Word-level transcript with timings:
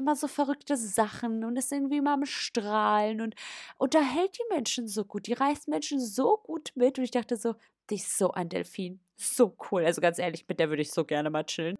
immer 0.00 0.16
so 0.16 0.26
verrückte 0.26 0.76
Sachen 0.76 1.44
und 1.44 1.56
ist 1.56 1.72
irgendwie 1.72 1.98
immer 1.98 2.14
am 2.14 2.26
Strahlen 2.26 3.20
und 3.20 3.34
unterhält 3.78 4.36
die 4.36 4.54
Menschen 4.54 4.88
so 4.88 5.04
gut. 5.04 5.26
Die 5.26 5.32
reißt 5.32 5.68
Menschen 5.68 6.00
so 6.00 6.38
gut 6.42 6.72
mit. 6.74 6.98
Und 6.98 7.04
ich 7.04 7.10
dachte 7.12 7.36
so, 7.36 7.54
die 7.90 7.96
ist 7.96 8.18
so 8.18 8.32
ein 8.32 8.48
Delfin. 8.48 9.00
So 9.16 9.54
cool. 9.70 9.84
Also 9.84 10.00
ganz 10.00 10.18
ehrlich, 10.18 10.46
mit 10.48 10.58
der 10.58 10.68
würde 10.68 10.82
ich 10.82 10.90
so 10.90 11.04
gerne 11.04 11.30
mal 11.30 11.44
chillen. 11.44 11.76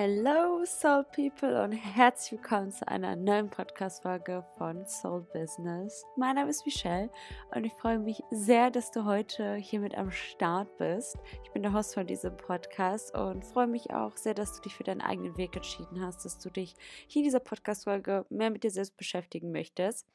Hello 0.00 0.64
Soul 0.64 1.04
People 1.12 1.60
und 1.60 1.72
herzlich 1.72 2.40
willkommen 2.40 2.70
zu 2.70 2.86
einer 2.86 3.16
neuen 3.16 3.50
Podcast-Folge 3.50 4.44
von 4.56 4.86
Soul 4.86 5.22
Business. 5.32 6.04
Mein 6.16 6.36
Name 6.36 6.50
ist 6.50 6.64
Michelle 6.64 7.10
und 7.52 7.64
ich 7.64 7.72
freue 7.72 7.98
mich 7.98 8.22
sehr, 8.30 8.70
dass 8.70 8.92
du 8.92 9.06
heute 9.06 9.56
hier 9.56 9.80
mit 9.80 9.98
am 9.98 10.12
Start 10.12 10.76
bist. 10.76 11.16
Ich 11.42 11.50
bin 11.50 11.64
der 11.64 11.72
Host 11.72 11.94
von 11.94 12.06
diesem 12.06 12.36
Podcast 12.36 13.12
und 13.12 13.44
freue 13.44 13.66
mich 13.66 13.90
auch 13.90 14.16
sehr, 14.16 14.34
dass 14.34 14.54
du 14.54 14.62
dich 14.62 14.76
für 14.76 14.84
deinen 14.84 15.00
eigenen 15.00 15.36
Weg 15.36 15.56
entschieden 15.56 16.00
hast, 16.00 16.24
dass 16.24 16.38
du 16.38 16.48
dich 16.48 16.76
hier 17.08 17.22
in 17.22 17.24
dieser 17.24 17.40
Podcast-Folge 17.40 18.24
mehr 18.30 18.50
mit 18.50 18.62
dir 18.62 18.70
selbst 18.70 18.96
beschäftigen 18.96 19.50
möchtest. 19.50 20.06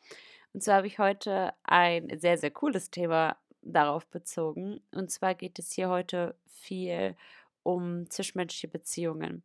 Und 0.54 0.64
zwar 0.64 0.76
habe 0.78 0.88
ich 0.88 0.98
heute 0.98 1.54
ein 1.64 2.08
sehr, 2.22 2.38
sehr 2.38 2.52
cooles 2.52 2.90
Thema 2.90 3.36
darauf 3.62 4.08
bezogen. 4.08 4.80
Und 4.96 5.12
zwar 5.12 5.36
geht 5.36 5.60
es 5.60 5.74
hier 5.74 5.90
heute 5.90 6.36
viel 6.48 7.18
um 7.64 8.10
zwischenmenschliche 8.10 8.68
Beziehungen. 8.68 9.44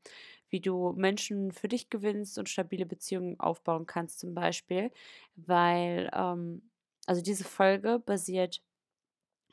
Wie 0.50 0.60
du 0.60 0.92
Menschen 0.96 1.52
für 1.52 1.68
dich 1.68 1.90
gewinnst 1.90 2.38
und 2.38 2.48
stabile 2.48 2.86
Beziehungen 2.86 3.38
aufbauen 3.40 3.86
kannst, 3.86 4.20
zum 4.20 4.34
Beispiel. 4.34 4.90
Weil, 5.36 6.10
ähm, 6.14 6.70
also 7.06 7.22
diese 7.22 7.44
Folge 7.44 7.98
basiert 7.98 8.62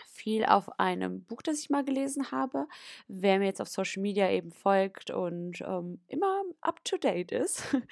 viel 0.03 0.45
auf 0.45 0.79
einem 0.79 1.23
Buch, 1.23 1.41
das 1.41 1.59
ich 1.59 1.69
mal 1.69 1.83
gelesen 1.83 2.31
habe. 2.31 2.67
Wer 3.07 3.39
mir 3.39 3.45
jetzt 3.45 3.61
auf 3.61 3.67
Social 3.67 4.01
Media 4.01 4.29
eben 4.29 4.51
folgt 4.51 5.11
und 5.11 5.61
ähm, 5.61 5.99
immer 6.07 6.43
up 6.61 6.83
to 6.83 6.97
date 6.97 7.31
ist, 7.31 7.63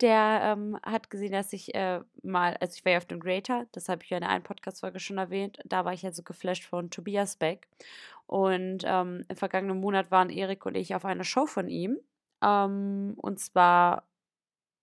der 0.00 0.40
ähm, 0.42 0.78
hat 0.82 1.10
gesehen, 1.10 1.32
dass 1.32 1.52
ich 1.52 1.74
äh, 1.74 2.00
mal, 2.22 2.56
also 2.60 2.74
ich 2.76 2.84
war 2.84 2.92
ja 2.92 2.98
auf 2.98 3.06
dem 3.06 3.20
Greater, 3.20 3.66
das 3.72 3.88
habe 3.88 4.02
ich 4.02 4.10
ja 4.10 4.16
in 4.18 4.24
einer 4.24 4.42
Podcast-Folge 4.42 5.00
schon 5.00 5.18
erwähnt, 5.18 5.58
da 5.64 5.84
war 5.84 5.92
ich 5.92 6.04
also 6.04 6.22
geflasht 6.22 6.64
von 6.64 6.90
Tobias 6.90 7.36
Beck. 7.36 7.68
Und 8.26 8.84
ähm, 8.86 9.24
im 9.28 9.36
vergangenen 9.36 9.80
Monat 9.80 10.10
waren 10.10 10.30
Erik 10.30 10.64
und 10.66 10.74
ich 10.76 10.94
auf 10.94 11.04
einer 11.04 11.24
Show 11.24 11.46
von 11.46 11.68
ihm. 11.68 11.98
Ähm, 12.44 13.14
und 13.16 13.40
zwar 13.40 14.04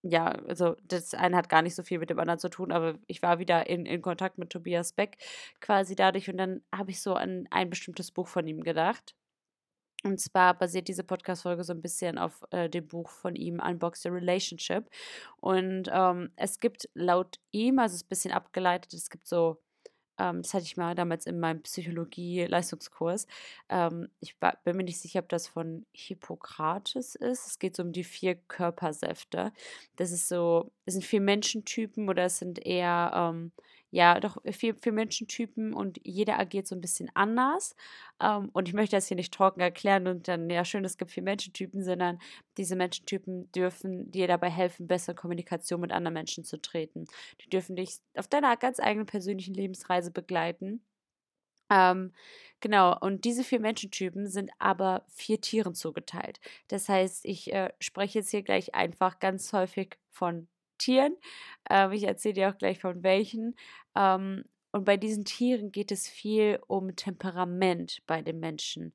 ja, 0.03 0.29
also 0.47 0.75
das 0.83 1.13
eine 1.13 1.37
hat 1.37 1.49
gar 1.49 1.61
nicht 1.61 1.75
so 1.75 1.83
viel 1.83 1.99
mit 1.99 2.09
dem 2.09 2.19
anderen 2.19 2.39
zu 2.39 2.49
tun, 2.49 2.71
aber 2.71 2.97
ich 3.07 3.21
war 3.21 3.39
wieder 3.39 3.69
in, 3.69 3.85
in 3.85 4.01
Kontakt 4.01 4.37
mit 4.37 4.49
Tobias 4.49 4.93
Beck 4.93 5.17
quasi 5.59 5.95
dadurch 5.95 6.29
und 6.29 6.37
dann 6.37 6.61
habe 6.75 6.91
ich 6.91 7.01
so 7.01 7.13
an 7.13 7.47
ein 7.51 7.69
bestimmtes 7.69 8.11
Buch 8.11 8.27
von 8.27 8.47
ihm 8.47 8.61
gedacht. 8.63 9.15
Und 10.03 10.19
zwar 10.19 10.55
basiert 10.57 10.87
diese 10.87 11.03
Podcast-Folge 11.03 11.63
so 11.63 11.73
ein 11.73 11.81
bisschen 11.81 12.17
auf 12.17 12.43
äh, 12.49 12.69
dem 12.69 12.87
Buch 12.87 13.09
von 13.09 13.35
ihm, 13.35 13.59
Unbox 13.59 14.01
the 14.01 14.09
Relationship. 14.09 14.89
Und 15.37 15.89
ähm, 15.93 16.31
es 16.35 16.59
gibt 16.59 16.89
laut 16.95 17.39
ihm, 17.51 17.77
also 17.77 17.93
es 17.93 18.01
ist 18.01 18.05
ein 18.05 18.09
bisschen 18.09 18.33
abgeleitet, 18.33 18.93
es 18.93 19.11
gibt 19.11 19.27
so 19.27 19.61
ähm, 20.17 20.41
das 20.41 20.53
hatte 20.53 20.65
ich 20.65 20.77
mal 20.77 20.95
damals 20.95 21.25
in 21.25 21.39
meinem 21.39 21.61
Psychologie-Leistungskurs. 21.61 23.27
Ähm, 23.69 24.09
ich 24.19 24.39
war, 24.41 24.57
bin 24.63 24.77
mir 24.77 24.83
nicht 24.83 24.99
sicher, 24.99 25.19
ob 25.19 25.29
das 25.29 25.47
von 25.47 25.85
Hippokrates 25.93 27.15
ist. 27.15 27.47
Es 27.47 27.59
geht 27.59 27.75
so 27.75 27.83
um 27.83 27.91
die 27.91 28.03
vier 28.03 28.35
Körpersäfte. 28.35 29.51
Das 29.95 30.11
ist 30.11 30.27
so, 30.27 30.71
es 30.85 30.93
sind 30.93 31.05
vier 31.05 31.21
Menschentypen 31.21 32.09
oder 32.09 32.25
es 32.25 32.39
sind 32.39 32.65
eher 32.65 33.11
ähm, 33.15 33.51
ja, 33.91 34.19
doch 34.19 34.37
vier, 34.51 34.75
vier 34.75 34.93
Menschentypen 34.93 35.73
und 35.73 35.99
jeder 36.03 36.39
agiert 36.39 36.65
so 36.67 36.75
ein 36.75 36.81
bisschen 36.81 37.11
anders. 37.13 37.75
Ähm, 38.21 38.49
und 38.53 38.67
ich 38.67 38.73
möchte 38.73 38.95
das 38.95 39.07
hier 39.07 39.17
nicht 39.17 39.33
trocken 39.33 39.59
erklären 39.59 40.07
und 40.07 40.27
dann, 40.27 40.49
ja, 40.49 40.65
schön, 40.65 40.85
es 40.85 40.97
gibt 40.97 41.11
vier 41.11 41.23
Menschentypen, 41.23 41.83
sondern 41.83 42.19
diese 42.57 42.75
Menschentypen 42.75 43.51
dürfen 43.51 44.09
dir 44.11 44.27
dabei 44.27 44.49
helfen, 44.49 44.87
bessere 44.87 45.15
Kommunikation 45.15 45.81
mit 45.81 45.91
anderen 45.91 46.13
Menschen 46.13 46.43
zu 46.45 46.61
treten. 46.61 47.05
Die 47.43 47.49
dürfen 47.49 47.75
dich 47.75 47.99
auf 48.15 48.27
deiner 48.27 48.55
ganz 48.57 48.79
eigenen 48.79 49.05
persönlichen 49.05 49.53
Lebensreise 49.53 50.11
begleiten. 50.11 50.81
Ähm, 51.69 52.13
genau, 52.59 52.97
und 52.99 53.23
diese 53.25 53.43
vier 53.43 53.59
Menschentypen 53.59 54.27
sind 54.27 54.51
aber 54.59 55.05
vier 55.09 55.39
Tieren 55.41 55.73
zugeteilt. 55.75 56.39
Das 56.67 56.89
heißt, 56.89 57.25
ich 57.25 57.53
äh, 57.53 57.71
spreche 57.79 58.19
jetzt 58.19 58.31
hier 58.31 58.43
gleich 58.43 58.75
einfach 58.75 59.19
ganz 59.19 59.53
häufig 59.53 59.97
von 60.09 60.47
Tieren. 60.81 61.15
Ähm, 61.69 61.91
ich 61.91 62.03
erzähle 62.03 62.33
dir 62.33 62.49
auch 62.49 62.57
gleich 62.57 62.79
von 62.79 63.03
welchen. 63.03 63.55
Ähm, 63.95 64.43
und 64.73 64.85
bei 64.85 64.95
diesen 64.95 65.25
Tieren 65.25 65.71
geht 65.71 65.91
es 65.91 66.07
viel 66.07 66.59
um 66.67 66.95
Temperament 66.95 68.01
bei 68.07 68.21
den 68.21 68.39
Menschen. 68.39 68.93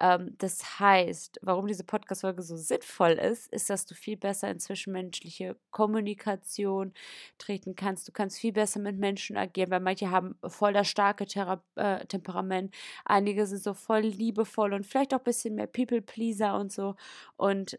Ähm, 0.00 0.36
das 0.38 0.78
heißt, 0.78 1.40
warum 1.42 1.66
diese 1.66 1.82
Podcast-Folge 1.84 2.42
so 2.42 2.56
sinnvoll 2.56 3.12
ist, 3.12 3.52
ist, 3.52 3.68
dass 3.68 3.86
du 3.86 3.94
viel 3.96 4.16
besser 4.16 4.48
in 4.50 4.60
zwischenmenschliche 4.60 5.56
Kommunikation 5.72 6.92
treten 7.38 7.74
kannst. 7.74 8.06
Du 8.06 8.12
kannst 8.12 8.38
viel 8.38 8.52
besser 8.52 8.78
mit 8.80 8.98
Menschen 8.98 9.36
agieren, 9.36 9.70
weil 9.70 9.80
manche 9.80 10.10
haben 10.12 10.36
voll 10.46 10.72
das 10.72 10.88
starke 10.88 11.26
Thera 11.26 11.60
äh, 11.74 12.06
Temperament. 12.06 12.72
Einige 13.04 13.46
sind 13.46 13.62
so 13.62 13.74
voll 13.74 14.02
liebevoll 14.02 14.74
und 14.74 14.86
vielleicht 14.86 15.12
auch 15.12 15.18
ein 15.18 15.24
bisschen 15.24 15.56
mehr 15.56 15.66
People-Pleaser 15.66 16.56
und 16.58 16.70
so. 16.72 16.94
Und 17.36 17.78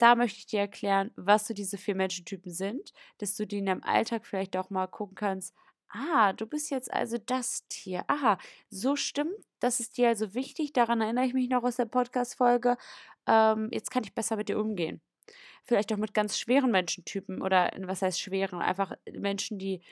da 0.00 0.14
möchte 0.14 0.38
ich 0.38 0.46
dir 0.46 0.60
erklären, 0.60 1.10
was 1.16 1.46
so 1.46 1.54
diese 1.54 1.78
vier 1.78 1.94
Menschentypen 1.94 2.52
sind, 2.52 2.92
dass 3.18 3.36
du 3.36 3.46
die 3.46 3.58
in 3.58 3.66
deinem 3.66 3.82
Alltag 3.82 4.26
vielleicht 4.26 4.56
auch 4.56 4.70
mal 4.70 4.86
gucken 4.86 5.14
kannst. 5.14 5.54
Ah, 5.90 6.32
du 6.32 6.46
bist 6.46 6.70
jetzt 6.70 6.92
also 6.92 7.18
das 7.18 7.66
Tier. 7.68 8.04
Aha, 8.06 8.38
so 8.70 8.96
stimmt. 8.96 9.34
Das 9.58 9.80
ist 9.80 9.98
dir 9.98 10.08
also 10.08 10.34
wichtig. 10.34 10.72
Daran 10.72 11.00
erinnere 11.00 11.26
ich 11.26 11.34
mich 11.34 11.48
noch 11.48 11.64
aus 11.64 11.76
der 11.76 11.84
Podcast-Folge. 11.86 12.76
Ähm, 13.26 13.68
jetzt 13.72 13.90
kann 13.90 14.04
ich 14.04 14.14
besser 14.14 14.36
mit 14.36 14.48
dir 14.48 14.58
umgehen. 14.58 15.00
Vielleicht 15.64 15.92
auch 15.92 15.98
mit 15.98 16.14
ganz 16.14 16.38
schweren 16.38 16.70
Menschentypen 16.70 17.42
oder 17.42 17.70
was 17.80 18.02
heißt 18.02 18.20
schweren? 18.20 18.60
Einfach 18.62 18.94
Menschen, 19.12 19.58
die 19.58 19.82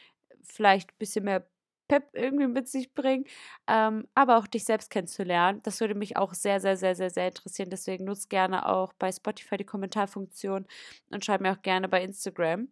vielleicht 0.42 0.92
ein 0.92 0.98
bisschen 0.98 1.24
mehr 1.24 1.46
Pep 1.88 2.10
irgendwie 2.12 2.46
mit 2.46 2.68
sich 2.68 2.94
bringen, 2.94 3.24
ähm, 3.66 4.06
aber 4.14 4.38
auch 4.38 4.46
dich 4.46 4.64
selbst 4.64 4.90
kennenzulernen. 4.90 5.60
Das 5.62 5.80
würde 5.80 5.94
mich 5.94 6.16
auch 6.16 6.34
sehr, 6.34 6.60
sehr, 6.60 6.76
sehr, 6.76 6.94
sehr, 6.94 7.10
sehr 7.10 7.28
interessieren. 7.28 7.70
Deswegen 7.70 8.04
nutzt 8.04 8.30
gerne 8.30 8.66
auch 8.68 8.92
bei 8.94 9.10
Spotify 9.12 9.56
die 9.56 9.64
Kommentarfunktion 9.64 10.66
und 11.10 11.24
schreib 11.24 11.40
mir 11.40 11.52
auch 11.52 11.62
gerne 11.62 11.88
bei 11.88 12.02
Instagram 12.02 12.68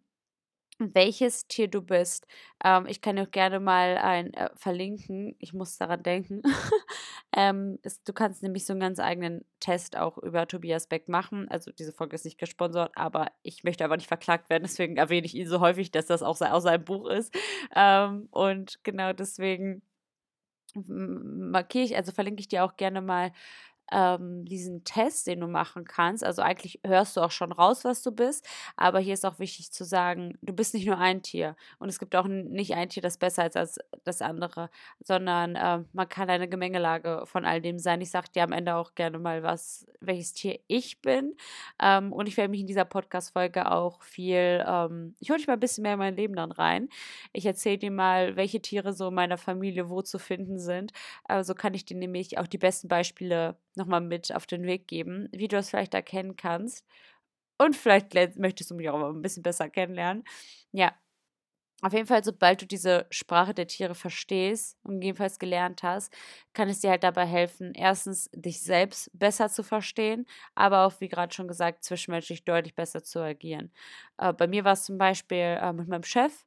welches 0.79 1.47
Tier 1.47 1.67
du 1.67 1.81
bist. 1.81 2.27
Ähm, 2.63 2.85
ich 2.87 3.01
kann 3.01 3.15
dir 3.15 3.23
auch 3.23 3.31
gerne 3.31 3.59
mal 3.59 3.97
ein 3.97 4.33
äh, 4.33 4.49
verlinken. 4.55 5.35
Ich 5.39 5.53
muss 5.53 5.77
daran 5.77 6.03
denken. 6.03 6.41
ähm, 7.35 7.79
es, 7.83 8.03
du 8.03 8.13
kannst 8.13 8.43
nämlich 8.43 8.65
so 8.65 8.73
einen 8.73 8.79
ganz 8.81 8.99
eigenen 8.99 9.45
Test 9.59 9.97
auch 9.97 10.17
über 10.17 10.47
Tobias 10.47 10.87
Beck 10.87 11.07
machen. 11.09 11.47
Also 11.49 11.71
diese 11.71 11.93
Folge 11.93 12.15
ist 12.15 12.25
nicht 12.25 12.37
gesponsert, 12.37 12.91
aber 12.95 13.31
ich 13.43 13.63
möchte 13.63 13.83
aber 13.85 13.97
nicht 13.97 14.07
verklagt 14.07 14.49
werden. 14.49 14.63
Deswegen 14.63 14.97
erwähne 14.97 15.25
ich 15.25 15.35
ihn 15.35 15.47
so 15.47 15.59
häufig, 15.59 15.91
dass 15.91 16.05
das 16.05 16.23
auch 16.23 16.39
aus 16.41 16.63
seinem 16.63 16.85
Buch 16.85 17.09
ist. 17.09 17.33
Ähm, 17.75 18.27
und 18.31 18.83
genau 18.83 19.13
deswegen 19.13 19.81
markiere 20.75 21.85
ich, 21.85 21.95
also 21.95 22.11
verlinke 22.11 22.41
ich 22.41 22.47
dir 22.47 22.63
auch 22.63 22.75
gerne 22.77 23.01
mal 23.01 23.31
ähm, 23.91 24.45
diesen 24.45 24.83
Test, 24.83 25.27
den 25.27 25.39
du 25.39 25.47
machen 25.47 25.85
kannst. 25.85 26.23
Also 26.23 26.41
eigentlich 26.41 26.79
hörst 26.85 27.15
du 27.17 27.21
auch 27.21 27.31
schon 27.31 27.51
raus, 27.51 27.83
was 27.83 28.01
du 28.03 28.11
bist, 28.11 28.47
aber 28.75 28.99
hier 28.99 29.13
ist 29.13 29.25
auch 29.25 29.39
wichtig 29.39 29.71
zu 29.71 29.85
sagen, 29.85 30.37
du 30.41 30.53
bist 30.53 30.73
nicht 30.73 30.85
nur 30.85 30.97
ein 30.97 31.21
Tier 31.21 31.55
und 31.79 31.89
es 31.89 31.99
gibt 31.99 32.15
auch 32.15 32.27
nicht 32.27 32.73
ein 32.73 32.89
Tier, 32.89 33.01
das 33.01 33.17
besser 33.17 33.45
ist 33.45 33.57
als 33.57 33.79
das 34.03 34.21
andere, 34.21 34.69
sondern 35.03 35.55
äh, 35.55 35.83
man 35.93 36.09
kann 36.09 36.29
eine 36.29 36.47
Gemengelage 36.47 37.23
von 37.25 37.45
all 37.45 37.61
dem 37.61 37.79
sein. 37.79 38.01
Ich 38.01 38.11
sage 38.11 38.29
dir 38.33 38.43
am 38.43 38.51
Ende 38.51 38.75
auch 38.75 38.95
gerne 38.95 39.19
mal, 39.19 39.43
was, 39.43 39.87
welches 39.99 40.33
Tier 40.33 40.59
ich 40.67 41.01
bin 41.01 41.35
ähm, 41.81 42.11
und 42.13 42.27
ich 42.27 42.37
werde 42.37 42.51
mich 42.51 42.61
in 42.61 42.67
dieser 42.67 42.85
Podcast-Folge 42.85 43.71
auch 43.71 44.01
viel, 44.03 44.63
ähm, 44.67 45.15
ich 45.19 45.29
hole 45.29 45.37
dich 45.37 45.47
mal 45.47 45.53
ein 45.53 45.59
bisschen 45.59 45.83
mehr 45.83 45.93
in 45.93 45.99
mein 45.99 46.15
Leben 46.15 46.35
dann 46.35 46.51
rein. 46.51 46.89
Ich 47.33 47.45
erzähle 47.45 47.77
dir 47.77 47.91
mal, 47.91 48.35
welche 48.35 48.61
Tiere 48.61 48.93
so 48.93 49.07
in 49.09 49.13
meiner 49.13 49.37
Familie 49.37 49.89
wo 49.89 50.01
zu 50.01 50.19
finden 50.19 50.59
sind. 50.59 50.91
So 51.41 51.53
kann 51.55 51.73
ich 51.73 51.85
dir 51.85 51.97
nämlich 51.97 52.37
auch 52.37 52.47
die 52.47 52.57
besten 52.57 52.87
Beispiele 52.87 53.55
nochmal 53.77 54.01
mit 54.01 54.33
auf 54.35 54.45
den 54.47 54.63
Weg 54.65 54.87
geben, 54.87 55.29
wie 55.31 55.47
du 55.47 55.55
das 55.57 55.69
vielleicht 55.69 55.93
erkennen 55.93 56.35
kannst. 56.35 56.85
Und 57.59 57.75
vielleicht 57.75 58.13
möchtest 58.37 58.71
du 58.71 58.75
mich 58.75 58.89
auch 58.89 59.01
ein 59.09 59.21
bisschen 59.21 59.43
besser 59.43 59.69
kennenlernen. 59.69 60.23
Ja, 60.71 60.93
auf 61.83 61.93
jeden 61.93 62.07
Fall, 62.07 62.23
sobald 62.23 62.61
du 62.63 62.65
diese 62.65 63.05
Sprache 63.11 63.53
der 63.53 63.67
Tiere 63.67 63.93
verstehst 63.93 64.77
und 64.83 65.03
jedenfalls 65.03 65.37
gelernt 65.37 65.83
hast, 65.83 66.11
kann 66.53 66.69
es 66.69 66.79
dir 66.79 66.89
halt 66.89 67.03
dabei 67.03 67.25
helfen, 67.27 67.73
erstens 67.75 68.31
dich 68.33 68.61
selbst 68.63 69.11
besser 69.13 69.49
zu 69.49 69.61
verstehen, 69.63 70.25
aber 70.55 70.87
auch, 70.87 70.99
wie 71.01 71.07
gerade 71.07 71.33
schon 71.35 71.47
gesagt, 71.47 71.83
zwischenmenschlich 71.83 72.45
deutlich 72.45 72.73
besser 72.73 73.03
zu 73.03 73.19
agieren. 73.19 73.71
Äh, 74.17 74.33
bei 74.33 74.47
mir 74.47 74.63
war 74.63 74.73
es 74.73 74.85
zum 74.85 74.97
Beispiel 74.97 75.37
äh, 75.61 75.71
mit 75.73 75.87
meinem 75.87 76.03
Chef 76.03 76.45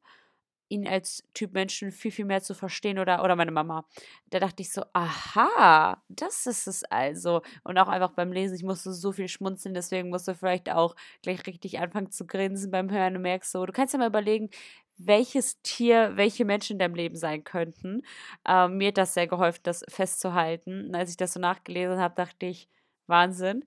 ihn 0.71 0.87
als 0.89 1.25
Typ 1.35 1.53
Menschen 1.53 1.93
viel, 1.93 2.11
viel 2.11 2.25
mehr 2.25 2.43
zu 2.43 2.55
verstehen 2.55 2.99
oder, 2.99 3.23
oder 3.23 3.37
meine 3.37 3.51
Mama. 3.51 3.85
Da 4.31 4.41
dachte 4.41 4.63
ich 4.63 4.73
so, 4.73 4.83
aha, 4.93 6.03
das 6.09 6.47
ist 6.47 6.67
es 6.67 6.85
also. 6.85 7.43
Und 7.65 7.77
auch 7.79 7.89
einfach 7.89 8.13
beim 8.13 8.33
Lesen, 8.33 8.55
ich 8.55 8.63
musste 8.63 8.93
so 8.93 9.13
viel 9.13 9.29
schmunzeln, 9.29 9.75
deswegen 9.75 10.09
musst 10.09 10.29
du 10.29 10.35
vielleicht 10.35 10.71
auch 10.71 10.97
gleich 11.23 11.47
richtig 11.47 11.81
anfangen 11.81 12.11
zu 12.11 12.27
grinsen 12.27 12.71
beim 12.71 12.91
Hören 12.91 13.17
und 13.17 13.23
merkst 13.23 13.53
so, 13.53 13.67
du 13.67 13.73
kannst 13.73 13.93
ja 13.93 13.99
mal 13.99 14.09
überlegen, 14.09 14.49
welches 14.97 15.61
Tier, 15.63 16.13
welche 16.17 16.45
Menschen 16.45 16.75
in 16.75 16.79
deinem 16.79 16.95
Leben 16.95 17.17
sein 17.17 17.43
könnten. 17.45 18.03
Ähm, 18.47 18.79
mir 18.79 18.89
hat 18.89 18.99
das 18.99 19.15
sehr 19.15 19.27
geholfen, 19.27 19.61
das 19.65 19.85
festzuhalten. 19.89 20.87
Und 20.89 20.95
als 20.95 21.11
ich 21.11 21.17
das 21.17 21.33
so 21.33 21.41
nachgelesen 21.41 21.99
habe, 21.99 22.15
dachte 22.15 22.47
ich, 22.47 22.69
Wahnsinn. 23.07 23.65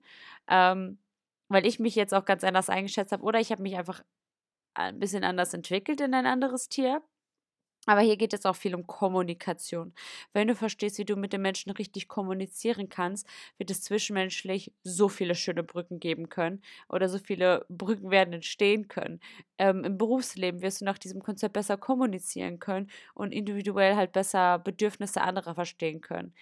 Ähm, 0.48 0.98
weil 1.48 1.66
ich 1.66 1.78
mich 1.78 1.94
jetzt 1.94 2.14
auch 2.14 2.24
ganz 2.24 2.44
anders 2.44 2.70
eingeschätzt 2.70 3.12
habe 3.12 3.22
oder 3.22 3.40
ich 3.40 3.50
habe 3.52 3.62
mich 3.62 3.76
einfach 3.76 4.02
ein 4.74 4.98
bisschen 4.98 5.24
anders 5.24 5.54
entwickelt 5.54 6.00
in 6.00 6.14
ein 6.14 6.26
anderes 6.26 6.68
Tier. 6.68 7.02
Aber 7.86 8.00
hier 8.00 8.16
geht 8.16 8.32
es 8.32 8.46
auch 8.46 8.56
viel 8.56 8.74
um 8.74 8.86
Kommunikation. 8.86 9.92
Wenn 10.32 10.48
du 10.48 10.54
verstehst, 10.54 10.98
wie 10.98 11.04
du 11.04 11.16
mit 11.16 11.34
den 11.34 11.42
Menschen 11.42 11.70
richtig 11.72 12.08
kommunizieren 12.08 12.88
kannst, 12.88 13.26
wird 13.58 13.70
es 13.70 13.82
zwischenmenschlich 13.82 14.72
so 14.84 15.08
viele 15.10 15.34
schöne 15.34 15.62
Brücken 15.64 16.00
geben 16.00 16.30
können 16.30 16.62
oder 16.88 17.08
so 17.10 17.18
viele 17.18 17.66
Brücken 17.68 18.10
werden 18.10 18.32
entstehen 18.34 18.88
können. 18.88 19.20
Ähm, 19.58 19.84
Im 19.84 19.98
Berufsleben 19.98 20.62
wirst 20.62 20.80
du 20.80 20.86
nach 20.86 20.98
diesem 20.98 21.22
Konzept 21.22 21.52
besser 21.54 21.76
kommunizieren 21.76 22.58
können 22.58 22.90
und 23.14 23.32
individuell 23.32 23.96
halt 23.96 24.12
besser 24.12 24.58
Bedürfnisse 24.58 25.20
anderer 25.20 25.54
verstehen 25.54 26.00
können. 26.00 26.34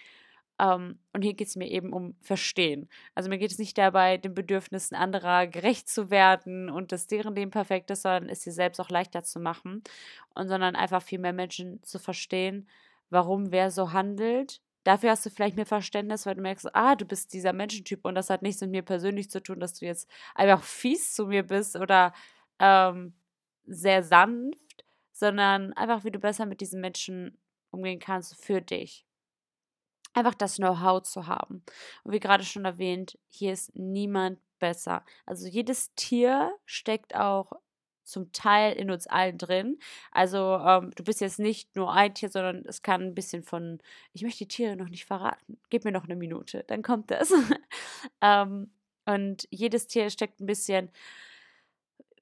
Ähm, 0.59 0.99
und 1.13 1.21
hier 1.23 1.33
geht 1.33 1.47
es 1.47 1.55
mir 1.55 1.67
eben 1.67 1.93
um 1.93 2.15
Verstehen. 2.21 2.89
Also 3.15 3.29
mir 3.29 3.37
geht 3.37 3.51
es 3.51 3.57
nicht 3.57 3.77
dabei, 3.77 4.17
den 4.17 4.33
Bedürfnissen 4.33 4.95
anderer 4.95 5.47
gerecht 5.47 5.89
zu 5.89 6.09
werden 6.11 6.69
und 6.69 6.91
dass 6.91 7.07
deren 7.07 7.35
Leben 7.35 7.51
perfekt 7.51 7.89
ist, 7.91 8.03
sondern 8.03 8.29
es 8.29 8.41
dir 8.41 8.51
selbst 8.53 8.79
auch 8.79 8.89
leichter 8.89 9.23
zu 9.23 9.39
machen. 9.39 9.83
Und 10.35 10.47
sondern 10.47 10.75
einfach 10.75 11.01
viel 11.01 11.19
mehr 11.19 11.33
Menschen 11.33 11.81
zu 11.83 11.99
verstehen, 11.99 12.67
warum 13.09 13.51
wer 13.51 13.71
so 13.71 13.93
handelt. 13.93 14.61
Dafür 14.83 15.11
hast 15.11 15.25
du 15.25 15.29
vielleicht 15.29 15.55
mehr 15.55 15.65
Verständnis, 15.65 16.25
weil 16.25 16.35
du 16.35 16.41
merkst, 16.41 16.75
ah, 16.75 16.95
du 16.95 17.05
bist 17.05 17.33
dieser 17.33 17.53
Menschentyp 17.53 18.05
und 18.05 18.15
das 18.15 18.29
hat 18.29 18.41
nichts 18.41 18.61
mit 18.61 18.71
mir 18.71 18.83
persönlich 18.83 19.29
zu 19.29 19.41
tun, 19.41 19.59
dass 19.59 19.73
du 19.75 19.85
jetzt 19.85 20.09
einfach 20.35 20.61
fies 20.63 21.13
zu 21.13 21.27
mir 21.27 21.43
bist 21.43 21.77
oder 21.77 22.13
ähm, 22.59 23.13
sehr 23.65 24.03
sanft, 24.03 24.85
sondern 25.13 25.73
einfach, 25.73 26.03
wie 26.03 26.11
du 26.11 26.19
besser 26.19 26.45
mit 26.45 26.61
diesen 26.61 26.81
Menschen 26.81 27.37
umgehen 27.71 27.99
kannst 27.99 28.35
für 28.43 28.61
dich 28.61 29.05
einfach 30.13 30.33
das 30.33 30.57
Know-how 30.57 31.01
zu 31.03 31.27
haben. 31.27 31.63
Und 32.03 32.13
wie 32.13 32.19
gerade 32.19 32.43
schon 32.43 32.65
erwähnt, 32.65 33.17
hier 33.29 33.53
ist 33.53 33.75
niemand 33.75 34.39
besser. 34.59 35.03
Also 35.25 35.47
jedes 35.47 35.93
Tier 35.95 36.53
steckt 36.65 37.15
auch 37.15 37.51
zum 38.03 38.31
Teil 38.31 38.73
in 38.73 38.91
uns 38.91 39.07
allen 39.07 39.37
drin. 39.37 39.79
Also 40.11 40.57
ähm, 40.57 40.91
du 40.95 41.03
bist 41.03 41.21
jetzt 41.21 41.39
nicht 41.39 41.75
nur 41.75 41.91
ein 41.93 42.13
Tier, 42.13 42.29
sondern 42.29 42.63
es 42.65 42.81
kann 42.81 43.01
ein 43.01 43.15
bisschen 43.15 43.43
von, 43.43 43.79
ich 44.11 44.23
möchte 44.23 44.39
die 44.39 44.47
Tiere 44.47 44.75
noch 44.75 44.89
nicht 44.89 45.05
verraten. 45.05 45.59
Gib 45.69 45.85
mir 45.85 45.91
noch 45.91 46.03
eine 46.03 46.15
Minute, 46.15 46.63
dann 46.67 46.81
kommt 46.81 47.11
das. 47.11 47.31
ähm, 48.21 48.71
und 49.05 49.47
jedes 49.49 49.87
Tier 49.87 50.09
steckt 50.09 50.39
ein 50.39 50.45
bisschen 50.45 50.89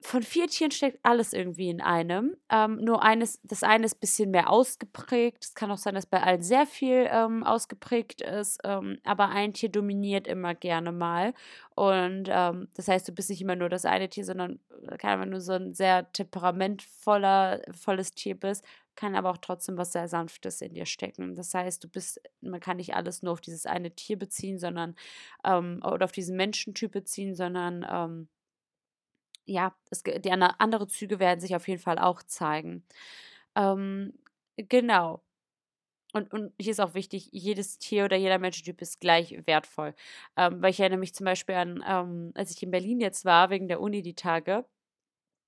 von 0.02 0.22
vier 0.22 0.48
Tieren 0.48 0.70
steckt 0.70 0.98
alles 1.02 1.32
irgendwie 1.32 1.70
in 1.70 1.80
einem. 1.80 2.36
Ähm, 2.50 2.76
nur 2.76 3.02
eines, 3.02 3.40
das 3.42 3.62
eine 3.62 3.86
ist 3.86 3.96
ein 3.96 4.00
bisschen 4.00 4.30
mehr 4.30 4.50
ausgeprägt. 4.50 5.44
Es 5.44 5.54
kann 5.54 5.70
auch 5.70 5.78
sein, 5.78 5.94
dass 5.94 6.06
bei 6.06 6.22
allen 6.22 6.42
sehr 6.42 6.66
viel 6.66 7.08
ähm, 7.10 7.44
ausgeprägt 7.44 8.20
ist, 8.20 8.60
ähm, 8.64 8.98
aber 9.04 9.28
ein 9.28 9.54
Tier 9.54 9.68
dominiert 9.68 10.26
immer 10.26 10.54
gerne 10.54 10.92
mal. 10.92 11.34
Und 11.74 12.28
ähm, 12.28 12.68
das 12.74 12.88
heißt, 12.88 13.08
du 13.08 13.12
bist 13.12 13.30
nicht 13.30 13.40
immer 13.40 13.56
nur 13.56 13.68
das 13.68 13.84
eine 13.84 14.08
Tier, 14.08 14.24
sondern 14.24 14.58
äh, 14.88 14.96
kann 14.98 15.20
wenn 15.20 15.30
du 15.30 15.40
so 15.40 15.52
ein 15.52 15.72
sehr 15.72 16.10
temperamentvoller, 16.12 17.62
volles 17.72 18.12
Tier 18.12 18.38
bist, 18.38 18.64
kann 18.96 19.14
aber 19.14 19.30
auch 19.30 19.38
trotzdem 19.38 19.78
was 19.78 19.92
sehr 19.92 20.08
Sanftes 20.08 20.60
in 20.60 20.74
dir 20.74 20.86
stecken. 20.86 21.34
Das 21.34 21.54
heißt, 21.54 21.82
du 21.82 21.88
bist, 21.88 22.20
man 22.40 22.60
kann 22.60 22.76
nicht 22.76 22.94
alles 22.94 23.22
nur 23.22 23.32
auf 23.32 23.40
dieses 23.40 23.66
eine 23.66 23.92
Tier 23.92 24.18
beziehen, 24.18 24.58
sondern 24.58 24.96
ähm, 25.44 25.80
oder 25.84 26.04
auf 26.04 26.12
diesen 26.12 26.36
Menschentyp 26.36 26.92
beziehen, 26.92 27.34
sondern 27.34 27.86
ähm, 27.90 28.28
ja, 29.46 29.74
es, 29.90 30.02
die 30.02 30.30
andere 30.32 30.86
Züge 30.88 31.18
werden 31.18 31.40
sich 31.40 31.56
auf 31.56 31.68
jeden 31.68 31.80
Fall 31.80 31.98
auch 31.98 32.22
zeigen. 32.22 32.84
Ähm, 33.56 34.14
genau. 34.56 35.22
Und, 36.12 36.32
und 36.32 36.52
hier 36.60 36.72
ist 36.72 36.80
auch 36.80 36.94
wichtig, 36.94 37.28
jedes 37.32 37.78
Tier 37.78 38.04
oder 38.04 38.16
jeder 38.16 38.38
Menschentyp 38.38 38.82
ist 38.82 39.00
gleich 39.00 39.34
wertvoll. 39.46 39.94
Ähm, 40.36 40.60
weil 40.62 40.70
ich 40.70 40.80
erinnere 40.80 40.98
mich 41.00 41.14
zum 41.14 41.24
Beispiel 41.24 41.54
an, 41.54 41.82
ähm, 41.86 42.32
als 42.34 42.50
ich 42.50 42.62
in 42.62 42.70
Berlin 42.70 43.00
jetzt 43.00 43.24
war, 43.24 43.50
wegen 43.50 43.68
der 43.68 43.80
Uni 43.80 44.02
die 44.02 44.14
Tage, 44.14 44.66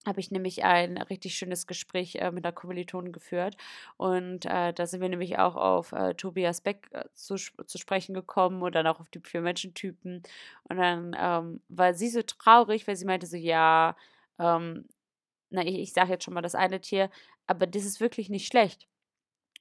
habe 0.07 0.21
ich 0.21 0.31
nämlich 0.31 0.65
ein 0.65 0.99
richtig 0.99 1.35
schönes 1.35 1.67
Gespräch 1.67 2.17
äh, 2.17 2.31
mit 2.31 2.45
einer 2.45 2.53
Kommilitonin 2.53 3.13
geführt. 3.13 3.57
Und 3.97 4.45
äh, 4.47 4.73
da 4.73 4.87
sind 4.87 5.01
wir 5.01 5.09
nämlich 5.09 5.39
auch 5.39 5.57
auf 5.57 5.93
äh, 5.93 6.15
Tobias 6.15 6.61
Beck 6.61 6.89
äh, 6.93 7.05
zu, 7.15 7.37
zu 7.37 7.79
sprechen 7.79 8.15
gekommen 8.15 8.63
und 8.63 8.75
dann 8.75 8.87
auch 8.87 9.01
auf 9.01 9.11
die 9.11 9.21
vier 9.21 9.41
Menschentypen. 9.41 10.23
Und 10.65 10.77
dann 10.77 11.17
ähm, 11.19 11.61
war 11.69 11.95
sie 11.95 12.09
so 12.09 12.23
traurig, 12.23 12.87
weil 12.87 12.97
sie 12.97 13.07
meinte 13.07 13.27
so, 13.27 13.37
ja, 13.37 13.97
ähm, 14.39 14.87
na, 15.51 15.63
ich, 15.65 15.79
ich 15.79 15.93
sage 15.93 16.11
jetzt 16.13 16.25
schon 16.25 16.35
mal 16.35 16.43
das 16.43 16.55
eine 16.55 16.81
Tier, 16.81 17.11
aber 17.47 17.67
das 17.67 17.85
ist 17.85 18.01
wirklich 18.01 18.29
nicht 18.29 18.47
schlecht. 18.47 18.89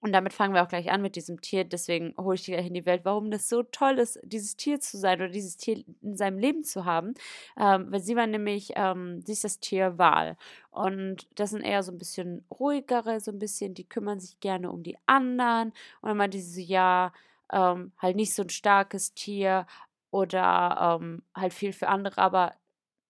Und 0.03 0.11
damit 0.11 0.33
fangen 0.33 0.53
wir 0.53 0.61
auch 0.61 0.67
gleich 0.67 0.91
an 0.91 1.01
mit 1.01 1.15
diesem 1.15 1.39
Tier. 1.39 1.63
Deswegen 1.63 2.13
hole 2.17 2.35
ich 2.35 2.44
dich 2.44 2.53
gleich 2.53 2.67
in 2.67 2.73
die 2.73 2.85
Welt, 2.85 3.05
warum 3.05 3.31
das 3.31 3.47
so 3.47 3.63
toll 3.63 4.00
ist, 4.00 4.19
dieses 4.21 4.57
Tier 4.57 4.81
zu 4.81 4.97
sein 4.97 5.21
oder 5.21 5.29
dieses 5.29 5.55
Tier 5.55 5.81
in 6.01 6.17
seinem 6.17 6.39
Leben 6.39 6.65
zu 6.65 6.83
haben. 6.83 7.13
Ähm, 7.57 7.89
weil 7.89 8.01
sie 8.01 8.17
war 8.17 8.27
nämlich, 8.27 8.73
ähm, 8.75 9.21
sie 9.25 9.31
ist 9.31 9.45
das 9.45 9.61
Tier 9.61 9.97
Wahl. 9.97 10.35
Und 10.71 11.29
das 11.35 11.51
sind 11.51 11.61
eher 11.61 11.83
so 11.83 11.94
ein 11.94 11.97
bisschen 12.00 12.45
ruhigere, 12.51 13.21
so 13.21 13.31
ein 13.31 13.39
bisschen, 13.39 13.75
die 13.75 13.88
kümmern 13.88 14.19
sich 14.19 14.41
gerne 14.41 14.71
um 14.71 14.83
die 14.83 14.97
anderen. 15.05 15.69
Und 16.01 16.09
dann 16.09 16.17
meinte 16.17 16.38
sie 16.38 16.63
so, 16.65 16.69
ja, 16.69 17.13
ähm, 17.53 17.94
halt 17.97 18.17
nicht 18.17 18.35
so 18.35 18.41
ein 18.44 18.50
starkes 18.50 19.13
Tier 19.13 19.65
oder 20.11 21.00
ähm, 21.01 21.23
halt 21.33 21.53
viel 21.53 21.71
für 21.71 21.88
andere, 21.88 22.17
aber 22.17 22.55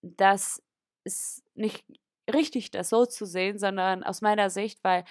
das 0.04 0.62
ist 1.06 1.44
nicht 1.56 1.84
richtig, 2.32 2.72
das 2.72 2.90
so 2.90 3.06
zu 3.06 3.26
sehen, 3.26 3.60
sondern 3.60 4.04
aus 4.04 4.22
meiner 4.22 4.50
Sicht, 4.50 4.84
weil 4.84 5.04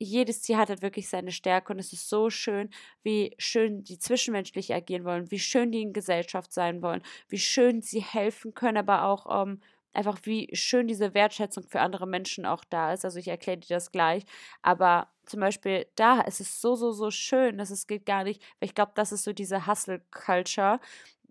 jedes 0.00 0.40
Tier 0.40 0.58
hat 0.58 0.70
halt 0.70 0.82
wirklich 0.82 1.08
seine 1.08 1.30
Stärke 1.30 1.72
und 1.72 1.78
es 1.78 1.92
ist 1.92 2.08
so 2.08 2.30
schön, 2.30 2.70
wie 3.02 3.34
schön 3.38 3.84
die 3.84 3.98
zwischenmenschlich 3.98 4.72
agieren 4.74 5.04
wollen, 5.04 5.30
wie 5.30 5.38
schön 5.38 5.70
die 5.70 5.82
in 5.82 5.92
Gesellschaft 5.92 6.52
sein 6.52 6.82
wollen, 6.82 7.02
wie 7.28 7.38
schön 7.38 7.82
sie 7.82 8.02
helfen 8.02 8.54
können, 8.54 8.78
aber 8.78 9.04
auch 9.04 9.44
ähm, 9.44 9.60
einfach 9.92 10.18
wie 10.24 10.48
schön 10.54 10.88
diese 10.88 11.14
Wertschätzung 11.14 11.64
für 11.64 11.80
andere 11.80 12.06
Menschen 12.06 12.46
auch 12.46 12.64
da 12.64 12.92
ist. 12.92 13.04
Also 13.04 13.18
ich 13.18 13.28
erkläre 13.28 13.58
dir 13.58 13.74
das 13.76 13.92
gleich, 13.92 14.24
aber 14.62 15.08
zum 15.26 15.40
Beispiel 15.40 15.86
da 15.96 16.20
ist 16.22 16.40
es 16.40 16.60
so, 16.60 16.74
so, 16.76 16.92
so 16.92 17.10
schön, 17.10 17.58
dass 17.58 17.70
es 17.70 17.86
geht 17.86 18.06
gar 18.06 18.24
nicht, 18.24 18.42
weil 18.58 18.68
ich 18.68 18.74
glaube, 18.74 18.92
das 18.94 19.12
ist 19.12 19.24
so 19.24 19.32
diese 19.34 19.66
Hustle-Culture, 19.66 20.80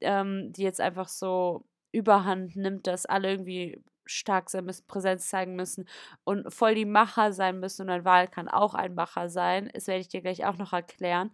ähm, 0.01 0.53
die 0.53 0.63
jetzt 0.63 0.79
einfach 0.79 1.07
so 1.07 1.65
überhand 1.91 2.55
nimmt, 2.55 2.85
dass 2.85 3.07
alle 3.07 3.31
irgendwie 3.31 3.81
stark 4.09 4.49
sein 4.49 4.65
müssen, 4.65 4.87
Präsenz 4.87 5.29
zeigen 5.29 5.55
müssen 5.55 5.87
und 6.23 6.53
voll 6.53 6.75
die 6.75 6.85
Macher 6.85 7.33
sein 7.33 7.59
müssen. 7.59 7.83
Und 7.83 7.89
ein 7.89 8.05
Wahl 8.05 8.27
kann 8.27 8.47
auch 8.47 8.73
ein 8.73 8.95
Macher 8.95 9.29
sein. 9.29 9.69
Das 9.73 9.87
werde 9.87 10.01
ich 10.01 10.09
dir 10.09 10.21
gleich 10.21 10.45
auch 10.45 10.57
noch 10.57 10.73
erklären. 10.73 11.31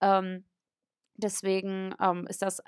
Ähm, 0.00 0.44
deswegen 1.16 1.94
ähm, 2.00 2.26
ist 2.28 2.42
das, 2.42 2.60
äh, 2.60 2.64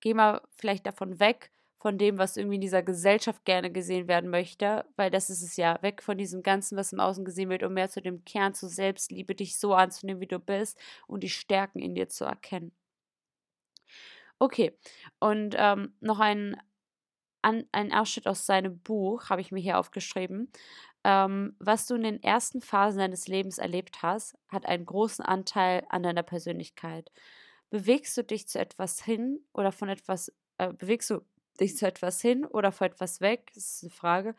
geh 0.00 0.14
mal 0.14 0.42
vielleicht 0.56 0.86
davon 0.86 1.20
weg, 1.20 1.50
von 1.80 1.96
dem, 1.98 2.18
was 2.18 2.36
irgendwie 2.36 2.56
in 2.56 2.60
dieser 2.60 2.82
Gesellschaft 2.82 3.44
gerne 3.46 3.72
gesehen 3.72 4.06
werden 4.06 4.30
möchte, 4.30 4.84
weil 4.96 5.10
das 5.10 5.30
ist 5.30 5.42
es 5.42 5.56
ja, 5.56 5.78
weg 5.82 6.02
von 6.02 6.18
diesem 6.18 6.42
Ganzen, 6.42 6.76
was 6.76 6.92
im 6.92 7.00
Außen 7.00 7.24
gesehen 7.24 7.48
wird, 7.48 7.62
um 7.62 7.72
mehr 7.74 7.88
zu 7.88 8.02
dem 8.02 8.24
Kern 8.24 8.54
zu 8.54 8.68
Selbstliebe, 8.68 9.34
dich 9.34 9.58
so 9.58 9.74
anzunehmen, 9.74 10.20
wie 10.20 10.26
du 10.26 10.38
bist 10.38 10.78
und 11.06 11.22
die 11.22 11.30
Stärken 11.30 11.80
in 11.80 11.94
dir 11.94 12.08
zu 12.08 12.24
erkennen. 12.26 12.72
Okay, 14.38 14.72
und 15.18 15.54
ähm, 15.58 15.92
noch 16.00 16.18
ein 16.18 16.56
an, 17.42 17.64
einen 17.72 17.92
Ausschnitt 17.92 18.26
aus 18.26 18.46
seinem 18.46 18.78
Buch, 18.80 19.30
habe 19.30 19.40
ich 19.40 19.52
mir 19.52 19.60
hier 19.60 19.78
aufgeschrieben. 19.78 20.50
Ähm, 21.02 21.56
was 21.58 21.86
du 21.86 21.94
in 21.94 22.02
den 22.02 22.22
ersten 22.22 22.60
Phasen 22.60 22.98
deines 22.98 23.26
Lebens 23.26 23.58
erlebt 23.58 24.02
hast, 24.02 24.36
hat 24.48 24.66
einen 24.66 24.84
großen 24.84 25.24
Anteil 25.24 25.84
an 25.88 26.02
deiner 26.02 26.22
Persönlichkeit. 26.22 27.10
Bewegst 27.70 28.16
du 28.16 28.24
dich 28.24 28.48
zu 28.48 28.58
etwas 28.58 29.02
hin 29.02 29.40
oder 29.52 29.72
von 29.72 29.88
etwas, 29.88 30.32
äh, 30.58 30.72
bewegst 30.72 31.10
du 31.10 31.20
dich 31.58 31.76
zu 31.76 31.86
etwas 31.86 32.20
hin 32.20 32.44
oder 32.44 32.72
vor 32.72 32.86
etwas 32.86 33.20
weg? 33.20 33.50
Das 33.54 33.64
ist 33.64 33.84
eine 33.84 33.90
Frage. 33.90 34.34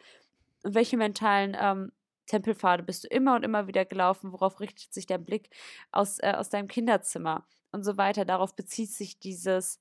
Und 0.63 0.75
welche 0.75 0.97
mentalen 0.97 1.57
ähm, 1.59 1.91
Tempelpfade 2.27 2.83
bist 2.83 3.05
du 3.05 3.07
immer 3.07 3.35
und 3.35 3.43
immer 3.43 3.67
wieder 3.67 3.85
gelaufen? 3.85 4.31
Worauf 4.31 4.59
richtet 4.59 4.93
sich 4.93 5.07
dein 5.07 5.25
Blick 5.25 5.49
aus, 5.91 6.19
äh, 6.19 6.33
aus 6.35 6.49
deinem 6.49 6.67
Kinderzimmer 6.67 7.45
und 7.71 7.83
so 7.83 7.97
weiter? 7.97 8.25
Darauf 8.25 8.55
bezieht 8.55 8.91
sich 8.91 9.19
dieses 9.19 9.79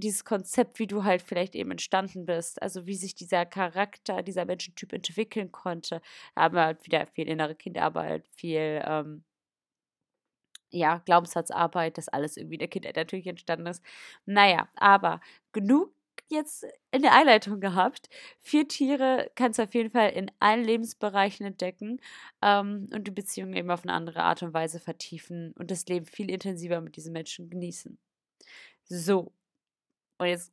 dieses 0.00 0.24
Konzept, 0.24 0.78
wie 0.78 0.86
du 0.86 1.04
halt 1.04 1.22
vielleicht 1.22 1.54
eben 1.54 1.70
entstanden 1.70 2.26
bist, 2.26 2.62
also 2.62 2.86
wie 2.86 2.94
sich 2.94 3.14
dieser 3.14 3.46
Charakter, 3.46 4.22
dieser 4.22 4.44
Menschentyp 4.44 4.92
entwickeln 4.92 5.52
konnte, 5.52 6.00
haben 6.36 6.54
wir 6.56 6.64
halt 6.64 6.86
wieder 6.86 7.06
viel 7.06 7.28
innere 7.28 7.54
Kinderarbeit, 7.54 8.26
viel, 8.36 8.82
ähm, 8.84 9.24
ja, 10.70 10.98
Glaubenssatzarbeit, 11.06 11.98
das 11.98 12.08
alles 12.08 12.36
irgendwie 12.36 12.56
in 12.56 12.60
der 12.60 12.68
Kindheit 12.68 12.96
natürlich 12.96 13.26
entstanden 13.26 13.66
ist. 13.66 13.82
Naja, 14.26 14.68
aber 14.76 15.20
genug 15.52 15.92
jetzt 16.28 16.66
in 16.90 17.02
der 17.02 17.14
Einleitung 17.14 17.60
gehabt. 17.60 18.08
Vier 18.40 18.68
Tiere 18.68 19.30
kannst 19.34 19.58
du 19.58 19.62
auf 19.62 19.74
jeden 19.74 19.90
Fall 19.90 20.10
in 20.10 20.30
allen 20.40 20.64
Lebensbereichen 20.64 21.46
entdecken 21.46 22.00
ähm, 22.42 22.88
und 22.92 23.06
die 23.06 23.10
Beziehung 23.12 23.54
eben 23.54 23.70
auf 23.70 23.84
eine 23.84 23.92
andere 23.92 24.22
Art 24.22 24.42
und 24.42 24.52
Weise 24.54 24.80
vertiefen 24.80 25.52
und 25.58 25.70
das 25.70 25.86
Leben 25.86 26.06
viel 26.06 26.30
intensiver 26.30 26.80
mit 26.80 26.96
diesen 26.96 27.12
Menschen 27.12 27.50
genießen. 27.50 27.98
So, 28.84 29.32
und 30.18 30.26
jetzt 30.26 30.52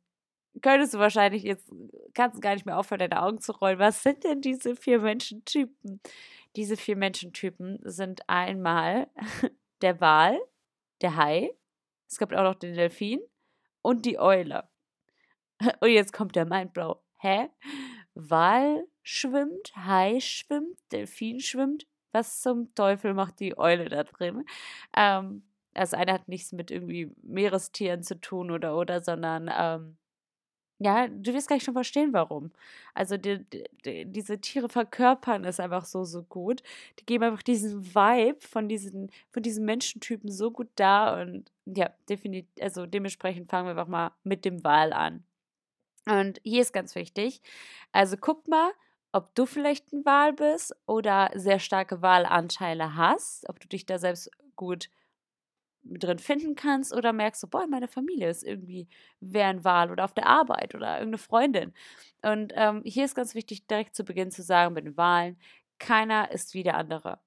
könntest 0.62 0.94
du 0.94 0.98
wahrscheinlich, 0.98 1.42
jetzt 1.42 1.70
kannst 2.14 2.36
du 2.36 2.40
gar 2.40 2.54
nicht 2.54 2.66
mehr 2.66 2.78
aufhören, 2.78 3.00
deine 3.00 3.22
Augen 3.22 3.40
zu 3.40 3.52
rollen. 3.52 3.78
Was 3.78 4.02
sind 4.02 4.24
denn 4.24 4.40
diese 4.40 4.76
vier 4.76 5.00
Menschentypen? 5.00 6.00
Diese 6.56 6.76
vier 6.76 6.96
Menschentypen 6.96 7.80
sind 7.82 8.22
einmal 8.28 9.08
der 9.82 10.00
Wal, 10.00 10.38
der 11.02 11.16
Hai, 11.16 11.50
es 12.08 12.18
gibt 12.18 12.34
auch 12.34 12.44
noch 12.44 12.54
den 12.54 12.74
Delfin 12.74 13.20
und 13.82 14.06
die 14.06 14.18
Eule. 14.18 14.68
Und 15.80 15.88
jetzt 15.88 16.12
kommt 16.12 16.36
der 16.36 16.44
Mindblow. 16.44 17.02
Hä? 17.18 17.48
Wal 18.14 18.86
schwimmt, 19.02 19.72
Hai 19.74 20.20
schwimmt, 20.20 20.78
Delfin 20.92 21.40
schwimmt. 21.40 21.86
Was 22.12 22.42
zum 22.42 22.74
Teufel 22.74 23.14
macht 23.14 23.40
die 23.40 23.56
Eule 23.58 23.88
da 23.88 24.04
drin? 24.04 24.44
Ähm, 24.94 25.44
also 25.76 25.96
eine 25.96 26.12
hat 26.12 26.28
nichts 26.28 26.52
mit 26.52 26.70
irgendwie 26.70 27.10
Meerestieren 27.22 28.02
zu 28.02 28.20
tun 28.20 28.50
oder 28.50 28.76
oder, 28.76 29.00
sondern 29.00 29.50
ähm, 29.52 29.96
ja, 30.78 31.08
du 31.08 31.32
wirst 31.32 31.48
gleich 31.48 31.62
schon 31.62 31.74
verstehen, 31.74 32.12
warum. 32.12 32.52
Also 32.94 33.16
die, 33.16 33.44
die, 33.84 34.04
diese 34.04 34.40
Tiere 34.40 34.68
verkörpern 34.68 35.44
es 35.44 35.58
einfach 35.58 35.86
so, 35.86 36.04
so 36.04 36.22
gut. 36.22 36.62
Die 36.98 37.06
geben 37.06 37.24
einfach 37.24 37.42
diesen 37.42 37.94
Vibe 37.94 38.40
von 38.40 38.68
diesen, 38.68 39.10
von 39.30 39.42
diesen 39.42 39.64
Menschentypen 39.64 40.30
so 40.30 40.50
gut 40.50 40.68
da 40.76 41.20
und 41.22 41.50
ja, 41.64 41.90
definitiv, 42.08 42.46
also 42.60 42.84
dementsprechend 42.86 43.50
fangen 43.50 43.66
wir 43.66 43.70
einfach 43.70 43.88
mal 43.88 44.12
mit 44.22 44.44
dem 44.44 44.62
Wal 44.64 44.92
an. 44.92 45.24
Und 46.06 46.40
hier 46.44 46.62
ist 46.62 46.72
ganz 46.72 46.94
wichtig, 46.94 47.40
also 47.92 48.16
guck 48.20 48.46
mal, 48.46 48.70
ob 49.12 49.34
du 49.34 49.46
vielleicht 49.46 49.92
ein 49.92 50.04
Wal 50.04 50.34
bist 50.34 50.76
oder 50.86 51.30
sehr 51.34 51.58
starke 51.58 52.02
Wahlanteile 52.02 52.96
hast, 52.96 53.48
ob 53.48 53.60
du 53.60 53.66
dich 53.66 53.86
da 53.86 53.98
selbst 53.98 54.30
gut 54.56 54.90
drin 55.90 56.18
finden 56.18 56.54
kannst 56.54 56.92
oder 56.94 57.12
merkst 57.12 57.42
du, 57.42 57.48
boah, 57.48 57.66
meine 57.66 57.88
Familie 57.88 58.28
ist 58.28 58.42
irgendwie 58.42 58.88
wer 59.20 59.48
ein 59.48 59.64
Wahl 59.64 59.90
oder 59.90 60.04
auf 60.04 60.14
der 60.14 60.26
Arbeit 60.26 60.74
oder 60.74 60.94
irgendeine 60.98 61.18
Freundin. 61.18 61.72
Und 62.22 62.52
ähm, 62.56 62.82
hier 62.84 63.04
ist 63.04 63.14
ganz 63.14 63.34
wichtig, 63.34 63.66
direkt 63.66 63.94
zu 63.94 64.04
Beginn 64.04 64.30
zu 64.30 64.42
sagen 64.42 64.74
bei 64.74 64.80
den 64.80 64.96
Wahlen, 64.96 65.38
keiner 65.78 66.30
ist 66.30 66.54
wie 66.54 66.62
der 66.62 66.76
andere. 66.76 67.20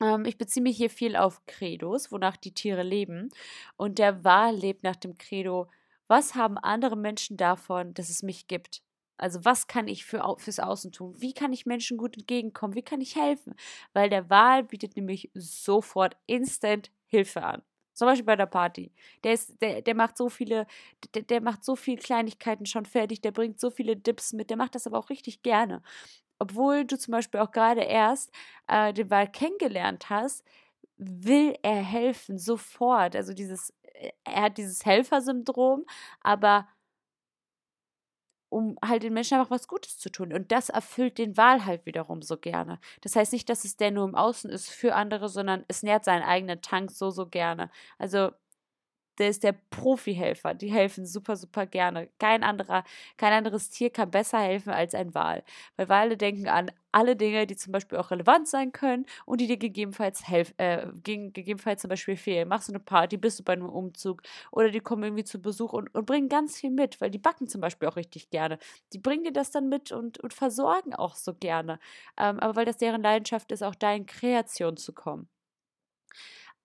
Ähm, 0.00 0.24
ich 0.24 0.38
beziehe 0.38 0.62
mich 0.62 0.76
hier 0.76 0.90
viel 0.90 1.16
auf 1.16 1.44
Credos, 1.46 2.12
wonach 2.12 2.36
die 2.36 2.54
Tiere 2.54 2.82
leben. 2.82 3.30
Und 3.76 3.98
der 3.98 4.24
Wahl 4.24 4.54
lebt 4.54 4.82
nach 4.82 4.96
dem 4.96 5.18
Credo, 5.18 5.70
was 6.08 6.34
haben 6.34 6.58
andere 6.58 6.96
Menschen 6.96 7.36
davon, 7.36 7.94
dass 7.94 8.08
es 8.08 8.22
mich 8.22 8.46
gibt? 8.48 8.82
Also 9.18 9.44
was 9.44 9.66
kann 9.66 9.88
ich 9.88 10.04
für, 10.04 10.36
fürs 10.38 10.60
Außen 10.60 10.92
tun? 10.92 11.14
Wie 11.18 11.34
kann 11.34 11.52
ich 11.52 11.66
Menschen 11.66 11.98
gut 11.98 12.16
entgegenkommen? 12.16 12.74
Wie 12.74 12.82
kann 12.82 13.00
ich 13.00 13.16
helfen? 13.16 13.54
Weil 13.92 14.08
der 14.10 14.30
Wahl 14.30 14.62
bietet 14.64 14.96
nämlich 14.96 15.30
sofort 15.34 16.16
instant 16.26 16.90
Hilfe 17.08 17.42
an. 17.42 17.62
Zum 17.94 18.06
Beispiel 18.06 18.26
bei 18.26 18.36
der 18.36 18.46
Party. 18.46 18.92
Der, 19.24 19.32
ist, 19.32 19.60
der, 19.60 19.82
der 19.82 19.94
macht 19.96 20.16
so 20.16 20.28
viele, 20.28 20.66
der, 21.14 21.22
der 21.22 21.40
macht 21.40 21.64
so 21.64 21.74
viele 21.74 21.96
Kleinigkeiten 22.00 22.64
schon 22.64 22.86
fertig, 22.86 23.20
der 23.22 23.32
bringt 23.32 23.58
so 23.58 23.70
viele 23.70 23.96
Dips 23.96 24.32
mit, 24.32 24.50
der 24.50 24.56
macht 24.56 24.76
das 24.76 24.86
aber 24.86 24.98
auch 24.98 25.10
richtig 25.10 25.42
gerne. 25.42 25.82
Obwohl 26.38 26.84
du 26.84 26.96
zum 26.96 27.12
Beispiel 27.12 27.40
auch 27.40 27.50
gerade 27.50 27.82
erst 27.82 28.30
äh, 28.68 28.92
den 28.92 29.10
Wald 29.10 29.32
kennengelernt 29.32 30.10
hast, 30.10 30.44
will 30.96 31.56
er 31.62 31.82
helfen, 31.82 32.38
sofort. 32.38 33.16
Also 33.16 33.34
dieses, 33.34 33.74
äh, 33.94 34.10
er 34.24 34.42
hat 34.42 34.58
dieses 34.58 34.84
Helfersyndrom, 34.84 35.84
aber 36.20 36.68
um 38.48 38.76
halt 38.84 39.02
den 39.02 39.12
Menschen 39.12 39.38
einfach 39.38 39.50
was 39.50 39.68
Gutes 39.68 39.98
zu 39.98 40.10
tun. 40.10 40.32
Und 40.32 40.52
das 40.52 40.68
erfüllt 40.68 41.18
den 41.18 41.36
Wahl 41.36 41.64
halt 41.64 41.86
wiederum 41.86 42.22
so 42.22 42.36
gerne. 42.36 42.78
Das 43.02 43.16
heißt 43.16 43.32
nicht, 43.32 43.48
dass 43.48 43.64
es 43.64 43.76
der 43.76 43.90
nur 43.90 44.06
im 44.08 44.14
Außen 44.14 44.50
ist 44.50 44.70
für 44.70 44.94
andere, 44.94 45.28
sondern 45.28 45.64
es 45.68 45.82
nährt 45.82 46.04
seinen 46.04 46.22
eigenen 46.22 46.62
Tank 46.62 46.90
so, 46.90 47.10
so 47.10 47.26
gerne. 47.26 47.70
Also 47.98 48.30
der 49.18 49.28
ist 49.28 49.42
der 49.42 49.52
Profihelfer. 49.52 50.54
Die 50.54 50.70
helfen 50.70 51.04
super, 51.06 51.36
super 51.36 51.66
gerne. 51.66 52.08
Kein 52.18 52.42
anderer, 52.44 52.84
kein 53.16 53.32
anderes 53.32 53.70
Tier 53.70 53.90
kann 53.90 54.10
besser 54.10 54.38
helfen 54.38 54.70
als 54.70 54.94
ein 54.94 55.14
Wal. 55.14 55.42
Weil 55.76 55.88
Wale 55.88 56.16
denken 56.16 56.48
an 56.48 56.70
alle 56.98 57.14
Dinge, 57.16 57.46
die 57.46 57.56
zum 57.56 57.72
Beispiel 57.72 57.98
auch 57.98 58.10
relevant 58.10 58.48
sein 58.48 58.72
können 58.72 59.06
und 59.24 59.40
die 59.40 59.46
dir 59.46 59.56
gegebenenfalls 59.56 60.26
helfen, 60.28 60.54
äh, 60.58 60.86
gegebenenfalls 61.04 61.82
zum 61.82 61.88
Beispiel 61.90 62.16
fehlen. 62.16 62.48
Machst 62.48 62.68
du 62.68 62.72
eine 62.72 62.80
Party, 62.80 63.16
bist 63.16 63.38
du 63.38 63.44
bei 63.44 63.52
einem 63.52 63.68
Umzug 63.68 64.22
oder 64.50 64.70
die 64.70 64.80
kommen 64.80 65.04
irgendwie 65.04 65.24
zu 65.24 65.40
Besuch 65.40 65.72
und, 65.72 65.94
und 65.94 66.06
bringen 66.06 66.28
ganz 66.28 66.58
viel 66.58 66.70
mit, 66.70 67.00
weil 67.00 67.10
die 67.10 67.18
backen 67.18 67.46
zum 67.48 67.60
Beispiel 67.60 67.88
auch 67.88 67.96
richtig 67.96 68.30
gerne. 68.30 68.58
Die 68.92 68.98
bringen 68.98 69.24
dir 69.24 69.32
das 69.32 69.50
dann 69.50 69.68
mit 69.68 69.92
und, 69.92 70.18
und 70.18 70.34
versorgen 70.34 70.94
auch 70.94 71.14
so 71.14 71.34
gerne. 71.34 71.78
Ähm, 72.16 72.40
aber 72.40 72.56
weil 72.56 72.64
das 72.66 72.78
deren 72.78 73.02
Leidenschaft 73.02 73.52
ist, 73.52 73.62
auch 73.62 73.74
da 73.76 73.92
in 73.94 74.06
Kreation 74.06 74.76
zu 74.76 74.92
kommen. 74.92 75.28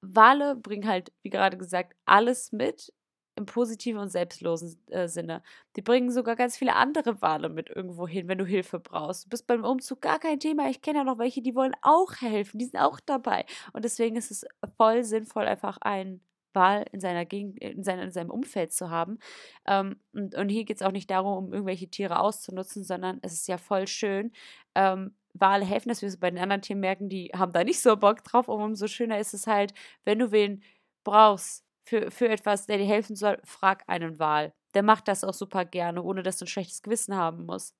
Wale 0.01 0.55
bringen 0.55 0.87
halt, 0.87 1.11
wie 1.21 1.29
gerade 1.29 1.57
gesagt, 1.57 1.95
alles 2.05 2.51
mit 2.51 2.91
im 3.35 3.45
positiven 3.45 3.99
und 3.99 4.09
selbstlosen 4.09 4.77
äh, 4.89 5.07
Sinne. 5.07 5.41
Die 5.75 5.81
bringen 5.81 6.11
sogar 6.11 6.35
ganz 6.35 6.57
viele 6.57 6.75
andere 6.75 7.21
Wale 7.21 7.49
mit 7.49 7.69
irgendwo 7.69 8.07
hin, 8.07 8.27
wenn 8.27 8.37
du 8.37 8.45
Hilfe 8.45 8.79
brauchst. 8.79 9.25
Du 9.25 9.29
bist 9.29 9.47
beim 9.47 9.63
Umzug 9.63 10.01
gar 10.01 10.19
kein 10.19 10.39
Thema. 10.39 10.69
Ich 10.69 10.81
kenne 10.81 10.99
ja 10.99 11.03
noch 11.03 11.17
welche, 11.17 11.41
die 11.41 11.55
wollen 11.55 11.75
auch 11.81 12.21
helfen. 12.21 12.59
Die 12.59 12.65
sind 12.65 12.79
auch 12.79 12.99
dabei. 12.99 13.45
Und 13.73 13.85
deswegen 13.85 14.15
ist 14.15 14.31
es 14.31 14.45
voll 14.77 15.03
sinnvoll, 15.03 15.45
einfach 15.45 15.77
einen 15.81 16.21
Wal 16.53 16.85
in, 16.91 16.99
seiner 16.99 17.25
Gegend, 17.25 17.59
in, 17.59 17.83
seiner, 17.83 18.03
in 18.03 18.11
seinem 18.11 18.29
Umfeld 18.29 18.71
zu 18.71 18.89
haben. 18.89 19.19
Ähm, 19.67 19.99
und, 20.13 20.35
und 20.35 20.49
hier 20.49 20.65
geht 20.65 20.77
es 20.77 20.83
auch 20.83 20.91
nicht 20.91 21.09
darum, 21.09 21.45
um 21.45 21.53
irgendwelche 21.53 21.89
Tiere 21.89 22.19
auszunutzen, 22.19 22.83
sondern 22.83 23.19
es 23.23 23.33
ist 23.33 23.47
ja 23.47 23.57
voll 23.57 23.87
schön, 23.87 24.31
ähm, 24.75 25.15
Wale 25.33 25.65
helfen, 25.65 25.89
dass 25.89 26.01
wir 26.01 26.09
es 26.09 26.19
bei 26.19 26.29
den 26.29 26.39
anderen 26.39 26.61
Tieren 26.61 26.79
merken, 26.79 27.09
die 27.09 27.31
haben 27.35 27.53
da 27.53 27.63
nicht 27.63 27.81
so 27.81 27.97
Bock 27.97 28.23
drauf. 28.23 28.47
Und 28.47 28.61
umso 28.61 28.87
schöner 28.87 29.17
ist 29.17 29.33
es 29.33 29.47
halt, 29.47 29.73
wenn 30.05 30.19
du 30.19 30.31
wen 30.31 30.61
brauchst 31.03 31.62
für, 31.83 32.11
für 32.11 32.29
etwas, 32.29 32.65
der 32.65 32.77
dir 32.77 32.85
helfen 32.87 33.15
soll, 33.15 33.39
frag 33.43 33.83
einen 33.87 34.19
Wal. 34.19 34.53
Der 34.73 34.83
macht 34.83 35.07
das 35.07 35.23
auch 35.23 35.33
super 35.33 35.65
gerne, 35.65 36.01
ohne 36.03 36.23
dass 36.23 36.37
du 36.37 36.45
ein 36.45 36.47
schlechtes 36.47 36.81
Gewissen 36.81 37.15
haben 37.15 37.45
musst. 37.45 37.75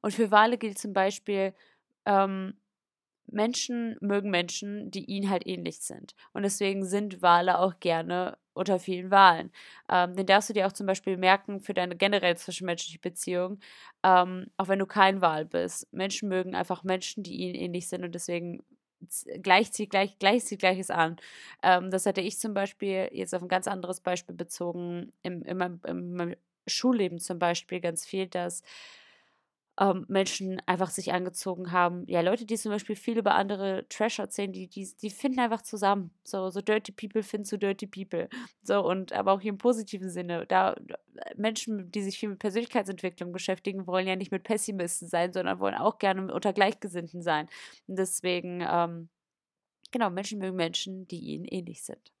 Und 0.00 0.14
für 0.14 0.30
Wale 0.30 0.58
gilt 0.58 0.78
zum 0.78 0.92
Beispiel, 0.92 1.54
ähm, 2.06 2.54
Menschen 3.26 3.96
mögen 4.00 4.30
Menschen, 4.30 4.90
die 4.90 5.04
ihnen 5.04 5.30
halt 5.30 5.46
ähnlich 5.46 5.80
sind. 5.80 6.14
Und 6.32 6.42
deswegen 6.42 6.84
sind 6.84 7.22
Wale 7.22 7.58
auch 7.58 7.78
gerne 7.80 8.38
unter 8.54 8.78
vielen 8.80 9.10
Wahlen. 9.10 9.52
Ähm, 9.88 10.16
den 10.16 10.26
darfst 10.26 10.48
du 10.50 10.54
dir 10.54 10.66
auch 10.66 10.72
zum 10.72 10.86
Beispiel 10.86 11.16
merken 11.16 11.60
für 11.60 11.74
deine 11.74 11.96
generell 11.96 12.36
zwischenmenschliche 12.36 12.98
Beziehung, 12.98 13.60
ähm, 14.02 14.46
auch 14.56 14.68
wenn 14.68 14.80
du 14.80 14.86
kein 14.86 15.20
Wahl 15.22 15.44
bist. 15.44 15.92
Menschen 15.92 16.28
mögen 16.28 16.54
einfach 16.54 16.82
Menschen, 16.82 17.22
die 17.22 17.36
ihnen 17.36 17.54
ähnlich 17.54 17.88
sind 17.88 18.04
und 18.04 18.14
deswegen 18.14 18.62
gleich 19.42 19.72
zieht 19.72 19.90
gleich, 19.90 20.18
gleich 20.18 20.44
zieht 20.44 20.60
gleiches 20.60 20.90
an. 20.90 21.16
Ähm, 21.62 21.90
das 21.90 22.06
hatte 22.06 22.20
ich 22.20 22.38
zum 22.38 22.54
Beispiel 22.54 23.08
jetzt 23.12 23.34
auf 23.34 23.42
ein 23.42 23.48
ganz 23.48 23.66
anderes 23.68 24.00
Beispiel 24.00 24.34
bezogen, 24.34 25.12
im, 25.22 25.42
in 25.42 25.56
meinem 25.58 26.34
Schulleben 26.66 27.18
zum 27.18 27.38
Beispiel 27.38 27.80
ganz 27.80 28.06
viel, 28.06 28.26
dass 28.28 28.62
ähm, 29.80 30.04
Menschen 30.08 30.60
einfach 30.66 30.90
sich 30.90 31.12
angezogen 31.12 31.72
haben. 31.72 32.04
Ja, 32.06 32.20
Leute, 32.20 32.44
die 32.44 32.56
zum 32.58 32.70
Beispiel 32.70 32.96
viel 32.96 33.16
über 33.18 33.34
andere 33.34 33.86
Trash 33.88 34.18
erzählen, 34.18 34.52
die, 34.52 34.68
die, 34.68 34.86
die 35.00 35.10
finden 35.10 35.40
einfach 35.40 35.62
zusammen. 35.62 36.10
So, 36.22 36.50
so 36.50 36.60
Dirty 36.60 36.92
People 36.92 37.22
finden 37.22 37.46
zu 37.46 37.58
Dirty 37.58 37.86
People. 37.86 38.28
So, 38.62 38.84
und 38.86 39.14
aber 39.14 39.32
auch 39.32 39.40
hier 39.40 39.50
im 39.50 39.58
positiven 39.58 40.10
Sinne. 40.10 40.46
Da 40.46 40.76
Menschen, 41.36 41.90
die 41.90 42.02
sich 42.02 42.18
viel 42.18 42.28
mit 42.28 42.38
Persönlichkeitsentwicklung 42.38 43.32
beschäftigen, 43.32 43.86
wollen 43.86 44.06
ja 44.06 44.16
nicht 44.16 44.30
mit 44.32 44.44
Pessimisten 44.44 45.08
sein, 45.08 45.32
sondern 45.32 45.58
wollen 45.60 45.74
auch 45.74 45.98
gerne 45.98 46.32
unter 46.32 46.52
Gleichgesinnten 46.52 47.22
sein. 47.22 47.48
Und 47.86 47.98
deswegen, 47.98 48.62
ähm, 48.70 49.08
genau, 49.92 50.10
Menschen 50.10 50.38
mögen 50.40 50.56
Menschen, 50.56 51.08
die 51.08 51.20
ihnen 51.20 51.46
ähnlich 51.46 51.82
sind. 51.84 52.12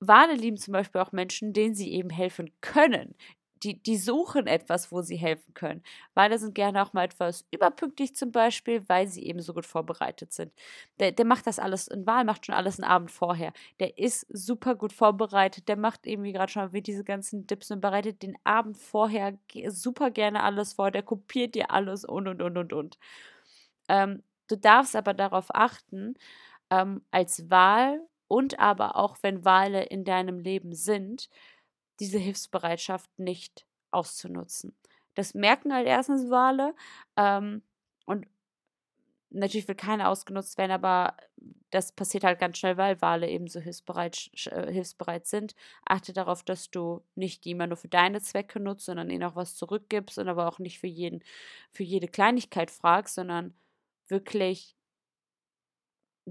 Wale 0.00 0.34
lieben 0.34 0.56
zum 0.56 0.72
Beispiel 0.72 1.00
auch 1.00 1.12
Menschen, 1.12 1.52
denen 1.52 1.74
sie 1.74 1.92
eben 1.92 2.10
helfen 2.10 2.50
können, 2.60 3.14
die, 3.62 3.82
die 3.82 3.96
suchen 3.96 4.46
etwas, 4.46 4.92
wo 4.92 5.02
sie 5.02 5.16
helfen 5.16 5.54
können. 5.54 5.82
Wale 6.14 6.38
sind 6.38 6.54
gerne 6.54 6.82
auch 6.82 6.92
mal 6.92 7.04
etwas 7.04 7.46
überpünktlich 7.50 8.14
zum 8.14 8.32
Beispiel, 8.32 8.88
weil 8.88 9.06
sie 9.08 9.24
eben 9.26 9.40
so 9.40 9.54
gut 9.54 9.66
vorbereitet 9.66 10.32
sind. 10.32 10.52
Der, 11.00 11.12
der 11.12 11.24
macht 11.24 11.46
das 11.46 11.58
alles, 11.58 11.88
ein 11.88 12.06
Wal 12.06 12.24
macht 12.24 12.46
schon 12.46 12.54
alles 12.54 12.80
einen 12.80 12.90
Abend 12.90 13.10
vorher. 13.10 13.52
Der 13.80 13.98
ist 13.98 14.26
super 14.30 14.74
gut 14.74 14.92
vorbereitet, 14.92 15.68
der 15.68 15.76
macht 15.76 16.06
eben, 16.06 16.22
wie 16.22 16.32
gerade 16.32 16.52
schon 16.52 16.72
wie 16.72 16.82
diese 16.82 17.04
ganzen 17.04 17.46
Dips 17.46 17.70
und 17.70 17.80
bereitet 17.80 18.22
den 18.22 18.36
Abend 18.44 18.76
vorher 18.78 19.38
super 19.68 20.10
gerne 20.10 20.42
alles 20.42 20.74
vor, 20.74 20.90
der 20.90 21.02
kopiert 21.02 21.54
dir 21.54 21.70
alles 21.70 22.04
und 22.04 22.28
und 22.28 22.42
und 22.42 22.56
und 22.58 22.72
und. 22.72 22.98
Ähm, 23.88 24.22
du 24.48 24.56
darfst 24.56 24.96
aber 24.96 25.14
darauf 25.14 25.54
achten, 25.54 26.14
ähm, 26.70 27.02
als 27.10 27.50
Wal 27.50 28.00
und 28.28 28.58
aber 28.60 28.96
auch 28.96 29.16
wenn 29.22 29.44
Wale 29.44 29.84
in 29.84 30.04
deinem 30.04 30.38
Leben 30.38 30.74
sind, 30.74 31.28
diese 32.00 32.18
Hilfsbereitschaft 32.18 33.10
nicht 33.18 33.66
auszunutzen. 33.90 34.76
Das 35.14 35.34
merken 35.34 35.72
halt 35.72 35.86
erstens 35.86 36.30
Wale 36.30 36.74
ähm, 37.16 37.62
und 38.06 38.26
natürlich 39.30 39.68
will 39.68 39.74
keiner 39.74 40.08
ausgenutzt 40.08 40.58
werden, 40.58 40.72
aber 40.72 41.16
das 41.70 41.92
passiert 41.92 42.24
halt 42.24 42.38
ganz 42.38 42.58
schnell, 42.58 42.76
weil 42.76 43.00
Wale 43.02 43.28
eben 43.28 43.46
so 43.48 43.60
hilfsbereit, 43.60 44.30
äh, 44.46 44.72
hilfsbereit 44.72 45.26
sind. 45.26 45.54
Achte 45.84 46.12
darauf, 46.12 46.42
dass 46.42 46.70
du 46.70 47.02
nicht 47.14 47.44
die 47.44 47.50
immer 47.50 47.66
nur 47.66 47.76
für 47.76 47.88
deine 47.88 48.22
Zwecke 48.22 48.58
nutzt, 48.60 48.86
sondern 48.86 49.10
ihnen 49.10 49.24
auch 49.24 49.36
was 49.36 49.56
zurückgibst 49.56 50.18
und 50.18 50.28
aber 50.28 50.48
auch 50.48 50.58
nicht 50.58 50.78
für 50.78 50.86
jeden, 50.86 51.22
für 51.72 51.82
jede 51.82 52.08
Kleinigkeit 52.08 52.70
fragst, 52.70 53.16
sondern 53.16 53.54
wirklich 54.08 54.77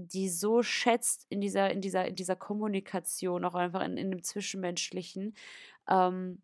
die 0.06 0.28
so 0.28 0.62
schätzt 0.62 1.26
in 1.28 1.40
dieser, 1.40 1.70
in 1.70 1.80
dieser, 1.80 2.06
in 2.06 2.14
dieser 2.14 2.36
Kommunikation, 2.36 3.44
auch 3.44 3.54
einfach 3.54 3.82
in, 3.82 3.96
in 3.96 4.10
dem 4.10 4.22
Zwischenmenschlichen. 4.22 5.34
Ähm, 5.88 6.42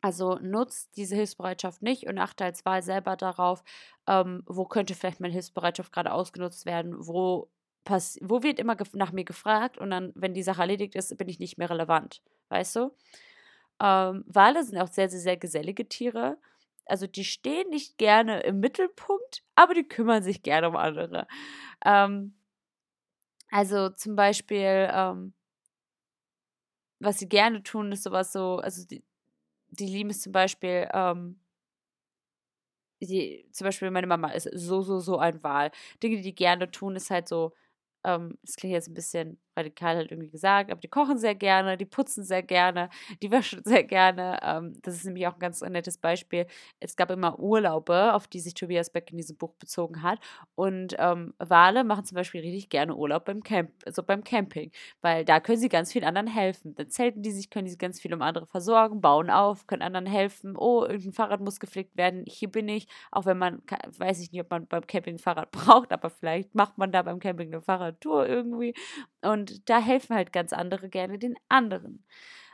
also 0.00 0.36
nutzt 0.36 0.96
diese 0.96 1.14
Hilfsbereitschaft 1.14 1.82
nicht 1.82 2.06
und 2.06 2.18
achte 2.18 2.44
als 2.44 2.64
Wahl 2.64 2.82
selber 2.82 3.16
darauf, 3.16 3.62
ähm, 4.06 4.42
wo 4.46 4.64
könnte 4.64 4.94
vielleicht 4.94 5.20
meine 5.20 5.34
Hilfsbereitschaft 5.34 5.92
gerade 5.92 6.12
ausgenutzt 6.12 6.64
werden, 6.64 6.94
wo, 6.98 7.50
pass 7.84 8.18
wo 8.22 8.42
wird 8.42 8.58
immer 8.58 8.76
nach 8.94 9.12
mir 9.12 9.24
gefragt 9.24 9.76
und 9.78 9.90
dann, 9.90 10.12
wenn 10.14 10.34
die 10.34 10.42
Sache 10.42 10.62
erledigt 10.62 10.94
ist, 10.94 11.16
bin 11.18 11.28
ich 11.28 11.38
nicht 11.38 11.58
mehr 11.58 11.68
relevant, 11.70 12.22
weißt 12.48 12.76
du? 12.76 12.96
Ähm, 13.82 14.24
Wale 14.26 14.64
sind 14.64 14.78
auch 14.78 14.88
sehr, 14.88 15.08
sehr, 15.08 15.20
sehr 15.20 15.36
gesellige 15.36 15.88
Tiere. 15.88 16.38
Also 16.86 17.06
die 17.06 17.24
stehen 17.24 17.68
nicht 17.70 17.98
gerne 17.98 18.40
im 18.40 18.60
Mittelpunkt, 18.60 19.42
aber 19.54 19.74
die 19.74 19.86
kümmern 19.86 20.22
sich 20.22 20.42
gerne 20.42 20.68
um 20.68 20.76
andere. 20.76 21.26
Ähm, 21.84 22.34
also 23.50 23.90
zum 23.90 24.16
Beispiel, 24.16 24.88
ähm, 24.92 25.34
was 27.00 27.18
sie 27.18 27.28
gerne 27.28 27.62
tun, 27.62 27.92
ist 27.92 28.02
sowas 28.04 28.32
so, 28.32 28.56
also 28.58 28.86
die, 28.86 29.02
die 29.70 29.86
lieben 29.86 30.10
es 30.10 30.22
zum 30.22 30.32
Beispiel, 30.32 30.88
ähm, 30.94 31.40
die, 33.02 33.46
zum 33.52 33.64
Beispiel 33.66 33.90
meine 33.90 34.06
Mama 34.06 34.28
ist 34.30 34.48
so, 34.52 34.82
so, 34.82 34.98
so 35.00 35.18
ein 35.18 35.42
Wal. 35.42 35.70
Dinge, 36.02 36.16
die 36.16 36.22
die 36.22 36.34
gerne 36.34 36.70
tun, 36.70 36.96
ist 36.96 37.10
halt 37.10 37.28
so, 37.28 37.54
ähm, 38.04 38.38
das 38.42 38.56
klingt 38.56 38.74
jetzt 38.74 38.88
ein 38.88 38.94
bisschen 38.94 39.40
radikal 39.60 39.96
halt 39.96 40.10
irgendwie 40.10 40.30
gesagt, 40.30 40.70
aber 40.70 40.80
die 40.80 40.88
kochen 40.88 41.18
sehr 41.18 41.34
gerne, 41.34 41.76
die 41.76 41.84
putzen 41.84 42.24
sehr 42.24 42.42
gerne, 42.42 42.90
die 43.22 43.30
waschen 43.30 43.62
sehr 43.64 43.84
gerne. 43.84 44.38
Ähm, 44.42 44.74
das 44.82 44.96
ist 44.96 45.04
nämlich 45.04 45.26
auch 45.26 45.34
ein 45.34 45.40
ganz 45.40 45.60
nettes 45.60 45.98
Beispiel. 45.98 46.46
Es 46.80 46.96
gab 46.96 47.10
immer 47.10 47.38
Urlaube, 47.38 48.14
auf 48.14 48.26
die 48.26 48.40
sich 48.40 48.54
Tobias 48.54 48.90
Beck 48.90 49.10
in 49.10 49.16
diesem 49.16 49.36
Buch 49.36 49.54
bezogen 49.54 50.02
hat. 50.02 50.18
Und 50.54 50.96
ähm, 50.98 51.34
Wale 51.38 51.84
machen 51.84 52.04
zum 52.04 52.16
Beispiel 52.16 52.40
richtig 52.40 52.68
gerne 52.70 52.94
Urlaub 52.94 53.24
beim 53.24 53.42
Camp, 53.42 53.70
also 53.86 54.02
beim 54.02 54.24
Camping, 54.24 54.70
weil 55.00 55.24
da 55.24 55.40
können 55.40 55.58
sie 55.58 55.68
ganz 55.68 55.92
vielen 55.92 56.04
anderen 56.04 56.26
helfen. 56.28 56.74
Dann 56.74 56.90
zelten 56.90 57.22
die 57.22 57.30
sich, 57.30 57.50
können 57.50 57.68
sie 57.68 57.78
ganz 57.78 58.00
viel 58.00 58.12
um 58.14 58.22
andere 58.22 58.46
versorgen, 58.46 59.00
bauen 59.00 59.30
auf, 59.30 59.66
können 59.66 59.82
anderen 59.82 60.06
helfen. 60.06 60.56
Oh, 60.56 60.84
irgendein 60.84 61.12
Fahrrad 61.12 61.40
muss 61.40 61.60
gepflegt 61.60 61.96
werden, 61.96 62.24
hier 62.26 62.50
bin 62.50 62.68
ich. 62.68 62.86
Auch 63.10 63.26
wenn 63.26 63.38
man, 63.38 63.62
weiß 63.98 64.20
ich 64.20 64.32
nicht, 64.32 64.40
ob 64.40 64.50
man 64.50 64.66
beim 64.66 64.86
Camping 64.86 65.16
ein 65.16 65.18
Fahrrad 65.18 65.50
braucht, 65.52 65.92
aber 65.92 66.10
vielleicht 66.10 66.54
macht 66.54 66.78
man 66.78 66.92
da 66.92 67.02
beim 67.02 67.18
Camping 67.18 67.52
eine 67.52 67.62
Fahrradtour 67.62 68.26
irgendwie. 68.26 68.74
Und 69.22 69.49
da 69.64 69.80
helfen 69.80 70.16
halt 70.16 70.32
ganz 70.32 70.52
andere 70.52 70.88
gerne 70.88 71.18
den 71.18 71.36
anderen. 71.48 72.04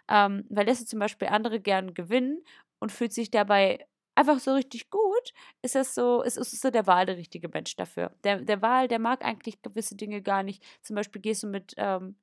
Ähm, 0.08 0.44
weil 0.50 0.66
lässt 0.66 0.82
du 0.82 0.86
zum 0.86 1.00
Beispiel 1.00 1.28
andere 1.28 1.60
gern 1.60 1.94
gewinnen 1.94 2.42
und 2.78 2.92
fühlt 2.92 3.12
sich 3.12 3.30
dabei 3.30 3.86
einfach 4.14 4.38
so 4.40 4.54
richtig 4.54 4.90
gut, 4.90 5.32
ist 5.62 5.74
das 5.74 5.94
so, 5.94 6.22
ist, 6.22 6.38
ist 6.38 6.60
so 6.60 6.70
der 6.70 6.86
Wahl 6.86 7.06
der 7.06 7.16
richtige 7.18 7.48
Mensch 7.48 7.76
dafür. 7.76 8.12
Der, 8.24 8.40
der 8.40 8.62
Wahl, 8.62 8.88
der 8.88 8.98
mag 8.98 9.24
eigentlich 9.24 9.62
gewisse 9.62 9.96
Dinge 9.96 10.22
gar 10.22 10.42
nicht. 10.42 10.64
Zum 10.82 10.96
Beispiel 10.96 11.20
gehst 11.20 11.42
du 11.42 11.48
mit 11.48 11.74
ähm, 11.76 12.16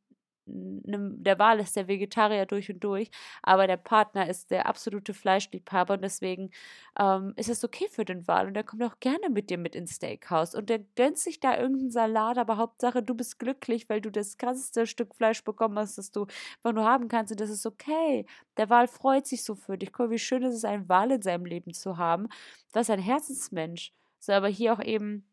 der 0.45 1.39
Wahl 1.39 1.59
ist 1.59 1.75
der 1.75 1.88
Vegetarier 1.88 2.45
durch 2.45 2.69
und 2.69 2.83
durch, 2.83 3.09
aber 3.41 3.67
der 3.67 3.77
Partner 3.77 4.27
ist 4.27 4.51
der 4.51 4.65
absolute 4.65 5.13
Fleischliebhaber 5.13 5.93
und 5.93 6.01
deswegen 6.01 6.51
ähm, 7.00 7.33
ist 7.38 7.50
es 7.50 7.63
okay 7.63 7.88
für 7.89 8.03
den 8.03 8.27
Wal 8.27 8.47
und 8.47 8.53
der 8.53 8.63
kommt 8.63 8.83
auch 8.83 9.00
gerne 9.00 9.29
mit 9.29 9.50
dir 9.50 9.57
mit 9.57 9.75
ins 9.75 9.95
Steakhouse 9.95 10.55
und 10.55 10.69
der 10.69 10.79
gönnt 10.95 11.17
sich 11.17 11.39
da 11.39 11.57
irgendeinen 11.57 11.91
Salat, 11.91 12.38
aber 12.38 12.57
Hauptsache 12.57 13.01
du 13.01 13.15
bist 13.15 13.39
glücklich, 13.39 13.88
weil 13.89 14.01
du 14.01 14.12
das 14.12 14.38
krasseste 14.38 14.85
Stück 14.85 15.15
Fleisch 15.15 15.43
bekommen 15.43 15.77
hast, 15.79 15.97
das 15.97 16.12
du, 16.12 16.27
was 16.62 16.73
du 16.75 16.81
haben 16.81 17.07
kannst 17.07 17.31
und 17.31 17.39
das 17.39 17.50
ist 17.50 17.65
okay. 17.65 18.25
Der 18.57 18.69
Wal 18.69 18.88
freut 18.88 19.25
sich 19.27 19.43
so 19.43 19.55
für 19.55 19.77
dich. 19.77 19.93
Guck, 19.93 20.09
wie 20.12 20.19
schön 20.19 20.43
ist 20.43 20.55
es, 20.55 20.65
einen 20.65 20.89
Wal 20.89 21.12
in 21.12 21.21
seinem 21.21 21.45
Leben 21.45 21.73
zu 21.73 21.97
haben. 21.97 22.27
Das 22.71 22.89
ist 22.89 22.91
ein 22.91 23.00
Herzensmensch. 23.00 23.93
So, 24.19 24.33
aber 24.33 24.47
hier 24.47 24.73
auch 24.73 24.81
eben, 24.81 25.25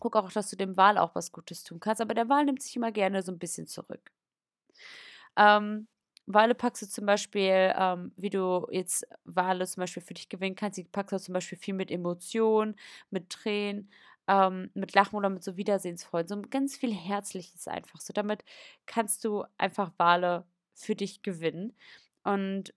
guck 0.00 0.16
auch, 0.16 0.30
dass 0.32 0.50
du 0.50 0.56
dem 0.56 0.76
Wal 0.76 0.98
auch 0.98 1.14
was 1.14 1.32
Gutes 1.32 1.64
tun 1.64 1.80
kannst, 1.80 2.00
aber 2.00 2.14
der 2.14 2.28
Wal 2.28 2.44
nimmt 2.44 2.62
sich 2.62 2.76
immer 2.76 2.92
gerne 2.92 3.22
so 3.22 3.32
ein 3.32 3.38
bisschen 3.38 3.66
zurück. 3.66 4.12
Ähm, 5.38 5.88
Wale 6.26 6.54
packst 6.54 6.82
du 6.82 6.88
zum 6.88 7.06
Beispiel, 7.06 7.72
ähm, 7.76 8.12
wie 8.16 8.30
du 8.30 8.66
jetzt 8.70 9.06
Wale 9.24 9.66
zum 9.66 9.82
Beispiel 9.82 10.02
für 10.02 10.14
dich 10.14 10.28
gewinnen 10.28 10.56
kannst, 10.56 10.78
die 10.78 10.84
packst 10.84 11.12
du 11.14 11.18
zum 11.20 11.34
Beispiel 11.34 11.58
viel 11.58 11.74
mit 11.74 11.90
Emotionen, 11.90 12.76
mit 13.10 13.30
Tränen, 13.30 13.90
ähm, 14.28 14.70
mit 14.74 14.94
Lachen 14.94 15.16
oder 15.16 15.30
mit 15.30 15.44
so 15.44 15.56
Wiedersehensfreude. 15.56 16.28
So 16.28 16.42
ganz 16.50 16.76
viel 16.76 16.94
Herzliches 16.94 17.68
einfach. 17.68 18.00
So 18.00 18.12
damit 18.12 18.44
kannst 18.86 19.24
du 19.24 19.44
einfach 19.58 19.92
Wale 19.98 20.46
für 20.74 20.94
dich 20.96 21.22
gewinnen. 21.22 21.74
Und 22.24 22.74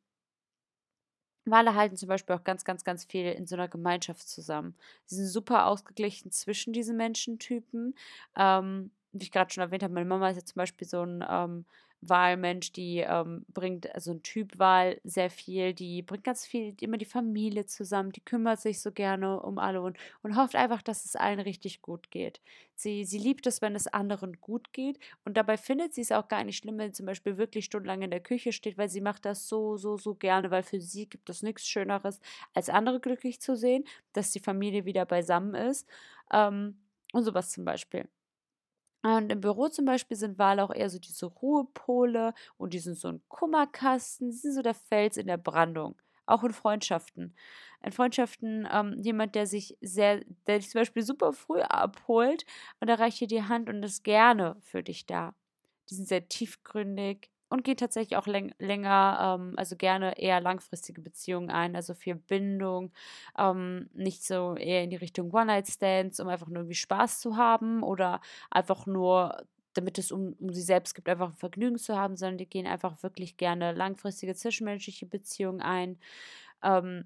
Wale 1.45 1.73
halten 1.75 1.95
zum 1.97 2.07
Beispiel 2.07 2.35
auch 2.35 2.43
ganz, 2.43 2.63
ganz, 2.65 2.83
ganz 2.83 3.05
viel 3.05 3.25
in 3.31 3.47
so 3.47 3.55
einer 3.55 3.67
Gemeinschaft 3.67 4.27
zusammen. 4.29 4.75
Sie 5.05 5.15
sind 5.15 5.27
super 5.27 5.65
ausgeglichen 5.65 6.31
zwischen 6.31 6.71
diesen 6.73 6.97
Menschentypen. 6.97 7.95
Ähm, 8.37 8.91
wie 9.11 9.23
ich 9.23 9.31
gerade 9.31 9.51
schon 9.53 9.61
erwähnt 9.63 9.83
habe, 9.83 9.93
meine 9.93 10.05
Mama 10.07 10.29
ist 10.29 10.37
ja 10.37 10.45
zum 10.45 10.55
Beispiel 10.59 10.87
so 10.87 11.01
ein 11.03 11.25
ähm, 11.27 11.65
Wahlmensch, 12.01 12.71
die 12.71 12.99
ähm, 12.99 13.45
bringt, 13.53 13.93
also 13.93 14.11
ein 14.11 14.23
Typ 14.23 14.57
Wahl 14.57 14.99
sehr 15.03 15.29
viel, 15.29 15.73
die 15.73 16.01
bringt 16.01 16.23
ganz 16.23 16.45
viel, 16.45 16.75
immer 16.81 16.97
die 16.97 17.05
Familie 17.05 17.65
zusammen, 17.67 18.11
die 18.11 18.21
kümmert 18.25 18.59
sich 18.59 18.81
so 18.81 18.91
gerne 18.91 19.39
um 19.41 19.59
alle 19.59 19.81
und, 19.81 19.97
und 20.23 20.35
hofft 20.35 20.55
einfach, 20.55 20.81
dass 20.81 21.05
es 21.05 21.15
allen 21.15 21.39
richtig 21.39 21.81
gut 21.81 22.09
geht. 22.11 22.41
Sie, 22.75 23.05
sie 23.05 23.19
liebt 23.19 23.45
es, 23.45 23.61
wenn 23.61 23.75
es 23.75 23.87
anderen 23.87 24.41
gut 24.41 24.73
geht 24.73 24.99
und 25.25 25.37
dabei 25.37 25.57
findet 25.57 25.93
sie 25.93 26.01
es 26.01 26.11
auch 26.11 26.27
gar 26.27 26.43
nicht 26.43 26.57
schlimm, 26.57 26.77
wenn 26.79 26.93
zum 26.93 27.05
Beispiel 27.05 27.37
wirklich 27.37 27.65
stundenlang 27.65 28.01
in 28.01 28.11
der 28.11 28.19
Küche 28.19 28.51
steht, 28.51 28.77
weil 28.77 28.89
sie 28.89 29.01
macht 29.01 29.25
das 29.25 29.47
so, 29.47 29.77
so, 29.77 29.97
so 29.97 30.15
gerne, 30.15 30.49
weil 30.51 30.63
für 30.63 30.81
sie 30.81 31.07
gibt 31.07 31.29
es 31.29 31.43
nichts 31.43 31.67
Schöneres, 31.67 32.19
als 32.53 32.69
andere 32.69 32.99
glücklich 32.99 33.39
zu 33.41 33.55
sehen, 33.55 33.83
dass 34.13 34.31
die 34.31 34.39
Familie 34.39 34.85
wieder 34.85 35.05
beisammen 35.05 35.53
ist 35.55 35.87
ähm, 36.33 36.79
und 37.13 37.23
sowas 37.23 37.51
zum 37.51 37.65
Beispiel. 37.65 38.07
Und 39.03 39.31
im 39.31 39.41
Büro 39.41 39.67
zum 39.69 39.85
Beispiel 39.85 40.15
sind 40.17 40.37
Wale 40.37 40.63
auch 40.63 40.73
eher 40.73 40.89
so 40.89 40.99
diese 40.99 41.25
Ruhepole 41.25 42.33
und 42.57 42.73
die 42.73 42.79
sind 42.79 42.97
so 42.97 43.07
ein 43.07 43.21
Kummerkasten, 43.29 44.29
die 44.29 44.35
sind 44.37 44.53
so 44.53 44.61
der 44.61 44.75
Fels 44.75 45.17
in 45.17 45.27
der 45.27 45.37
Brandung. 45.37 45.95
Auch 46.27 46.43
in 46.43 46.53
Freundschaften. 46.53 47.35
In 47.83 47.91
Freundschaften, 47.91 48.67
ähm, 48.71 49.01
jemand, 49.01 49.33
der 49.35 49.47
sich 49.47 49.75
sehr, 49.81 50.21
der 50.45 50.59
dich 50.59 50.69
zum 50.69 50.81
Beispiel 50.81 51.01
super 51.03 51.33
früh 51.33 51.61
abholt 51.61 52.45
und 52.79 52.87
da 52.89 52.95
reicht 52.95 53.19
dir 53.21 53.27
die 53.27 53.43
Hand 53.43 53.69
und 53.69 53.81
ist 53.83 54.03
gerne 54.03 54.55
für 54.61 54.83
dich 54.83 55.05
da. 55.07 55.33
Die 55.89 55.95
sind 55.95 56.07
sehr 56.07 56.27
tiefgründig, 56.29 57.30
und 57.51 57.63
geht 57.63 57.79
tatsächlich 57.79 58.17
auch 58.17 58.27
läng 58.27 58.53
länger, 58.59 59.37
ähm, 59.39 59.53
also 59.57 59.75
gerne 59.75 60.17
eher 60.17 60.41
langfristige 60.41 61.01
Beziehungen 61.01 61.51
ein, 61.51 61.75
also 61.75 61.93
viel 61.93 62.15
Bindung, 62.15 62.91
ähm, 63.37 63.89
nicht 63.93 64.23
so 64.25 64.55
eher 64.55 64.83
in 64.83 64.89
die 64.89 64.95
Richtung 64.95 65.31
One-Night-Stands, 65.33 66.19
um 66.21 66.29
einfach 66.29 66.47
nur 66.47 66.59
irgendwie 66.59 66.75
Spaß 66.75 67.19
zu 67.19 67.37
haben 67.37 67.83
oder 67.83 68.21
einfach 68.49 68.85
nur 68.87 69.45
damit 69.73 69.97
es 69.97 70.11
um, 70.11 70.33
um 70.39 70.51
sie 70.53 70.61
selbst 70.61 70.95
gibt, 70.95 71.07
einfach 71.09 71.29
ein 71.29 71.35
Vergnügen 71.37 71.77
zu 71.77 71.97
haben, 71.97 72.17
sondern 72.17 72.37
die 72.37 72.49
gehen 72.49 72.67
einfach 72.67 73.01
wirklich 73.03 73.37
gerne 73.37 73.71
langfristige 73.73 74.35
zwischenmenschliche 74.35 75.05
Beziehungen 75.05 75.61
ein. 75.61 75.97
Ähm, 76.63 77.05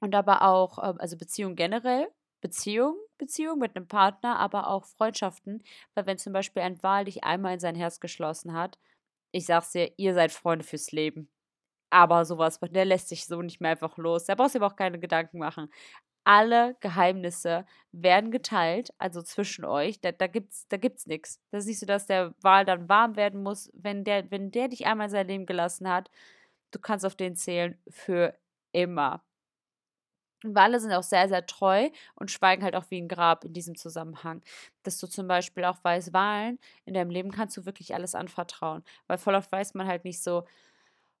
und 0.00 0.14
aber 0.14 0.42
auch, 0.42 0.78
ähm, 0.82 1.00
also 1.00 1.16
Beziehungen 1.16 1.56
generell, 1.56 2.08
Beziehung, 2.40 2.96
Beziehung 3.18 3.58
mit 3.58 3.76
einem 3.76 3.88
Partner, 3.88 4.38
aber 4.38 4.68
auch 4.68 4.84
Freundschaften, 4.84 5.62
weil 5.94 6.06
wenn 6.06 6.18
zum 6.18 6.32
Beispiel 6.32 6.62
ein 6.62 6.82
Wal 6.82 7.06
dich 7.06 7.24
einmal 7.24 7.54
in 7.54 7.60
sein 7.60 7.74
Herz 7.76 8.00
geschlossen 8.00 8.52
hat, 8.52 8.78
ich 9.36 9.46
sag's 9.46 9.72
dir, 9.72 9.92
ihr 9.98 10.14
seid 10.14 10.32
Freunde 10.32 10.64
fürs 10.64 10.92
Leben. 10.92 11.28
Aber 11.90 12.24
sowas, 12.24 12.58
der 12.60 12.84
lässt 12.86 13.08
sich 13.08 13.26
so 13.26 13.42
nicht 13.42 13.60
mehr 13.60 13.72
einfach 13.72 13.96
los. 13.98 14.24
Da 14.24 14.34
brauchst 14.34 14.54
du 14.54 14.58
aber 14.58 14.68
auch 14.68 14.76
keine 14.76 14.98
Gedanken 14.98 15.38
machen. 15.38 15.70
Alle 16.24 16.76
Geheimnisse 16.80 17.66
werden 17.92 18.30
geteilt, 18.32 18.90
also 18.98 19.22
zwischen 19.22 19.64
euch. 19.64 20.00
Da, 20.00 20.12
da 20.12 20.26
gibt's, 20.26 20.66
da 20.68 20.78
gibt's 20.78 21.06
nichts. 21.06 21.40
Da 21.50 21.60
siehst 21.60 21.82
du, 21.82 21.86
dass 21.86 22.06
der 22.06 22.34
Wahl 22.42 22.64
dann 22.64 22.88
warm 22.88 23.16
werden 23.16 23.42
muss, 23.42 23.70
wenn 23.74 24.04
der, 24.04 24.30
wenn 24.30 24.50
der 24.50 24.68
dich 24.68 24.86
einmal 24.86 25.10
sein 25.10 25.28
Leben 25.28 25.46
gelassen 25.46 25.88
hat. 25.88 26.10
Du 26.72 26.80
kannst 26.80 27.04
auf 27.06 27.14
den 27.14 27.36
zählen 27.36 27.78
für 27.88 28.36
immer. 28.72 29.22
Wale 30.54 30.80
sind 30.80 30.92
auch 30.92 31.02
sehr, 31.02 31.28
sehr 31.28 31.46
treu 31.46 31.88
und 32.14 32.30
schweigen 32.30 32.62
halt 32.62 32.76
auch 32.76 32.84
wie 32.90 33.00
ein 33.00 33.08
Grab 33.08 33.44
in 33.44 33.52
diesem 33.52 33.76
Zusammenhang. 33.76 34.42
Dass 34.82 34.98
du 34.98 35.06
zum 35.06 35.26
Beispiel 35.28 35.64
auch 35.64 35.82
weißt, 35.82 36.12
Wahlen 36.12 36.58
in 36.84 36.94
deinem 36.94 37.10
Leben 37.10 37.30
kannst 37.30 37.56
du 37.56 37.66
wirklich 37.66 37.94
alles 37.94 38.14
anvertrauen. 38.14 38.84
Weil 39.06 39.18
voll 39.18 39.34
oft 39.34 39.50
weiß 39.52 39.74
man 39.74 39.86
halt 39.86 40.04
nicht 40.04 40.22
so, 40.22 40.44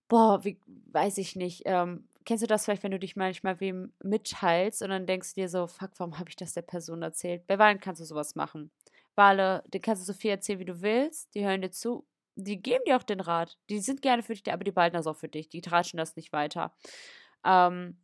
boah, 0.08 0.44
wie, 0.44 0.60
weiß 0.92 1.18
ich 1.18 1.36
nicht, 1.36 1.62
ähm, 1.66 2.08
kennst 2.24 2.42
du 2.42 2.46
das 2.46 2.64
vielleicht, 2.64 2.82
wenn 2.82 2.90
du 2.92 2.98
dich 2.98 3.16
manchmal 3.16 3.60
wem 3.60 3.92
mitteilst 4.02 4.82
und 4.82 4.90
dann 4.90 5.06
denkst 5.06 5.34
du 5.34 5.40
dir 5.42 5.48
so, 5.48 5.66
fuck, 5.66 5.90
warum 5.98 6.18
habe 6.18 6.30
ich 6.30 6.36
das 6.36 6.54
der 6.54 6.62
Person 6.62 7.02
erzählt? 7.02 7.46
Bei 7.46 7.58
Wahlen 7.58 7.80
kannst 7.80 8.00
du 8.00 8.04
sowas 8.04 8.34
machen. 8.34 8.70
Wale, 9.14 9.62
den 9.68 9.82
kannst 9.82 10.02
du 10.02 10.12
so 10.12 10.18
viel 10.18 10.30
erzählen, 10.30 10.58
wie 10.60 10.64
du 10.66 10.82
willst, 10.82 11.34
die 11.34 11.44
hören 11.46 11.62
dir 11.62 11.70
zu, 11.70 12.06
die 12.36 12.60
geben 12.60 12.84
dir 12.86 12.96
auch 12.96 13.02
den 13.02 13.20
Rat. 13.20 13.58
Die 13.70 13.78
sind 13.80 14.02
gerne 14.02 14.22
für 14.22 14.34
dich, 14.34 14.52
aber 14.52 14.64
die 14.64 14.72
behalten 14.72 14.96
das 14.96 15.06
auch 15.06 15.16
für 15.16 15.28
dich. 15.28 15.48
Die 15.48 15.62
tratschen 15.62 15.96
das 15.96 16.16
nicht 16.16 16.32
weiter. 16.32 16.74
Ähm, 17.44 17.98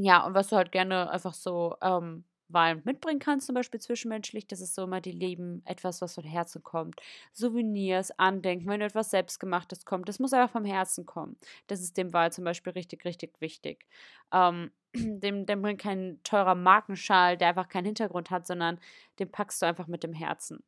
ja, 0.00 0.24
und 0.24 0.34
was 0.34 0.48
du 0.48 0.56
halt 0.56 0.70
gerne 0.72 1.10
einfach 1.10 1.34
so 1.34 1.76
ähm, 1.82 2.24
Wahlen 2.48 2.82
mitbringen 2.84 3.18
kannst, 3.18 3.46
zum 3.46 3.54
Beispiel 3.56 3.80
zwischenmenschlich, 3.80 4.46
das 4.46 4.60
ist 4.60 4.74
so 4.76 4.84
immer 4.84 5.00
die 5.00 5.10
Leben, 5.12 5.60
etwas, 5.66 6.00
was 6.00 6.14
von 6.14 6.22
Herzen 6.24 6.62
kommt. 6.62 7.00
Souvenirs, 7.32 8.12
Andenken, 8.18 8.68
wenn 8.68 8.78
du 8.80 8.86
etwas 8.86 9.10
Selbstgemachtes 9.10 9.84
kommt, 9.84 10.08
das 10.08 10.20
muss 10.20 10.32
einfach 10.32 10.52
vom 10.52 10.64
Herzen 10.64 11.04
kommen. 11.04 11.36
Das 11.66 11.80
ist 11.80 11.96
dem 11.96 12.12
Wahl 12.12 12.32
zum 12.32 12.44
Beispiel 12.44 12.72
richtig, 12.74 13.04
richtig 13.04 13.40
wichtig. 13.40 13.86
Ähm, 14.32 14.70
dem, 14.94 15.46
dem 15.46 15.62
bringt 15.62 15.80
kein 15.80 16.20
teurer 16.22 16.54
Markenschal, 16.54 17.36
der 17.36 17.48
einfach 17.48 17.68
keinen 17.68 17.86
Hintergrund 17.86 18.30
hat, 18.30 18.46
sondern 18.46 18.78
den 19.18 19.30
packst 19.32 19.60
du 19.62 19.66
einfach 19.66 19.88
mit 19.88 20.04
dem 20.04 20.12
Herzen. 20.12 20.62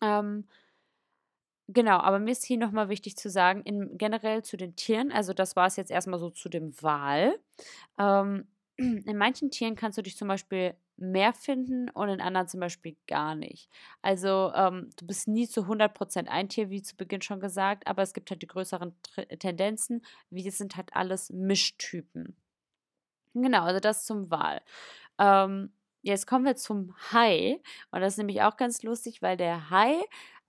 Ähm, 0.00 0.46
Genau, 1.68 1.98
aber 1.98 2.20
mir 2.20 2.30
ist 2.30 2.44
hier 2.44 2.58
nochmal 2.58 2.88
wichtig 2.88 3.16
zu 3.16 3.28
sagen, 3.28 3.62
in, 3.62 3.98
generell 3.98 4.42
zu 4.44 4.56
den 4.56 4.76
Tieren, 4.76 5.10
also 5.10 5.32
das 5.32 5.56
war 5.56 5.66
es 5.66 5.76
jetzt 5.76 5.90
erstmal 5.90 6.20
so 6.20 6.30
zu 6.30 6.48
dem 6.48 6.80
Wal. 6.80 7.38
Ähm, 7.98 8.46
in 8.76 9.16
manchen 9.16 9.50
Tieren 9.50 9.74
kannst 9.76 9.98
du 9.98 10.02
dich 10.02 10.16
zum 10.16 10.28
Beispiel 10.28 10.74
mehr 10.96 11.32
finden 11.34 11.90
und 11.90 12.08
in 12.08 12.20
anderen 12.20 12.46
zum 12.48 12.60
Beispiel 12.60 12.96
gar 13.08 13.34
nicht. 13.34 13.68
Also 14.00 14.52
ähm, 14.54 14.90
du 14.96 15.06
bist 15.06 15.28
nie 15.28 15.48
zu 15.48 15.66
100% 15.66 16.28
ein 16.28 16.48
Tier, 16.48 16.70
wie 16.70 16.82
zu 16.82 16.96
Beginn 16.96 17.20
schon 17.22 17.40
gesagt, 17.40 17.86
aber 17.86 18.02
es 18.02 18.14
gibt 18.14 18.30
halt 18.30 18.42
die 18.42 18.46
größeren 18.46 18.94
Tendenzen, 19.40 20.04
wie 20.30 20.46
es 20.46 20.58
sind 20.58 20.76
halt 20.76 20.94
alles 20.94 21.30
Mischtypen. 21.30 22.36
Genau, 23.34 23.64
also 23.64 23.80
das 23.80 24.04
zum 24.06 24.30
Wal. 24.30 24.62
Ähm, 25.18 25.72
jetzt 26.02 26.26
kommen 26.26 26.44
wir 26.46 26.56
zum 26.56 26.94
Hai 27.12 27.60
und 27.90 28.00
das 28.00 28.14
ist 28.14 28.18
nämlich 28.18 28.42
auch 28.42 28.56
ganz 28.56 28.82
lustig, 28.82 29.22
weil 29.22 29.36
der 29.36 29.70
Hai 29.70 29.94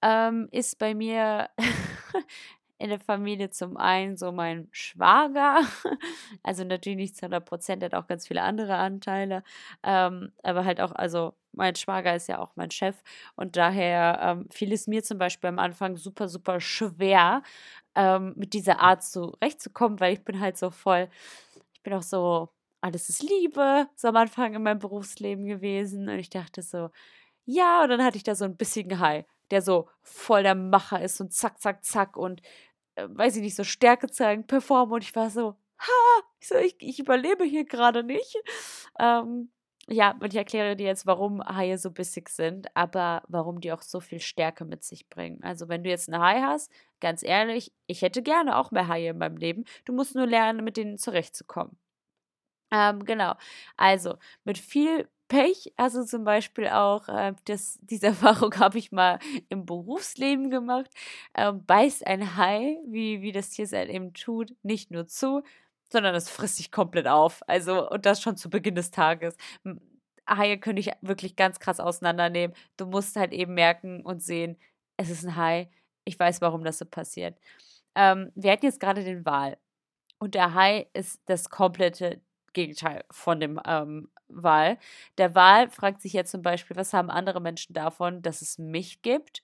ähm, 0.01 0.47
ist 0.51 0.79
bei 0.79 0.93
mir 0.95 1.49
in 2.79 2.89
der 2.89 2.99
Familie 2.99 3.49
zum 3.49 3.77
einen 3.77 4.17
so 4.17 4.31
mein 4.31 4.67
Schwager, 4.71 5.61
also 6.43 6.63
natürlich 6.63 6.97
nicht 6.97 7.15
zu 7.17 7.23
100 7.23 7.45
Prozent, 7.45 7.83
hat 7.83 7.95
auch 7.95 8.07
ganz 8.07 8.27
viele 8.27 8.43
andere 8.43 8.75
Anteile, 8.75 9.43
ähm, 9.83 10.31
aber 10.43 10.63
halt 10.65 10.79
auch, 10.81 10.91
also 10.91 11.33
mein 11.53 11.75
Schwager 11.75 12.15
ist 12.15 12.27
ja 12.27 12.37
auch 12.39 12.51
mein 12.55 12.69
Chef. 12.69 12.95
Und 13.35 13.55
daher 13.57 14.19
ähm, 14.21 14.47
fiel 14.51 14.71
es 14.73 14.85
mir 14.87 15.03
zum 15.03 15.17
Beispiel 15.17 15.49
am 15.49 15.57
Anfang 15.59 15.97
super, 15.97 16.27
super 16.29 16.59
schwer, 16.61 17.41
ähm, 17.95 18.33
mit 18.37 18.53
dieser 18.53 18.79
Art 18.79 19.03
zurechtzukommen, 19.03 19.99
weil 19.99 20.13
ich 20.13 20.23
bin 20.23 20.39
halt 20.39 20.57
so 20.57 20.69
voll, 20.69 21.09
ich 21.73 21.81
bin 21.83 21.93
auch 21.93 22.03
so, 22.03 22.49
alles 22.81 23.09
ist 23.09 23.23
Liebe, 23.23 23.87
so 23.95 24.09
am 24.09 24.15
Anfang 24.17 24.53
in 24.53 24.61
meinem 24.63 24.79
Berufsleben 24.79 25.45
gewesen. 25.47 26.07
Und 26.09 26.19
ich 26.19 26.29
dachte 26.29 26.61
so, 26.61 26.89
ja, 27.45 27.83
und 27.83 27.89
dann 27.89 28.03
hatte 28.03 28.17
ich 28.17 28.23
da 28.23 28.35
so 28.35 28.45
ein 28.45 28.57
bisschen 28.57 28.99
High 28.99 29.25
der 29.51 29.61
so 29.61 29.89
voll 30.01 30.43
der 30.43 30.55
Macher 30.55 31.01
ist 31.01 31.19
und 31.21 31.33
zack, 31.33 31.59
zack, 31.61 31.83
zack 31.83 32.17
und 32.17 32.41
äh, 32.95 33.07
weiß 33.09 33.35
ich 33.37 33.41
nicht, 33.43 33.55
so 33.55 33.63
Stärke 33.63 34.07
zeigen, 34.09 34.47
performen 34.47 34.93
und 34.95 35.03
ich 35.03 35.15
war 35.15 35.29
so, 35.29 35.55
ha, 35.79 36.23
ich, 36.39 36.47
so, 36.47 36.55
ich, 36.55 36.75
ich 36.79 36.99
überlebe 36.99 37.43
hier 37.43 37.65
gerade 37.65 38.03
nicht. 38.03 38.35
Ähm, 38.99 39.51
ja, 39.89 40.11
und 40.19 40.33
ich 40.33 40.35
erkläre 40.35 40.75
dir 40.75 40.87
jetzt, 40.87 41.05
warum 41.05 41.41
Haie 41.41 41.77
so 41.77 41.91
bissig 41.91 42.27
sind, 42.29 42.67
aber 42.75 43.23
warum 43.29 43.61
die 43.61 43.71
auch 43.71 43.81
so 43.81 44.01
viel 44.01 44.19
Stärke 44.19 44.65
mit 44.65 44.83
sich 44.83 45.07
bringen. 45.09 45.41
Also, 45.43 45.69
wenn 45.69 45.83
du 45.83 45.89
jetzt 45.89 46.09
einen 46.11 46.21
Hai 46.21 46.41
hast, 46.41 46.71
ganz 46.99 47.23
ehrlich, 47.23 47.71
ich 47.87 48.01
hätte 48.01 48.21
gerne 48.21 48.57
auch 48.57 48.71
mehr 48.71 48.89
Haie 48.89 49.11
in 49.11 49.17
meinem 49.17 49.37
Leben. 49.37 49.63
Du 49.85 49.93
musst 49.93 50.13
nur 50.15 50.27
lernen, 50.27 50.65
mit 50.65 50.75
denen 50.75 50.97
zurechtzukommen. 50.97 51.77
Ähm, 52.71 53.05
genau. 53.05 53.35
Also, 53.77 54.17
mit 54.43 54.57
viel 54.57 55.07
Pech. 55.27 55.73
Also 55.77 56.03
zum 56.03 56.23
Beispiel 56.23 56.67
auch, 56.67 57.07
äh, 57.09 57.33
das, 57.45 57.79
diese 57.81 58.07
Erfahrung 58.07 58.53
habe 58.57 58.77
ich 58.77 58.91
mal 58.91 59.19
im 59.49 59.65
Berufsleben 59.65 60.49
gemacht. 60.49 60.89
Ähm, 61.35 61.65
beißt 61.65 62.05
ein 62.07 62.37
Hai, 62.37 62.77
wie, 62.87 63.21
wie 63.21 63.31
das 63.31 63.49
Tier 63.49 63.65
es 63.65 63.73
eben 63.73 64.13
tut, 64.13 64.55
nicht 64.63 64.91
nur 64.91 65.07
zu, 65.07 65.43
sondern 65.91 66.15
es 66.15 66.29
frisst 66.29 66.57
sich 66.57 66.71
komplett 66.71 67.07
auf. 67.07 67.41
Also, 67.47 67.89
und 67.89 68.05
das 68.05 68.21
schon 68.21 68.37
zu 68.37 68.49
Beginn 68.49 68.75
des 68.75 68.91
Tages. 68.91 69.35
Haie 70.29 70.57
könnte 70.59 70.79
ich 70.81 70.91
wirklich 71.01 71.35
ganz 71.35 71.59
krass 71.59 71.79
auseinandernehmen. 71.79 72.55
Du 72.77 72.85
musst 72.85 73.15
halt 73.15 73.33
eben 73.33 73.53
merken 73.53 74.01
und 74.03 74.21
sehen, 74.21 74.57
es 74.97 75.09
ist 75.09 75.23
ein 75.25 75.35
Hai. 75.35 75.69
Ich 76.05 76.19
weiß, 76.19 76.41
warum 76.41 76.63
das 76.63 76.79
so 76.79 76.85
passiert. 76.85 77.37
Ähm, 77.95 78.31
wir 78.35 78.51
hatten 78.51 78.65
jetzt 78.65 78.79
gerade 78.79 79.03
den 79.03 79.25
Wal. 79.25 79.57
Und 80.19 80.35
der 80.35 80.53
Hai 80.53 80.87
ist 80.93 81.21
das 81.25 81.49
komplette 81.49 82.21
Gegenteil 82.57 83.05
von 83.11 83.39
dem 83.39 83.59
ähm, 83.65 84.09
Wal. 84.29 84.79
Der 85.19 85.35
Wal 85.35 85.69
fragt 85.69 86.01
sich 86.01 86.13
jetzt 86.13 86.31
zum 86.31 86.41
Beispiel, 86.41 86.75
was 86.75 86.91
haben 86.91 87.11
andere 87.11 87.39
Menschen 87.39 87.73
davon, 87.73 88.23
dass 88.23 88.41
es 88.41 88.57
mich 88.57 89.03
gibt? 89.03 89.43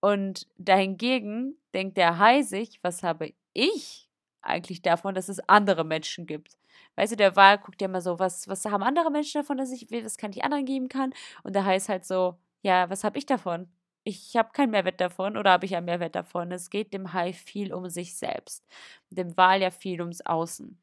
Und 0.00 0.48
dahingegen 0.58 1.56
denkt 1.74 1.96
der 1.96 2.18
Hai 2.18 2.42
sich, 2.42 2.82
was 2.82 3.02
habe 3.04 3.32
ich 3.52 4.08
eigentlich 4.42 4.82
davon, 4.82 5.14
dass 5.14 5.28
es 5.28 5.40
andere 5.48 5.84
Menschen 5.84 6.26
gibt? 6.26 6.56
Weißt 6.96 7.12
du, 7.12 7.16
der 7.16 7.36
Wal 7.36 7.58
guckt 7.58 7.80
ja 7.80 7.86
immer 7.86 8.00
so, 8.00 8.18
was, 8.18 8.48
was 8.48 8.64
haben 8.64 8.82
andere 8.82 9.10
Menschen 9.12 9.40
davon, 9.40 9.56
dass 9.56 9.70
ich 9.72 9.90
will, 9.90 10.04
was 10.04 10.16
kann 10.16 10.32
ich 10.32 10.42
anderen 10.44 10.64
geben 10.64 10.88
kann? 10.88 11.12
Und 11.44 11.54
der 11.54 11.64
Hai 11.64 11.76
ist 11.76 11.88
halt 11.88 12.04
so, 12.04 12.38
ja, 12.62 12.90
was 12.90 13.04
habe 13.04 13.18
ich 13.18 13.26
davon? 13.26 13.68
Ich 14.04 14.36
habe 14.36 14.50
keinen 14.52 14.70
Mehrwert 14.70 15.00
davon 15.00 15.36
oder 15.36 15.52
habe 15.52 15.66
ich 15.66 15.76
einen 15.76 15.86
Mehrwert 15.86 16.16
davon? 16.16 16.50
Es 16.50 16.70
geht 16.70 16.92
dem 16.92 17.12
Hai 17.12 17.32
viel 17.32 17.72
um 17.72 17.88
sich 17.88 18.16
selbst, 18.16 18.66
dem 19.10 19.36
Wal 19.36 19.62
ja 19.62 19.70
viel 19.70 20.00
ums 20.00 20.22
Außen. 20.22 20.80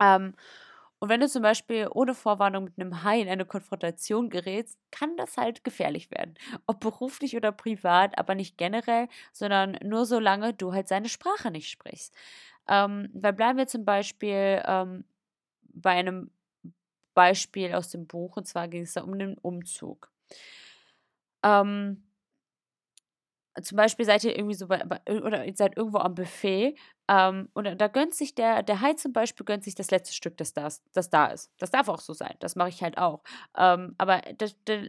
Ähm, 0.00 0.34
und 1.00 1.08
wenn 1.08 1.20
du 1.20 1.28
zum 1.28 1.42
Beispiel 1.42 1.88
ohne 1.90 2.14
Vorwarnung 2.14 2.64
mit 2.64 2.78
einem 2.78 3.02
Hai 3.02 3.20
in 3.22 3.28
eine 3.28 3.46
Konfrontation 3.46 4.28
gerätst, 4.28 4.78
kann 4.90 5.16
das 5.16 5.36
halt 5.38 5.64
gefährlich 5.64 6.10
werden. 6.10 6.34
Ob 6.66 6.80
beruflich 6.80 7.36
oder 7.36 7.52
privat, 7.52 8.18
aber 8.18 8.34
nicht 8.34 8.58
generell, 8.58 9.08
sondern 9.32 9.78
nur 9.82 10.04
solange 10.06 10.52
du 10.54 10.72
halt 10.74 10.88
seine 10.88 11.08
Sprache 11.08 11.50
nicht 11.50 11.70
sprichst. 11.70 12.14
Ähm, 12.68 13.08
weil 13.14 13.32
bleiben 13.32 13.58
wir 13.58 13.66
zum 13.66 13.84
Beispiel 13.86 14.62
ähm, 14.66 15.04
bei 15.62 15.92
einem 15.92 16.30
Beispiel 17.14 17.74
aus 17.74 17.90
dem 17.90 18.06
Buch, 18.06 18.36
und 18.36 18.46
zwar 18.46 18.68
ging 18.68 18.82
es 18.82 18.94
da 18.94 19.02
um 19.02 19.18
den 19.18 19.38
Umzug. 19.38 20.10
Ähm, 21.42 22.02
zum 23.62 23.76
Beispiel 23.76 24.04
seid 24.04 24.24
ihr 24.24 24.36
irgendwie 24.36 24.54
so 24.54 24.66
bei, 24.66 24.82
oder 25.06 25.44
ihr 25.44 25.56
seid 25.56 25.76
irgendwo 25.76 25.98
am 25.98 26.14
Buffet 26.14 26.76
ähm, 27.08 27.48
und 27.54 27.80
da 27.80 27.88
gönnt 27.88 28.14
sich 28.14 28.34
der, 28.34 28.62
der 28.62 28.80
Hai 28.80 28.94
zum 28.94 29.12
Beispiel 29.12 29.44
gönnt 29.44 29.64
sich 29.64 29.74
das 29.74 29.90
letzte 29.90 30.14
Stück, 30.14 30.36
das 30.36 30.52
da, 30.52 30.68
das 30.92 31.10
da 31.10 31.26
ist. 31.26 31.50
Das 31.58 31.70
darf 31.70 31.88
auch 31.88 32.00
so 32.00 32.12
sein. 32.12 32.34
Das 32.40 32.56
mache 32.56 32.68
ich 32.68 32.82
halt 32.82 32.98
auch. 32.98 33.22
Ähm, 33.56 33.94
aber 33.98 34.20
das, 34.36 34.56
das, 34.64 34.88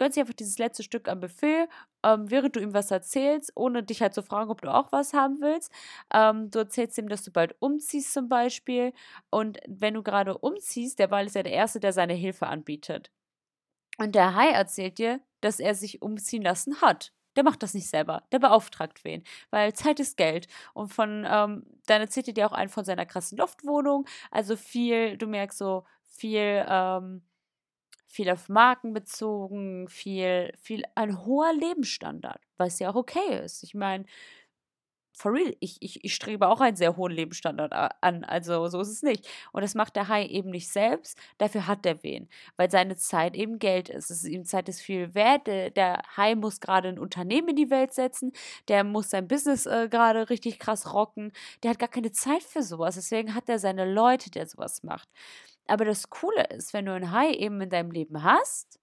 gönnt 0.00 0.14
sich 0.14 0.22
einfach 0.22 0.34
dieses 0.34 0.58
letzte 0.58 0.82
Stück 0.82 1.08
am 1.08 1.20
Buffet, 1.20 1.68
ähm, 2.02 2.30
während 2.30 2.56
du 2.56 2.60
ihm 2.60 2.72
was 2.72 2.90
erzählst, 2.90 3.52
ohne 3.54 3.82
dich 3.82 4.00
halt 4.00 4.14
zu 4.14 4.22
fragen, 4.22 4.50
ob 4.50 4.62
du 4.62 4.72
auch 4.72 4.90
was 4.92 5.12
haben 5.12 5.38
willst. 5.42 5.70
Ähm, 6.12 6.50
du 6.50 6.60
erzählst 6.60 6.96
ihm, 6.96 7.08
dass 7.10 7.22
du 7.22 7.30
bald 7.30 7.54
umziehst 7.60 8.14
zum 8.14 8.28
Beispiel. 8.28 8.94
Und 9.28 9.58
wenn 9.68 9.92
du 9.94 10.02
gerade 10.02 10.38
umziehst, 10.38 10.98
der 10.98 11.10
Wal 11.10 11.26
ist 11.26 11.36
ja 11.36 11.42
der 11.42 11.52
Erste, 11.52 11.80
der 11.80 11.92
seine 11.92 12.14
Hilfe 12.14 12.46
anbietet. 12.46 13.10
Und 13.98 14.14
der 14.14 14.34
Hai 14.34 14.48
erzählt 14.48 14.96
dir, 14.96 15.20
dass 15.42 15.60
er 15.60 15.74
sich 15.74 16.00
umziehen 16.00 16.42
lassen 16.42 16.80
hat. 16.80 17.12
Der 17.40 17.44
macht 17.46 17.62
das 17.62 17.72
nicht 17.72 17.88
selber. 17.88 18.22
Der 18.32 18.38
beauftragt 18.38 19.02
wen. 19.02 19.24
Weil 19.48 19.72
Zeit 19.72 19.98
ist 19.98 20.18
Geld. 20.18 20.46
Und 20.74 20.88
von, 20.92 21.26
ähm, 21.26 21.64
dann 21.86 22.02
erzählt 22.02 22.28
er 22.28 22.34
dir 22.34 22.46
auch 22.46 22.52
einen 22.52 22.68
von 22.68 22.84
seiner 22.84 23.06
krassen 23.06 23.38
Loftwohnung. 23.38 24.06
Also 24.30 24.56
viel, 24.56 25.16
du 25.16 25.26
merkst 25.26 25.56
so, 25.56 25.84
viel, 26.04 26.66
ähm, 26.68 27.22
viel 28.06 28.28
auf 28.28 28.50
Marken 28.50 28.92
bezogen, 28.92 29.88
viel, 29.88 30.52
viel, 30.60 30.82
ein 30.94 31.24
hoher 31.24 31.54
Lebensstandard, 31.54 32.42
was 32.58 32.78
ja 32.78 32.90
auch 32.90 32.94
okay 32.94 33.42
ist. 33.42 33.62
Ich 33.62 33.72
meine, 33.72 34.04
for 35.12 35.32
real, 35.32 35.54
ich, 35.60 35.76
ich, 35.80 36.04
ich 36.04 36.14
strebe 36.14 36.48
auch 36.48 36.60
einen 36.60 36.76
sehr 36.76 36.96
hohen 36.96 37.12
Lebensstandard 37.12 37.72
an. 38.00 38.24
Also 38.24 38.68
so 38.68 38.80
ist 38.80 38.88
es 38.88 39.02
nicht. 39.02 39.28
Und 39.52 39.62
das 39.62 39.74
macht 39.74 39.96
der 39.96 40.08
Hai 40.08 40.26
eben 40.26 40.50
nicht 40.50 40.70
selbst. 40.70 41.18
Dafür 41.38 41.66
hat 41.66 41.84
er 41.86 42.02
wen. 42.02 42.28
Weil 42.56 42.70
seine 42.70 42.96
Zeit 42.96 43.36
eben 43.36 43.58
Geld 43.58 43.88
ist. 43.88 44.10
ist 44.10 44.24
ihm 44.24 44.44
Zeit 44.44 44.68
ist 44.68 44.80
viel 44.80 45.14
wert. 45.14 45.46
Der, 45.46 45.70
der 45.70 46.02
Hai 46.16 46.34
muss 46.34 46.60
gerade 46.60 46.88
ein 46.88 46.98
Unternehmen 46.98 47.50
in 47.50 47.56
die 47.56 47.70
Welt 47.70 47.92
setzen. 47.92 48.32
Der 48.68 48.84
muss 48.84 49.10
sein 49.10 49.28
Business 49.28 49.66
äh, 49.66 49.88
gerade 49.90 50.30
richtig 50.30 50.58
krass 50.58 50.92
rocken. 50.92 51.32
Der 51.62 51.70
hat 51.70 51.78
gar 51.78 51.88
keine 51.88 52.12
Zeit 52.12 52.42
für 52.42 52.62
sowas. 52.62 52.94
Deswegen 52.94 53.34
hat 53.34 53.48
er 53.48 53.58
seine 53.58 53.90
Leute, 53.92 54.30
der 54.30 54.46
sowas 54.46 54.82
macht. 54.82 55.08
Aber 55.66 55.84
das 55.84 56.10
Coole 56.10 56.44
ist, 56.48 56.72
wenn 56.72 56.86
du 56.86 56.94
einen 56.94 57.12
Hai 57.12 57.32
eben 57.32 57.60
in 57.60 57.70
deinem 57.70 57.90
Leben 57.92 58.22
hast, 58.24 58.78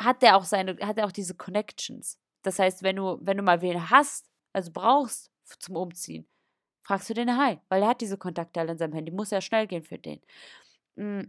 hat 0.00 0.22
der 0.22 0.36
auch 0.36 0.44
seine, 0.44 0.76
hat 0.86 0.98
er 0.98 1.06
auch 1.06 1.12
diese 1.12 1.34
Connections. 1.34 2.18
Das 2.42 2.58
heißt, 2.58 2.82
wenn 2.82 2.96
du, 2.96 3.18
wenn 3.22 3.36
du 3.36 3.42
mal 3.42 3.60
wen 3.60 3.90
hast, 3.90 4.30
also 4.52 4.70
brauchst 4.72 5.30
zum 5.58 5.76
Umziehen, 5.76 6.26
fragst 6.82 7.10
du 7.10 7.14
den 7.14 7.36
Hai, 7.36 7.60
weil 7.68 7.82
er 7.82 7.88
hat 7.88 8.00
diese 8.00 8.18
Kontakte 8.18 8.60
alle 8.60 8.72
in 8.72 8.78
seinem 8.78 8.94
Handy, 8.94 9.12
muss 9.12 9.30
ja 9.30 9.40
schnell 9.40 9.66
gehen 9.66 9.82
für 9.84 9.98
den. 9.98 10.20
Mm, 10.96 11.22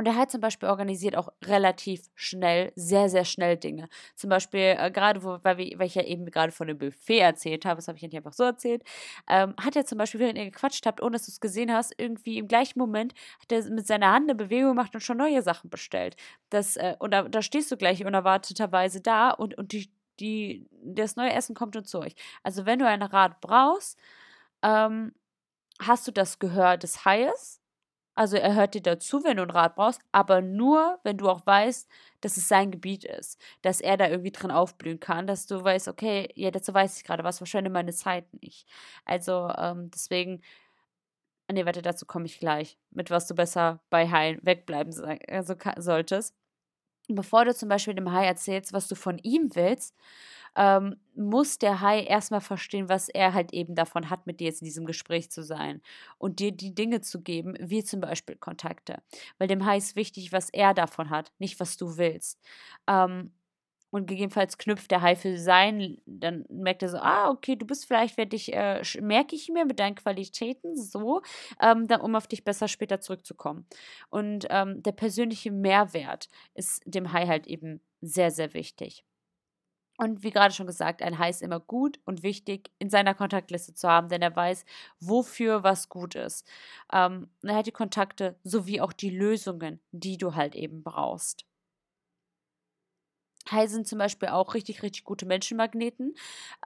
und 0.00 0.06
er 0.06 0.16
hat 0.16 0.30
zum 0.30 0.40
Beispiel 0.40 0.68
organisiert 0.70 1.14
auch 1.14 1.28
relativ 1.44 2.08
schnell, 2.14 2.72
sehr, 2.74 3.10
sehr 3.10 3.26
schnell 3.26 3.58
Dinge. 3.58 3.86
Zum 4.14 4.30
Beispiel, 4.30 4.76
äh, 4.78 4.90
gerade, 4.90 5.22
wo, 5.22 5.38
weil, 5.42 5.58
weil 5.58 5.86
ich 5.86 5.94
ja 5.94 6.04
eben 6.04 6.24
gerade 6.26 6.52
von 6.52 6.68
dem 6.68 6.78
Buffet 6.78 7.18
erzählt 7.18 7.66
habe, 7.66 7.76
das 7.76 7.88
habe 7.88 7.96
ich 7.96 8.02
ja 8.02 8.08
nicht 8.08 8.16
einfach 8.16 8.32
so 8.32 8.44
erzählt, 8.44 8.82
ähm, 9.28 9.54
hat 9.60 9.76
er 9.76 9.84
zum 9.84 9.98
Beispiel, 9.98 10.20
während 10.20 10.38
ihr 10.38 10.46
gequatscht 10.46 10.86
habt, 10.86 11.02
ohne 11.02 11.12
dass 11.12 11.26
du 11.26 11.32
es 11.32 11.40
gesehen 11.40 11.70
hast, 11.70 11.92
irgendwie 11.98 12.38
im 12.38 12.48
gleichen 12.48 12.78
Moment 12.78 13.12
hat 13.42 13.52
er 13.52 13.62
mit 13.70 13.86
seiner 13.86 14.10
Hand 14.10 14.30
eine 14.30 14.36
Bewegung 14.36 14.70
gemacht 14.70 14.94
und 14.94 15.02
schon 15.02 15.18
neue 15.18 15.42
Sachen 15.42 15.68
bestellt. 15.68 16.16
Das, 16.48 16.76
äh, 16.76 16.96
und 16.98 17.12
da, 17.12 17.24
da 17.24 17.42
stehst 17.42 17.70
du 17.70 17.76
gleich 17.76 18.02
unerwarteterweise 18.04 19.02
da 19.02 19.30
und, 19.30 19.58
und 19.58 19.72
die, 19.72 19.92
die, 20.20 20.68
das 20.82 21.16
neue 21.16 21.32
Essen 21.32 21.54
kommt 21.54 21.74
schon 21.74 21.84
zu 21.84 22.00
euch. 22.00 22.14
Also 22.42 22.66
wenn 22.66 22.78
du 22.78 22.86
ein 22.86 23.02
Rad 23.02 23.40
brauchst, 23.40 23.98
ähm, 24.62 25.14
hast 25.80 26.06
du 26.08 26.12
das 26.12 26.38
Gehör 26.38 26.76
des 26.76 27.04
Haies. 27.04 27.60
Also 28.16 28.36
er 28.36 28.54
hört 28.54 28.74
dir 28.74 28.82
dazu, 28.82 29.24
wenn 29.24 29.38
du 29.38 29.44
ein 29.44 29.50
Rad 29.50 29.76
brauchst, 29.76 30.00
aber 30.12 30.42
nur, 30.42 30.98
wenn 31.04 31.16
du 31.18 31.28
auch 31.30 31.46
weißt, 31.46 31.88
dass 32.20 32.36
es 32.36 32.48
sein 32.48 32.70
Gebiet 32.70 33.04
ist, 33.04 33.40
dass 33.62 33.80
er 33.80 33.96
da 33.96 34.08
irgendwie 34.08 34.32
drin 34.32 34.50
aufblühen 34.50 35.00
kann, 35.00 35.26
dass 35.26 35.46
du 35.46 35.62
weißt, 35.64 35.88
okay, 35.88 36.30
ja, 36.34 36.50
dazu 36.50 36.74
weiß 36.74 36.98
ich 36.98 37.04
gerade 37.04 37.24
was, 37.24 37.38
verschwende 37.38 37.70
meine 37.70 37.92
Zeit 37.94 38.26
nicht. 38.42 38.68
Also 39.06 39.50
ähm, 39.56 39.90
deswegen, 39.92 40.42
nee, 41.52 41.64
warte, 41.66 41.82
dazu 41.82 42.06
komme 42.06 42.26
ich 42.26 42.38
gleich, 42.38 42.78
mit 42.90 43.10
was 43.10 43.26
du 43.26 43.34
besser 43.34 43.80
bei 43.90 44.08
Haien 44.08 44.38
wegbleiben 44.42 44.92
also, 45.28 45.54
solltest. 45.78 46.34
Bevor 47.14 47.44
du 47.44 47.54
zum 47.54 47.68
Beispiel 47.68 47.94
dem 47.94 48.12
Hai 48.12 48.26
erzählst, 48.26 48.72
was 48.72 48.88
du 48.88 48.94
von 48.94 49.18
ihm 49.18 49.54
willst, 49.54 49.96
ähm, 50.56 50.96
muss 51.14 51.58
der 51.58 51.80
Hai 51.80 52.02
erstmal 52.02 52.40
verstehen, 52.40 52.88
was 52.88 53.08
er 53.08 53.34
halt 53.34 53.52
eben 53.52 53.74
davon 53.74 54.10
hat, 54.10 54.26
mit 54.26 54.40
dir 54.40 54.46
jetzt 54.46 54.62
in 54.62 54.66
diesem 54.66 54.86
Gespräch 54.86 55.30
zu 55.30 55.42
sein 55.42 55.80
und 56.18 56.40
dir 56.40 56.52
die 56.52 56.74
Dinge 56.74 57.00
zu 57.02 57.22
geben, 57.22 57.54
wie 57.60 57.84
zum 57.84 58.00
Beispiel 58.00 58.36
Kontakte. 58.36 59.02
Weil 59.38 59.48
dem 59.48 59.64
Hai 59.64 59.78
ist 59.78 59.96
wichtig, 59.96 60.32
was 60.32 60.50
er 60.50 60.74
davon 60.74 61.10
hat, 61.10 61.32
nicht 61.38 61.60
was 61.60 61.76
du 61.76 61.96
willst. 61.96 62.40
Ähm, 62.88 63.32
und 63.90 64.06
gegebenenfalls 64.06 64.58
knüpft 64.58 64.90
der 64.90 65.02
Hai 65.02 65.16
für 65.16 65.36
sein, 65.38 65.98
dann 66.06 66.44
merkt 66.48 66.82
er 66.82 66.88
so, 66.88 66.98
ah, 66.98 67.28
okay, 67.30 67.56
du 67.56 67.66
bist 67.66 67.86
vielleicht, 67.86 68.16
werde 68.16 68.36
ich, 68.36 68.52
äh, 68.54 68.82
merke 69.00 69.34
ich 69.36 69.48
mir 69.48 69.64
mit 69.64 69.80
deinen 69.80 69.94
Qualitäten 69.96 70.76
so, 70.76 71.22
ähm, 71.60 71.86
dann, 71.88 72.00
um 72.00 72.14
auf 72.14 72.26
dich 72.28 72.44
besser 72.44 72.68
später 72.68 73.00
zurückzukommen. 73.00 73.66
Und 74.10 74.46
ähm, 74.50 74.82
der 74.82 74.92
persönliche 74.92 75.50
Mehrwert 75.50 76.28
ist 76.54 76.82
dem 76.86 77.12
Hai 77.12 77.26
halt 77.26 77.46
eben 77.46 77.80
sehr, 78.00 78.30
sehr 78.30 78.54
wichtig. 78.54 79.04
Und 79.98 80.22
wie 80.22 80.30
gerade 80.30 80.54
schon 80.54 80.66
gesagt, 80.66 81.02
ein 81.02 81.18
Hai 81.18 81.28
ist 81.28 81.42
immer 81.42 81.60
gut 81.60 82.00
und 82.06 82.22
wichtig 82.22 82.70
in 82.78 82.88
seiner 82.88 83.14
Kontaktliste 83.14 83.74
zu 83.74 83.88
haben, 83.88 84.08
denn 84.08 84.22
er 84.22 84.34
weiß, 84.34 84.64
wofür 84.98 85.62
was 85.62 85.88
gut 85.90 86.14
ist. 86.14 86.46
Ähm, 86.92 87.28
er 87.42 87.56
hat 87.56 87.66
die 87.66 87.72
Kontakte 87.72 88.38
sowie 88.42 88.80
auch 88.80 88.94
die 88.94 89.10
Lösungen, 89.10 89.80
die 89.92 90.16
du 90.16 90.34
halt 90.34 90.54
eben 90.54 90.82
brauchst. 90.82 91.44
Hai 93.50 93.66
sind 93.66 93.86
zum 93.88 93.98
Beispiel 93.98 94.28
auch 94.28 94.54
richtig, 94.54 94.82
richtig 94.82 95.04
gute 95.04 95.26
Menschenmagneten. 95.26 96.14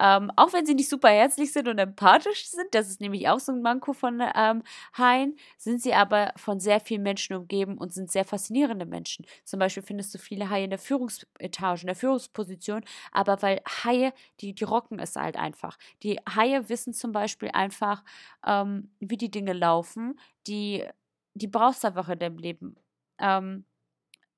Ähm, 0.00 0.30
auch 0.36 0.52
wenn 0.52 0.66
sie 0.66 0.74
nicht 0.74 0.88
super 0.90 1.08
herzlich 1.08 1.52
sind 1.52 1.68
und 1.68 1.78
empathisch 1.78 2.46
sind, 2.48 2.66
das 2.74 2.88
ist 2.88 3.00
nämlich 3.00 3.28
auch 3.28 3.38
so 3.40 3.52
ein 3.52 3.62
Manko 3.62 3.92
von 3.92 4.20
ähm, 4.34 4.62
Haien, 4.98 5.36
sind 5.56 5.80
sie 5.80 5.94
aber 5.94 6.32
von 6.36 6.60
sehr 6.60 6.80
vielen 6.80 7.02
Menschen 7.02 7.36
umgeben 7.36 7.78
und 7.78 7.92
sind 7.94 8.10
sehr 8.10 8.24
faszinierende 8.24 8.86
Menschen. 8.86 9.24
Zum 9.44 9.60
Beispiel 9.60 9.82
findest 9.82 10.14
du 10.14 10.18
viele 10.18 10.50
Haie 10.50 10.64
in 10.64 10.70
der 10.70 10.78
Führungsetage, 10.78 11.82
in 11.82 11.86
der 11.86 11.96
Führungsposition, 11.96 12.84
aber 13.12 13.40
weil 13.42 13.60
Haie, 13.84 14.12
die, 14.40 14.52
die 14.54 14.64
rocken 14.64 14.98
es 14.98 15.16
halt 15.16 15.36
einfach. 15.36 15.78
Die 16.02 16.18
Haie 16.28 16.68
wissen 16.68 16.92
zum 16.92 17.12
Beispiel 17.12 17.50
einfach, 17.52 18.04
ähm, 18.46 18.90
wie 19.00 19.16
die 19.16 19.30
Dinge 19.30 19.52
laufen. 19.52 20.18
Die, 20.46 20.84
die 21.34 21.46
brauchst 21.48 21.84
du 21.84 21.88
einfach 21.88 22.08
in 22.08 22.18
deinem 22.18 22.38
Leben. 22.38 22.76
Ähm, 23.18 23.64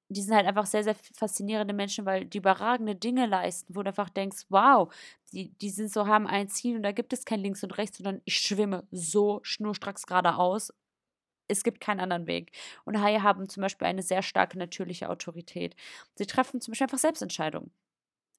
die 0.08 0.22
sind 0.22 0.34
halt 0.34 0.46
einfach 0.46 0.66
sehr, 0.66 0.84
sehr 0.84 0.94
faszinierende 0.94 1.74
Menschen, 1.74 2.06
weil 2.06 2.24
die 2.26 2.38
überragende 2.38 2.94
Dinge 2.94 3.26
leisten, 3.26 3.74
wo 3.74 3.82
du 3.82 3.88
einfach 3.88 4.10
denkst, 4.10 4.46
wow, 4.48 4.92
die, 5.32 5.50
die 5.58 5.70
sind 5.70 5.92
so, 5.92 6.06
haben 6.06 6.26
ein 6.26 6.48
Ziel 6.48 6.76
und 6.76 6.82
da 6.82 6.92
gibt 6.92 7.12
es 7.12 7.24
kein 7.24 7.40
Links 7.40 7.62
und 7.64 7.76
Rechts, 7.78 7.98
sondern 7.98 8.22
ich 8.24 8.38
schwimme 8.38 8.86
so 8.92 9.40
schnurstracks 9.42 10.06
geradeaus. 10.06 10.72
Es 11.48 11.64
gibt 11.64 11.80
keinen 11.80 12.00
anderen 12.00 12.26
Weg. 12.28 12.52
Und 12.84 13.00
Haie 13.02 13.22
haben 13.22 13.48
zum 13.48 13.62
Beispiel 13.62 13.88
eine 13.88 14.02
sehr 14.02 14.22
starke 14.22 14.58
natürliche 14.58 15.10
Autorität. 15.10 15.76
Sie 16.16 16.26
treffen 16.26 16.60
zum 16.60 16.72
Beispiel 16.72 16.86
einfach 16.86 16.98
Selbstentscheidungen. 16.98 17.72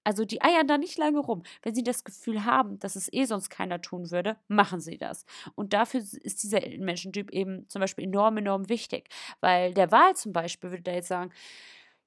Also 0.08 0.24
die 0.24 0.41
eiern 0.41 0.67
da 0.67 0.78
nicht 0.78 0.98
lange 0.98 1.20
rum. 1.20 1.43
Wenn 1.63 1.76
sie 1.76 1.84
das 1.84 2.06
Gefühl 2.06 2.46
haben, 2.46 2.80
dass 2.80 2.96
es 2.96 3.12
eh 3.12 3.26
sonst 3.26 3.50
keiner 3.50 3.82
tun 3.82 4.10
würde, 4.10 4.38
machen 4.48 4.80
sie 4.80 4.98
das. 4.98 5.26
Und 5.54 5.74
dafür 5.74 6.00
ist 6.00 6.43
dieser 6.43 6.62
Menschentyp 6.78 7.30
eben 7.32 7.67
zum 7.67 7.82
Beispiel 7.82 8.06
enorm, 8.06 8.38
enorm 8.38 8.70
wichtig. 8.70 9.10
Weil 9.41 9.74
der 9.74 9.91
Wahl 9.91 10.15
zum 10.15 10.32
Beispiel 10.32 10.70
würde 10.72 10.84
da 10.84 10.93
jetzt 10.93 11.10
sagen, 11.10 11.34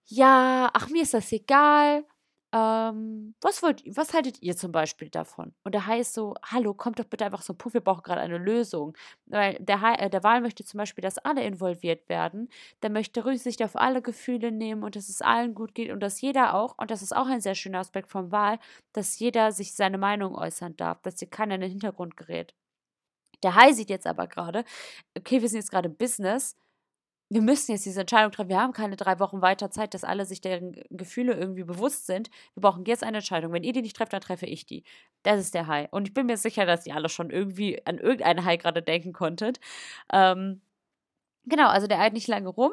ja, 0.07 0.71
ach, 0.73 0.89
mir 0.89 1.03
ist 1.03 1.13
das 1.13 1.31
egal, 1.31 2.07
ähm, 2.53 3.35
was, 3.41 3.63
wollt, 3.63 3.83
was 3.97 4.13
haltet 4.13 4.43
ihr 4.43 4.57
zum 4.57 4.73
Beispiel 4.73 5.09
davon? 5.09 5.55
Und 5.63 5.75
der 5.75 5.87
Hai 5.87 6.01
ist 6.01 6.15
so, 6.15 6.35
hallo, 6.45 6.75
kommt 6.75 6.99
doch 6.99 7.05
bitte 7.05 7.25
einfach 7.25 7.43
so, 7.43 7.55
puh, 7.55 7.73
wir 7.73 7.81
brauchen 7.81 8.03
gerade 8.03 8.21
eine 8.21 8.39
Lösung. 8.39 8.97
Weil 9.27 9.55
der, 9.61 9.81
Hai, 9.81 9.95
äh, 9.95 10.11
der 10.11 10.25
Wahl 10.25 10.41
möchte 10.41 10.65
zum 10.65 10.79
Beispiel, 10.79 11.03
dass 11.03 11.19
alle 11.19 11.45
involviert 11.45 12.09
werden. 12.09 12.49
Der 12.83 12.91
möchte 12.91 13.25
Rücksicht 13.25 13.63
auf 13.63 13.77
alle 13.77 14.03
Gefühle 14.03 14.51
nehmen 14.51 14.83
und 14.83 14.97
dass 14.97 15.09
es 15.09 15.23
allen 15.23 15.55
gut 15.55 15.75
geht 15.75 15.91
und 15.91 16.01
dass 16.01 16.21
jeder 16.21 16.55
auch, 16.55 16.77
und 16.79 16.91
das 16.91 17.03
ist 17.03 17.15
auch 17.15 17.27
ein 17.27 17.41
sehr 17.41 17.55
schöner 17.55 17.79
Aspekt 17.79 18.11
vom 18.11 18.33
Wahl, 18.33 18.59
dass 18.93 19.19
jeder 19.19 19.53
sich 19.53 19.75
seine 19.75 19.99
Meinung 19.99 20.35
äußern 20.35 20.77
darf, 20.77 21.01
dass 21.03 21.19
hier 21.19 21.31
keiner 21.31 21.55
in 21.55 21.61
den 21.61 21.71
Hintergrund 21.71 22.17
gerät. 22.17 22.55
Der 23.43 23.55
Hai 23.55 23.73
sieht 23.73 23.91
jetzt 23.91 24.07
aber 24.07 24.27
gerade, 24.27 24.65
okay, 25.17 25.41
wir 25.41 25.49
sind 25.49 25.61
jetzt 25.61 25.71
gerade 25.71 25.89
Business, 25.89 26.57
wir 27.33 27.43
müssen 27.43 27.71
jetzt 27.71 27.87
diese 27.87 28.01
Entscheidung 28.01 28.33
treffen. 28.33 28.49
Wir 28.49 28.61
haben 28.61 28.73
keine 28.73 28.97
drei 28.97 29.21
Wochen 29.21 29.41
weiter 29.41 29.71
Zeit, 29.71 29.95
dass 29.95 30.03
alle 30.03 30.27
sich 30.27 30.41
deren 30.41 30.75
Gefühle 30.91 31.35
irgendwie 31.35 31.63
bewusst 31.63 32.07
sind. 32.07 32.29
Wir 32.55 32.63
brauchen 32.63 32.85
jetzt 32.87 33.05
eine 33.05 33.19
Entscheidung. 33.19 33.53
Wenn 33.53 33.63
ihr 33.63 33.73
die 33.73 33.83
nicht 33.83 33.97
trefft, 33.97 34.13
dann 34.13 34.21
treffe 34.21 34.47
ich 34.47 34.67
die. 34.67 34.83
Das 35.23 35.39
ist 35.39 35.55
der 35.55 35.69
Hai. 35.69 35.89
Und 35.93 36.09
ich 36.09 36.15
bin 36.15 36.27
mir 36.27 36.37
sicher, 36.37 36.67
dass 36.67 36.87
ihr 36.87 36.97
alle 36.97 37.09
schon 37.09 37.31
irgendwie 37.31 37.87
an 37.87 37.99
irgendeinen 37.99 38.45
Hai 38.45 38.57
gerade 38.57 38.83
denken 38.83 39.13
konntet. 39.13 39.61
Ähm, 40.13 40.61
genau, 41.45 41.69
also 41.69 41.87
der 41.87 42.01
eilt 42.01 42.15
nicht 42.15 42.27
lange 42.27 42.49
rum. 42.49 42.73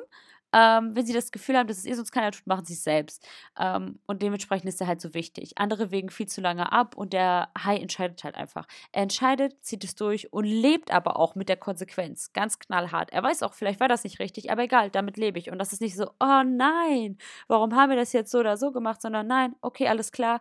Ähm, 0.57 0.95
wenn 0.95 1.05
sie 1.05 1.13
das 1.13 1.31
Gefühl 1.31 1.55
haben, 1.55 1.67
dass 1.67 1.77
es 1.77 1.85
eh 1.85 1.93
sonst 1.93 2.11
keiner 2.11 2.31
tut, 2.31 2.47
machen 2.47 2.65
sie 2.65 2.73
es 2.73 2.83
selbst. 2.83 3.27
Ähm, 3.59 3.99
und 4.07 4.23
dementsprechend 4.23 4.67
ist 4.67 4.81
er 4.81 4.87
halt 4.87 5.01
so 5.01 5.13
wichtig. 5.13 5.57
Andere 5.57 5.91
wägen 5.91 6.09
viel 6.09 6.27
zu 6.27 6.41
lange 6.41 6.71
ab 6.71 6.97
und 6.97 7.13
der 7.13 7.49
Hai 7.63 7.77
entscheidet 7.77 8.23
halt 8.23 8.35
einfach. 8.35 8.65
Er 8.91 9.03
entscheidet, 9.03 9.63
zieht 9.63 9.83
es 9.83 9.93
durch 9.93 10.33
und 10.33 10.45
lebt 10.45 10.91
aber 10.91 11.19
auch 11.19 11.35
mit 11.35 11.47
der 11.49 11.57
Konsequenz. 11.57 12.33
Ganz 12.33 12.57
knallhart. 12.57 13.11
Er 13.11 13.21
weiß 13.21 13.43
auch, 13.43 13.53
vielleicht 13.53 13.79
war 13.79 13.87
das 13.87 14.03
nicht 14.03 14.19
richtig, 14.19 14.51
aber 14.51 14.63
egal, 14.63 14.89
damit 14.89 15.17
lebe 15.17 15.37
ich. 15.37 15.51
Und 15.51 15.59
das 15.59 15.73
ist 15.73 15.81
nicht 15.81 15.95
so, 15.95 16.07
oh 16.19 16.43
nein, 16.43 17.17
warum 17.47 17.75
haben 17.75 17.89
wir 17.91 17.97
das 17.97 18.13
jetzt 18.13 18.31
so 18.31 18.39
oder 18.39 18.57
so 18.57 18.71
gemacht, 18.71 19.01
sondern 19.01 19.27
nein, 19.27 19.55
okay, 19.61 19.87
alles 19.87 20.11
klar. 20.11 20.39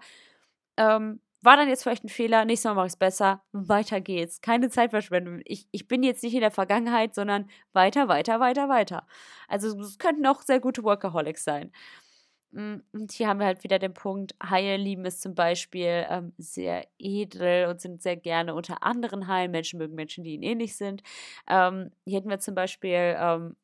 Ähm, 0.78 1.20
war 1.46 1.56
dann 1.56 1.68
jetzt 1.68 1.84
vielleicht 1.84 2.04
ein 2.04 2.10
Fehler, 2.10 2.44
nächstes 2.44 2.68
Mal 2.68 2.74
mache 2.74 2.88
ich 2.88 2.92
es 2.92 2.98
besser, 2.98 3.42
weiter 3.52 4.00
geht's. 4.02 4.42
Keine 4.42 4.68
Zeitverschwendung. 4.68 5.40
Ich, 5.44 5.66
ich 5.70 5.88
bin 5.88 6.02
jetzt 6.02 6.22
nicht 6.22 6.34
in 6.34 6.40
der 6.40 6.50
Vergangenheit, 6.50 7.14
sondern 7.14 7.48
weiter, 7.72 8.08
weiter, 8.08 8.40
weiter, 8.40 8.68
weiter. 8.68 9.06
Also 9.48 9.80
es 9.80 9.98
könnten 9.98 10.26
auch 10.26 10.42
sehr 10.42 10.60
gute 10.60 10.82
Workaholics 10.82 11.44
sein. 11.44 11.72
Mm, 12.52 12.76
und 12.92 13.12
hier 13.12 13.28
haben 13.28 13.40
wir 13.40 13.46
halt 13.46 13.64
wieder 13.64 13.78
den 13.78 13.94
Punkt, 13.94 14.34
Haie 14.42 14.76
lieben 14.76 15.04
es 15.06 15.20
zum 15.20 15.34
Beispiel 15.34 16.06
ähm, 16.10 16.32
sehr 16.38 16.86
edel 16.98 17.66
und 17.66 17.80
sind 17.80 18.02
sehr 18.02 18.16
gerne 18.16 18.54
unter 18.54 18.82
anderen 18.82 19.28
Haien. 19.28 19.50
Menschen 19.50 19.78
mögen 19.78 19.94
Menschen, 19.94 20.24
die 20.24 20.34
ihnen 20.34 20.42
ähnlich 20.42 20.76
sind. 20.76 21.02
Ähm, 21.48 21.92
hier 22.04 22.18
hätten 22.18 22.30
wir 22.30 22.40
zum 22.40 22.54
Beispiel 22.54 23.16
ähm, 23.18 23.56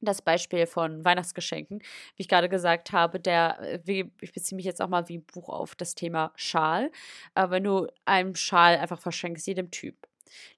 das 0.00 0.22
Beispiel 0.22 0.66
von 0.66 1.04
Weihnachtsgeschenken, 1.04 1.80
wie 2.16 2.22
ich 2.22 2.28
gerade 2.28 2.48
gesagt 2.48 2.92
habe, 2.92 3.20
der, 3.20 3.58
äh, 3.86 4.04
ich 4.20 4.32
beziehe 4.32 4.56
mich 4.56 4.64
jetzt 4.64 4.80
auch 4.80 4.88
mal 4.88 5.08
wie 5.08 5.18
ein 5.18 5.24
Buch 5.24 5.48
auf 5.48 5.74
das 5.74 5.94
Thema 5.94 6.32
Schal. 6.36 6.90
Äh, 7.34 7.50
wenn 7.50 7.64
du 7.64 7.86
einen 8.04 8.34
Schal 8.34 8.78
einfach 8.78 9.00
verschenkst, 9.00 9.46
jedem 9.46 9.70
Typ. 9.70 9.96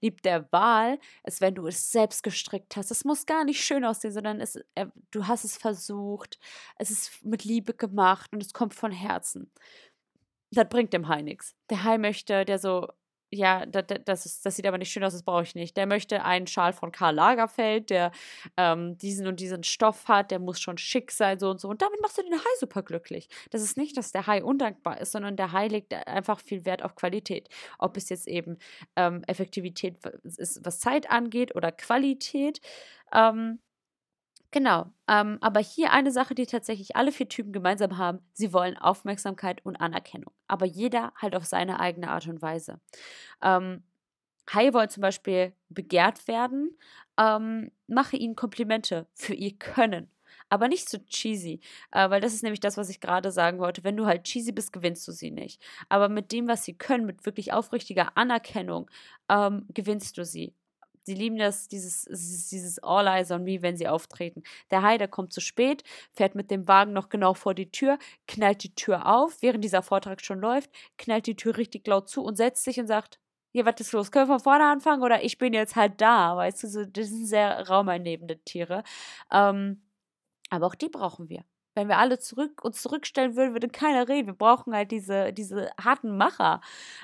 Liebt 0.01 0.25
der 0.25 0.51
Wahl, 0.53 0.99
ist, 1.25 1.41
wenn 1.41 1.55
du 1.55 1.67
es 1.67 1.91
selbst 1.91 2.23
gestrickt 2.23 2.77
hast. 2.77 2.91
Es 2.91 3.05
muss 3.05 3.25
gar 3.27 3.45
nicht 3.45 3.65
schön 3.65 3.85
aussehen, 3.85 4.13
sondern 4.13 4.41
es, 4.41 4.57
äh, 4.75 4.87
du 5.11 5.27
hast 5.27 5.45
es 5.45 5.57
versucht, 5.57 6.39
es 6.77 6.91
ist 6.91 7.25
mit 7.25 7.45
Liebe 7.45 7.75
gemacht 7.75 8.33
und 8.33 8.43
es 8.43 8.53
kommt 8.53 8.75
von 8.75 8.93
Herzen. 8.93 9.51
Das 10.51 10.69
bringt 10.69 10.93
dem 10.93 11.09
Hai 11.09 11.23
nichts. 11.23 11.57
Der 11.71 11.85
Hai 11.85 11.97
möchte, 11.99 12.45
der 12.45 12.59
so 12.59 12.89
ja, 13.33 13.65
das, 13.65 13.85
das, 14.05 14.27
ist, 14.27 14.47
das 14.47 14.57
sieht 14.57 14.67
aber 14.67 14.79
nicht 14.79 14.93
schön 14.93 15.03
aus, 15.03 15.15
das 15.15 15.23
brauche 15.23 15.43
ich 15.43 15.55
nicht. 15.55 15.77
Der 15.77 15.87
möchte 15.87 16.23
einen 16.23 16.47
Schal 16.47 16.73
von 16.75 16.93
Karl 16.93 17.15
Lagerfeld, 17.15 17.89
der 17.89 18.13
ähm, 18.59 18.99
diesen 18.99 19.27
und 19.27 19.41
diesen 19.41 19.65
Stoff 19.65 20.07
hat, 20.07 20.31
der 20.31 20.39
muss 20.39 20.61
schon 20.61 20.77
schick 20.77 21.11
sein, 21.11 21.39
so 21.39 21.51
und 21.51 21.61
so. 21.61 21.69
Und 21.69 21.81
damit 21.81 22.01
machst 22.03 22.19
du 22.19 22.23
den 22.23 22.35
Hai 22.35 22.59
super 22.61 22.83
glücklich. 22.83 23.29
Das 23.51 23.63
ist 23.63 23.79
nicht, 23.79 23.97
dass 23.97 24.13
der 24.13 24.27
Hai 24.27 24.45
undankbar 24.45 25.01
ist, 25.01 25.13
sondern 25.13 25.37
der 25.37 25.53
Hai 25.53 25.69
legt 25.69 25.95
einfach 25.95 26.41
viel 26.41 26.67
Wert 26.67 26.83
auf 26.83 26.95
Qualität. 26.95 27.49
Ob 27.79 27.97
es 27.97 28.11
jetzt 28.11 28.29
eben 28.29 28.59
ähm, 28.97 29.23
Effektivität 29.27 29.97
ist, 30.25 30.61
was 30.65 30.79
Zeit 30.79 31.11
angeht 31.11 31.57
oder 31.57 31.73
Qualität. 31.73 32.61
Ähm, 33.15 33.61
Genau. 34.55 34.93
Ähm, 35.09 35.39
aber 35.41 35.61
hier 35.61 35.93
eine 35.93 36.13
Sache, 36.13 36.35
die 36.35 36.45
tatsächlich 36.47 36.95
alle 36.95 37.11
vier 37.11 37.29
Typen 37.29 37.53
gemeinsam 37.53 37.97
haben: 37.97 38.21
Sie 38.35 38.53
wollen 38.53 38.77
Aufmerksamkeit 38.77 39.65
und 39.65 39.77
Anerkennung. 39.77 40.33
Aber 40.47 40.67
jeder 40.67 41.13
halt 41.17 41.35
auf 41.35 41.47
seine 41.47 41.81
eigene 41.81 42.11
Art 42.11 42.27
und 42.29 42.43
Weise. 42.43 42.79
Ähm, 43.43 43.83
Haie 44.55 44.75
wollen 44.75 44.91
zum 44.91 45.03
Beispiel 45.03 45.55
begehrt 45.71 46.29
werden. 46.29 46.79
Ähm, 47.19 47.73
mache 47.89 48.17
ihnen 48.17 48.37
Komplimente 48.37 49.07
für 49.15 49.35
ihr 49.35 49.59
Können. 49.59 50.11
Aber 50.51 50.69
nicht 50.69 50.89
so 50.91 50.99
cheesy, 50.99 51.61
äh, 51.93 52.11
weil 52.11 52.21
das 52.21 52.35
ist 52.35 52.43
nämlich 52.43 52.61
das, 52.61 52.77
was 52.77 52.91
ich 52.91 53.01
gerade 53.01 53.33
sagen 53.33 53.59
wollte. 53.61 53.85
Wenn 53.85 53.97
du 53.97 54.07
halt 54.07 54.25
cheesy 54.25 54.53
bist, 54.53 54.73
gewinnst 54.73 55.07
du 55.09 55.13
sie 55.13 55.31
nicht. 55.33 55.63
Aber 55.91 56.09
mit 56.11 56.33
dem, 56.33 56.49
was 56.49 56.65
sie 56.65 56.75
können, 56.75 57.07
mit 57.07 57.27
wirklich 57.27 57.53
aufrichtiger 57.55 58.17
Anerkennung, 58.19 58.91
ähm, 59.31 59.67
gewinnst 59.75 60.19
du 60.19 60.25
sie. 60.25 60.55
Sie 61.05 61.15
lieben 61.15 61.37
das, 61.37 61.69
dieses, 61.69 62.05
dieses 62.51 62.79
All 62.81 63.07
Eyes 63.07 63.31
on 63.31 63.43
Me, 63.45 63.61
wenn 63.63 63.77
sie 63.77 63.89
auftreten. 63.89 64.43
Der 64.71 64.83
Hai, 64.83 64.99
der 64.99 65.09
kommt 65.09 65.33
zu 65.33 65.41
spät, 65.41 65.83
fährt 66.13 66.35
mit 66.35 66.51
dem 66.51 66.69
Wagen 66.69 66.93
noch 66.93 67.09
genau 67.09 67.35
vor 67.35 67.55
die 67.55 67.71
Tür, 67.71 67.99
knallt 68.29 68.63
die 68.63 68.75
Tür 68.75 69.07
auf, 69.07 69.43
während 69.43 69.65
dieser 69.65 69.83
Vortrag 69.83 70.21
schon 70.25 70.41
läuft, 70.41 70.71
knallt 70.99 71.27
die 71.27 71.37
Tür 71.37 71.57
richtig 71.57 71.87
laut 71.87 72.09
zu 72.09 72.23
und 72.23 72.37
setzt 72.37 72.65
sich 72.65 72.79
und 72.79 72.87
sagt, 72.87 73.19
hier, 73.53 73.67
was 73.67 73.81
ist 73.81 73.93
los? 73.93 74.11
Können 74.11 74.29
wir 74.29 74.35
von 74.39 74.43
vorne 74.45 74.65
anfangen 74.71 75.03
oder 75.03 75.23
ich 75.25 75.39
bin 75.39 75.53
jetzt 75.53 75.77
halt 75.77 76.01
da? 76.01 76.37
Weißt 76.37 76.63
du, 76.63 76.69
so, 76.69 76.85
das 76.87 77.09
sind 77.09 77.27
sehr 77.27 77.69
raumeinnehmende 77.69 78.39
Tiere. 78.45 78.83
Ähm, 79.31 79.83
aber 80.51 80.67
auch 80.67 80.75
die 80.75 80.89
brauchen 80.89 81.29
wir 81.29 81.45
wenn 81.75 81.89
wir 81.89 81.99
alle 81.99 82.19
zurück, 82.19 82.63
uns 82.65 82.83
zurückstellen 82.83 83.37
würden, 83.37 83.53
würde 83.55 83.69
keiner 83.69 84.09
reden. 84.09 84.27
Wir 84.29 84.35
brauchen 84.35 84.75
halt 84.75 84.91
diese, 84.91 85.33
diese 85.33 85.71
harten 85.81 86.17
Macher. 86.17 86.61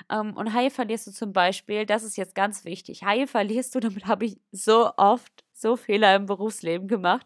Ähm, 0.09 0.35
und 0.35 0.53
Haie 0.53 0.71
verlierst 0.71 1.07
du 1.07 1.11
zum 1.11 1.33
Beispiel, 1.33 1.85
das 1.85 2.03
ist 2.03 2.17
jetzt 2.17 2.35
ganz 2.35 2.65
wichtig. 2.65 3.03
Haie 3.03 3.27
verlierst 3.27 3.75
du, 3.75 3.79
damit 3.81 4.05
habe 4.07 4.25
ich 4.25 4.37
so 4.51 4.91
oft 4.97 5.31
so 5.53 5.75
Fehler 5.75 6.15
im 6.15 6.25
Berufsleben 6.25 6.87
gemacht. 6.87 7.25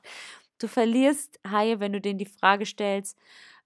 du 0.59 0.67
verlierst 0.67 1.39
Haie, 1.49 1.79
wenn 1.79 1.93
du 1.93 2.01
denen 2.01 2.19
die 2.19 2.25
Frage 2.25 2.65
stellst, 2.65 3.17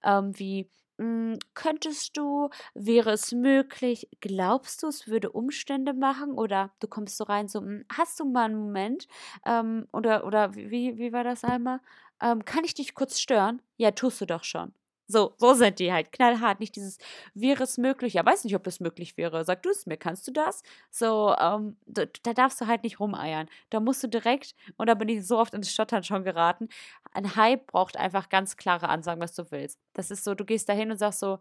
ähm, 0.04 0.38
wie, 0.40 0.70
hm, 0.98 1.38
könntest 1.54 2.18
du, 2.18 2.50
wäre 2.74 3.12
es 3.12 3.32
möglich, 3.32 4.08
glaubst 4.22 4.84
du, 4.84 4.88
es 4.88 5.08
würde 5.08 5.32
Umstände 5.32 5.94
machen? 5.94 6.32
Oder 6.34 6.72
du 6.80 6.88
kommst 6.88 7.18
so 7.18 7.24
rein, 7.26 7.48
so, 7.48 7.60
hm, 7.62 7.86
hast 7.94 8.20
du 8.20 8.26
mal 8.26 8.46
einen 8.46 8.58
Moment? 8.60 9.08
Ähm, 9.46 9.88
oder, 9.94 10.26
oder 10.26 10.56
wie, 10.56 10.98
wie 10.98 11.14
war 11.14 11.24
das 11.24 11.44
einmal? 11.44 11.80
Ähm, 12.22 12.46
kann 12.46 12.64
ich 12.64 12.74
dich 12.74 12.96
kurz 12.96 13.20
stören? 13.20 13.62
Ja, 13.78 13.92
tust 13.92 14.22
du 14.22 14.26
doch 14.26 14.44
schon. 14.44 14.74
So, 15.10 15.36
so 15.38 15.54
sind 15.54 15.80
die 15.80 15.94
halt 15.94 16.12
knallhart. 16.12 16.60
Nicht 16.60 16.76
dieses, 16.76 16.98
wäre 17.34 17.64
es 17.64 17.78
möglich? 17.78 18.16
Ja, 18.16 18.26
weiß 18.26 18.44
nicht, 18.44 18.56
ob 18.56 18.64
das 18.66 18.82
möglich 18.82 19.16
wäre. 19.16 19.46
Sag 19.46 19.64
du 19.64 19.70
es 19.70 19.86
mir, 19.86 19.96
kannst 19.96 20.28
du 20.28 20.32
das? 20.32 20.64
So, 20.92 21.34
ähm, 21.40 21.78
da, 21.86 22.06
da, 22.24 22.34
darfst 22.34 22.60
du 22.60 22.68
halt 22.68 22.84
nicht 22.84 23.00
rumeiern. 23.00 23.48
Da 23.70 23.80
musst 23.80 24.04
du 24.04 24.08
direkt, 24.08 24.54
und 24.76 24.88
da 24.88 24.96
bin 24.96 25.08
ich 25.08 25.26
so 25.26 25.38
oft 25.38 25.54
ins 25.54 25.72
Stottern 25.72 26.04
schon 26.04 26.26
geraten, 26.26 26.68
ein 27.14 27.36
Hype 27.38 27.68
braucht 27.68 27.96
einfach 27.96 28.28
ganz 28.28 28.58
klare 28.58 28.90
Ansagen, 28.90 29.22
was 29.22 29.34
du 29.34 29.50
willst. 29.50 29.80
Das 29.94 30.12
ist 30.12 30.26
so, 30.26 30.36
du 30.36 30.44
gehst 30.44 30.68
da 30.68 30.74
hin 30.74 30.92
und 30.92 30.98
sagst 30.98 31.20
so, 31.22 31.40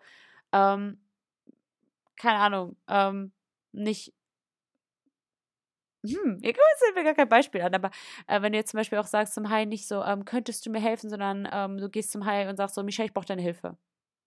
ähm, 0.53 1.01
keine 2.17 2.39
Ahnung, 2.39 2.77
ähm, 2.89 3.33
nicht, 3.73 4.15
hm, 6.07 6.39
mir 6.41 6.55
fällt 6.79 6.95
mir 6.95 7.05
gar 7.05 7.15
kein 7.15 7.29
Beispiel 7.29 7.63
an, 7.63 7.75
aber 7.75 7.91
äh, 8.27 8.41
wenn 8.43 8.53
du 8.53 8.59
jetzt 8.59 8.71
zum 8.71 8.79
Beispiel 8.79 8.99
auch 8.99 9.07
sagst 9.07 9.35
zum 9.35 9.51
Hai 9.51 9.65
nicht 9.65 9.87
so, 9.89 10.03
ähm, 10.03 10.25
könntest 10.25 10.65
du 10.67 10.71
mir 10.71 10.81
helfen, 10.81 11.11
sondern 11.11 11.49
ähm, 11.53 11.79
du 11.79 11.89
gehst 11.89 12.13
zum 12.13 12.25
Hai 12.27 12.49
und 12.49 12.57
sagst 12.57 12.75
so, 12.75 12.83
Michelle, 12.83 13.07
ich 13.07 13.15
brauche 13.15 13.27
deine 13.27 13.43
Hilfe. 13.43 13.77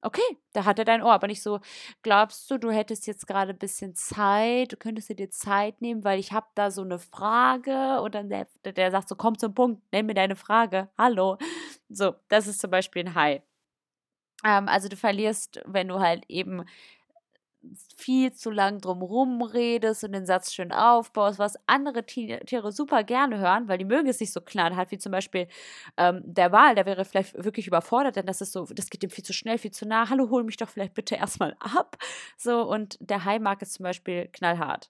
Okay, 0.01 0.21
da 0.53 0.63
hat 0.63 0.79
er 0.79 0.85
dein 0.85 1.03
Ohr, 1.03 1.11
aber 1.11 1.27
nicht 1.27 1.43
so, 1.43 1.59
glaubst 2.03 2.49
du, 2.49 2.57
du 2.57 2.71
hättest 2.71 3.05
jetzt 3.05 3.27
gerade 3.27 3.51
ein 3.51 3.57
bisschen 3.57 3.95
Zeit, 3.95 4.71
du 4.71 4.77
könntest 4.77 5.09
dir 5.09 5.29
Zeit 5.29 5.81
nehmen, 5.81 6.05
weil 6.05 6.19
ich 6.19 6.31
habe 6.31 6.47
da 6.55 6.71
so 6.71 6.83
eine 6.83 6.99
Frage 6.99 7.99
und 8.01 8.15
dann 8.15 8.29
der, 8.29 8.47
der 8.63 8.91
sagt 8.91 9.09
so, 9.09 9.15
komm 9.15 9.37
zum 9.37 9.53
Punkt, 9.53 9.83
nenn 9.91 10.05
mir 10.05 10.13
deine 10.13 10.37
Frage, 10.37 10.89
hallo. 10.97 11.37
So, 11.89 12.13
das 12.29 12.47
ist 12.47 12.61
zum 12.61 12.69
Beispiel 12.71 13.03
ein 13.03 13.15
Hai. 13.15 13.43
Ähm, 14.45 14.67
also 14.67 14.87
du 14.87 14.95
verlierst, 14.95 15.61
wenn 15.65 15.87
du 15.87 15.99
halt 15.99 16.23
eben 16.29 16.65
viel 17.95 18.31
zu 18.33 18.49
lang 18.49 18.79
drumherum 18.79 19.41
redest 19.41 20.03
und 20.03 20.13
den 20.13 20.25
Satz 20.25 20.53
schön 20.53 20.71
aufbaust, 20.71 21.39
was 21.39 21.57
andere 21.67 22.05
Tiere 22.05 22.71
super 22.71 23.03
gerne 23.03 23.39
hören, 23.39 23.67
weil 23.67 23.77
die 23.77 23.85
mögen 23.85 24.07
es 24.07 24.19
nicht 24.19 24.31
so 24.31 24.41
knallhart, 24.41 24.91
wie 24.91 24.97
zum 24.97 25.11
Beispiel 25.11 25.47
ähm, 25.97 26.21
der 26.25 26.51
Wal, 26.51 26.75
der 26.75 26.85
wäre 26.85 27.05
vielleicht 27.05 27.35
wirklich 27.43 27.67
überfordert, 27.67 28.15
denn 28.15 28.25
das 28.25 28.41
ist 28.41 28.53
so, 28.53 28.65
das 28.65 28.89
geht 28.89 29.03
ihm 29.03 29.09
viel 29.09 29.25
zu 29.25 29.33
schnell, 29.33 29.57
viel 29.57 29.71
zu 29.71 29.87
nah. 29.87 30.09
Hallo, 30.09 30.29
hol 30.29 30.43
mich 30.43 30.57
doch 30.57 30.69
vielleicht 30.69 30.93
bitte 30.93 31.15
erstmal 31.15 31.55
ab. 31.59 31.97
So, 32.37 32.61
und 32.61 32.97
der 33.01 33.25
Hai 33.25 33.39
mag 33.39 33.61
es 33.61 33.73
zum 33.73 33.83
Beispiel 33.83 34.29
knallhart. 34.31 34.89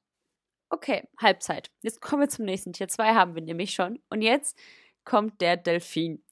Okay, 0.70 1.08
Halbzeit. 1.20 1.72
Jetzt 1.82 2.00
kommen 2.02 2.22
wir 2.22 2.30
zum 2.30 2.46
nächsten 2.46 2.74
Tier. 2.74 2.88
Zwei 2.88 3.16
haben 3.16 3.34
wir 3.34 3.42
nämlich 3.42 3.74
schon. 3.74 4.00
Und 4.10 4.22
jetzt 4.22 4.58
kommt 5.04 5.42
der 5.42 5.58
Delfin. 5.58 6.24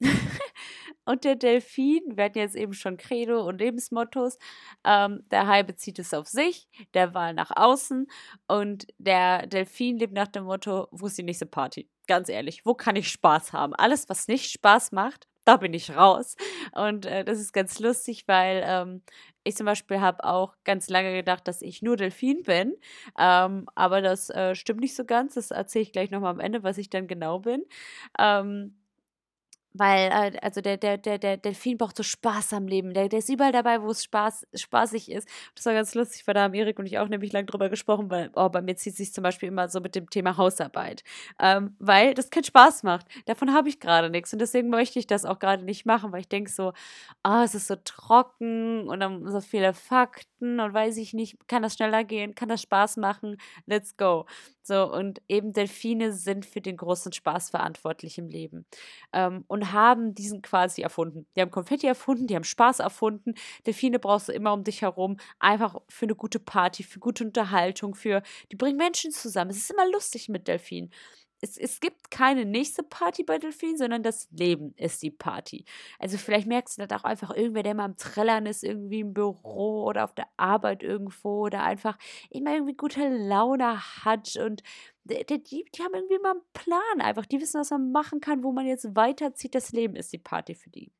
und 1.08 1.24
der 1.24 1.36
Delfin, 1.36 2.02
hatten 2.18 2.38
jetzt 2.38 2.54
eben 2.54 2.74
schon 2.74 2.98
Credo 2.98 3.40
und 3.40 3.58
Lebensmottos, 3.58 4.38
ähm, 4.84 5.24
der 5.30 5.46
Hai 5.46 5.62
bezieht 5.62 5.98
es 5.98 6.12
auf 6.12 6.28
sich, 6.28 6.68
der 6.92 7.14
Wal 7.14 7.32
nach 7.32 7.50
außen 7.54 8.06
und 8.46 8.86
der 8.98 9.46
Delfin 9.46 9.96
lebt 9.96 10.12
nach 10.12 10.28
dem 10.28 10.44
Motto, 10.44 10.86
wo 10.90 11.06
ist 11.06 11.16
die 11.16 11.22
nächste 11.22 11.46
Party? 11.46 11.88
Ganz 12.06 12.28
ehrlich, 12.28 12.66
wo 12.66 12.74
kann 12.74 12.94
ich 12.94 13.08
Spaß 13.08 13.54
haben? 13.54 13.74
Alles, 13.74 14.10
was 14.10 14.28
nicht 14.28 14.50
Spaß 14.50 14.92
macht, 14.92 15.26
da 15.44 15.56
bin 15.56 15.72
ich 15.72 15.96
raus. 15.96 16.36
Und 16.72 17.06
äh, 17.06 17.24
das 17.24 17.40
ist 17.40 17.54
ganz 17.54 17.78
lustig, 17.78 18.24
weil 18.26 18.62
ähm, 18.66 19.02
ich 19.44 19.56
zum 19.56 19.64
Beispiel 19.64 20.00
habe 20.00 20.24
auch 20.24 20.56
ganz 20.64 20.90
lange 20.90 21.14
gedacht, 21.14 21.48
dass 21.48 21.62
ich 21.62 21.80
nur 21.80 21.96
Delfin 21.96 22.42
bin. 22.42 22.74
Ähm, 23.18 23.66
aber 23.74 24.02
das 24.02 24.28
äh, 24.28 24.54
stimmt 24.54 24.80
nicht 24.80 24.94
so 24.94 25.06
ganz. 25.06 25.34
Das 25.34 25.50
erzähle 25.52 25.84
ich 25.84 25.92
gleich 25.92 26.10
nochmal 26.10 26.32
am 26.32 26.40
Ende, 26.40 26.64
was 26.64 26.76
ich 26.76 26.90
dann 26.90 27.06
genau 27.06 27.38
bin. 27.38 27.64
Ähm, 28.18 28.76
weil, 29.78 30.10
äh, 30.10 30.38
also 30.42 30.60
der, 30.60 30.76
der, 30.76 30.98
der, 30.98 31.18
der 31.18 31.36
Delfin 31.36 31.78
braucht 31.78 31.96
so 31.96 32.02
Spaß 32.02 32.52
am 32.52 32.66
Leben. 32.66 32.92
Der, 32.94 33.08
der 33.08 33.20
ist 33.20 33.28
überall 33.28 33.52
dabei, 33.52 33.80
wo 33.82 33.90
es 33.90 34.04
Spaß, 34.04 34.46
spaßig 34.54 35.10
ist. 35.10 35.28
Das 35.54 35.66
war 35.66 35.74
ganz 35.74 35.94
lustig, 35.94 36.26
weil 36.26 36.34
da 36.34 36.42
haben 36.42 36.54
Erik 36.54 36.78
und 36.78 36.86
ich 36.86 36.98
auch 36.98 37.08
nämlich 37.08 37.32
lang 37.32 37.46
drüber 37.46 37.68
gesprochen, 37.68 38.10
weil 38.10 38.30
oh, 38.34 38.48
bei 38.48 38.60
mir 38.60 38.76
zieht 38.76 38.96
sich 38.96 39.12
zum 39.12 39.22
Beispiel 39.22 39.48
immer 39.48 39.68
so 39.68 39.80
mit 39.80 39.94
dem 39.94 40.10
Thema 40.10 40.36
Hausarbeit. 40.36 41.02
Ähm, 41.40 41.76
weil 41.78 42.14
das 42.14 42.30
keinen 42.30 42.44
Spaß 42.44 42.82
macht. 42.82 43.06
Davon 43.26 43.52
habe 43.52 43.68
ich 43.68 43.80
gerade 43.80 44.10
nichts. 44.10 44.32
Und 44.32 44.40
deswegen 44.40 44.68
möchte 44.68 44.98
ich 44.98 45.06
das 45.06 45.24
auch 45.24 45.38
gerade 45.38 45.64
nicht 45.64 45.86
machen, 45.86 46.12
weil 46.12 46.20
ich 46.20 46.28
denke 46.28 46.50
so, 46.50 46.72
oh, 47.24 47.42
es 47.44 47.54
ist 47.54 47.68
so 47.68 47.76
trocken 47.84 48.88
und 48.88 49.00
dann 49.00 49.30
so 49.30 49.40
viele 49.40 49.74
Fakten 49.74 50.60
und 50.60 50.74
weiß 50.74 50.96
ich 50.98 51.14
nicht, 51.14 51.36
kann 51.48 51.62
das 51.62 51.74
schneller 51.74 52.04
gehen, 52.04 52.34
kann 52.34 52.48
das 52.48 52.62
Spaß 52.62 52.96
machen, 52.96 53.36
let's 53.66 53.96
go. 53.96 54.26
So, 54.68 54.92
und 54.92 55.22
eben 55.28 55.54
Delfine 55.54 56.12
sind 56.12 56.44
für 56.44 56.60
den 56.60 56.76
großen 56.76 57.12
Spaß 57.12 57.48
verantwortlich 57.50 58.18
im 58.18 58.28
Leben. 58.28 58.66
Ähm, 59.14 59.44
und 59.48 59.67
haben 59.72 60.14
diesen 60.14 60.42
quasi 60.42 60.82
erfunden. 60.82 61.26
Die 61.36 61.40
haben 61.40 61.50
Konfetti 61.50 61.86
erfunden, 61.86 62.26
die 62.26 62.34
haben 62.36 62.44
Spaß 62.44 62.80
erfunden. 62.80 63.34
Delfine 63.66 63.98
brauchst 63.98 64.28
du 64.28 64.32
immer 64.32 64.52
um 64.52 64.64
dich 64.64 64.82
herum, 64.82 65.18
einfach 65.38 65.76
für 65.88 66.06
eine 66.06 66.14
gute 66.14 66.38
Party, 66.40 66.82
für 66.82 66.98
gute 66.98 67.24
Unterhaltung, 67.24 67.94
für, 67.94 68.22
die 68.52 68.56
bringen 68.56 68.76
Menschen 68.76 69.10
zusammen. 69.12 69.50
Es 69.50 69.58
ist 69.58 69.70
immer 69.70 69.90
lustig 69.90 70.28
mit 70.28 70.48
Delfinen 70.48 70.90
es, 71.40 71.56
es 71.56 71.80
gibt 71.80 72.10
keine 72.10 72.44
nächste 72.44 72.82
Party 72.82 73.22
bei 73.22 73.38
Delfin, 73.38 73.76
sondern 73.76 74.02
das 74.02 74.28
Leben 74.30 74.74
ist 74.76 75.02
die 75.02 75.10
Party. 75.10 75.64
Also 75.98 76.18
vielleicht 76.18 76.46
merkst 76.46 76.78
du 76.78 76.86
das 76.86 77.00
auch 77.00 77.04
einfach 77.04 77.34
irgendwer, 77.34 77.62
der 77.62 77.74
mal 77.74 77.84
am 77.84 77.96
Trällern 77.96 78.46
ist, 78.46 78.64
irgendwie 78.64 79.00
im 79.00 79.14
Büro 79.14 79.84
oder 79.84 80.04
auf 80.04 80.14
der 80.14 80.26
Arbeit 80.36 80.82
irgendwo 80.82 81.46
oder 81.46 81.62
einfach 81.62 81.98
immer 82.30 82.54
irgendwie 82.54 82.76
gute 82.76 83.08
Laune 83.08 83.80
hat 84.04 84.36
und 84.36 84.62
die, 85.04 85.24
die, 85.24 85.64
die 85.64 85.82
haben 85.82 85.94
irgendwie 85.94 86.18
mal 86.18 86.32
einen 86.32 86.40
Plan 86.52 87.00
einfach. 87.00 87.26
Die 87.26 87.40
wissen, 87.40 87.60
was 87.60 87.70
man 87.70 87.92
machen 87.92 88.20
kann, 88.20 88.42
wo 88.42 88.52
man 88.52 88.66
jetzt 88.66 88.94
weiterzieht. 88.94 89.54
Das 89.54 89.72
Leben 89.72 89.96
ist 89.96 90.12
die 90.12 90.18
Party 90.18 90.54
für 90.54 90.70
die. 90.70 90.92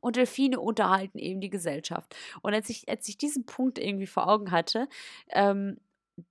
Und 0.00 0.16
Delfine 0.16 0.60
unterhalten 0.60 1.18
eben 1.18 1.40
die 1.40 1.50
Gesellschaft. 1.50 2.14
Und 2.42 2.54
als 2.54 2.68
ich, 2.68 2.88
als 2.88 3.08
ich 3.08 3.16
diesen 3.16 3.46
Punkt 3.46 3.78
irgendwie 3.78 4.06
vor 4.06 4.28
Augen 4.28 4.50
hatte, 4.50 4.88
ähm, 5.28 5.78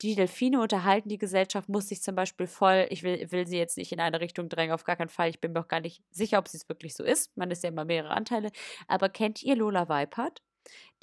die 0.01 0.15
Delfine 0.15 0.61
unterhalten 0.61 1.09
die 1.09 1.17
Gesellschaft, 1.17 1.69
muss 1.69 1.87
sich 1.89 2.01
zum 2.01 2.15
Beispiel 2.15 2.47
voll, 2.47 2.87
ich 2.89 3.03
will, 3.03 3.31
will 3.31 3.47
sie 3.47 3.57
jetzt 3.57 3.77
nicht 3.77 3.91
in 3.91 3.99
eine 3.99 4.19
Richtung 4.19 4.49
drängen, 4.49 4.73
auf 4.73 4.83
gar 4.83 4.95
keinen 4.95 5.09
Fall. 5.09 5.29
Ich 5.29 5.41
bin 5.41 5.53
mir 5.53 5.61
auch 5.61 5.67
gar 5.67 5.81
nicht 5.81 6.03
sicher, 6.11 6.39
ob 6.39 6.47
sie 6.47 6.57
es 6.57 6.69
wirklich 6.69 6.95
so 6.95 7.03
ist. 7.03 7.35
Man 7.37 7.51
ist 7.51 7.63
ja 7.63 7.69
immer 7.69 7.85
mehrere 7.85 8.11
Anteile. 8.11 8.51
Aber 8.87 9.09
kennt 9.09 9.43
ihr 9.43 9.55
Lola 9.55 9.89
Weipert? 9.89 10.41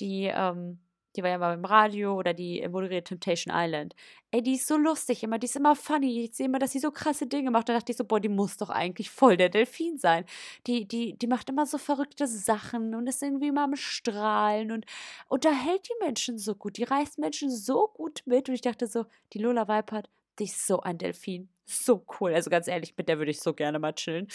Die, 0.00 0.30
ähm, 0.32 0.80
die 1.16 1.22
war 1.22 1.30
ja 1.30 1.38
mal 1.38 1.54
im 1.54 1.64
Radio 1.64 2.14
oder 2.14 2.34
die 2.34 2.66
moderiert 2.68 3.08
Temptation 3.08 3.54
Island. 3.54 3.94
Ey, 4.30 4.42
die 4.42 4.54
ist 4.54 4.66
so 4.66 4.76
lustig 4.76 5.22
immer, 5.22 5.38
die 5.38 5.46
ist 5.46 5.56
immer 5.56 5.74
funny. 5.74 6.24
Ich 6.24 6.36
sehe 6.36 6.46
immer, 6.46 6.58
dass 6.58 6.72
sie 6.72 6.78
so 6.78 6.90
krasse 6.90 7.26
Dinge 7.26 7.50
macht. 7.50 7.68
Da 7.68 7.74
dachte 7.74 7.92
ich 7.92 7.98
so, 7.98 8.04
boah, 8.04 8.20
die 8.20 8.28
muss 8.28 8.56
doch 8.56 8.70
eigentlich 8.70 9.10
voll 9.10 9.36
der 9.36 9.48
Delfin 9.48 9.98
sein. 9.98 10.24
Die, 10.66 10.86
die, 10.86 11.16
die 11.18 11.26
macht 11.26 11.48
immer 11.48 11.66
so 11.66 11.78
verrückte 11.78 12.26
Sachen 12.26 12.94
und 12.94 13.06
ist 13.06 13.22
irgendwie 13.22 13.48
immer 13.48 13.64
am 13.64 13.76
Strahlen 13.76 14.72
und 14.72 14.86
unterhält 15.28 15.88
die 15.88 16.04
Menschen 16.04 16.38
so 16.38 16.54
gut. 16.54 16.76
Die 16.76 16.84
reißt 16.84 17.18
Menschen 17.18 17.50
so 17.50 17.88
gut 17.88 18.22
mit. 18.26 18.48
Und 18.48 18.54
ich 18.54 18.62
dachte 18.62 18.86
so, 18.86 19.06
die 19.32 19.38
Lola 19.38 19.68
Weipert, 19.68 20.10
die 20.38 20.44
ist 20.44 20.66
so 20.66 20.80
ein 20.80 20.98
Delfin 20.98 21.48
so 21.66 22.04
cool. 22.20 22.32
Also 22.34 22.50
ganz 22.50 22.68
ehrlich, 22.68 22.94
mit 22.96 23.08
der 23.08 23.18
würde 23.18 23.30
ich 23.30 23.40
so 23.40 23.52
gerne 23.54 23.78
mal 23.78 23.92
chillen. 23.92 24.28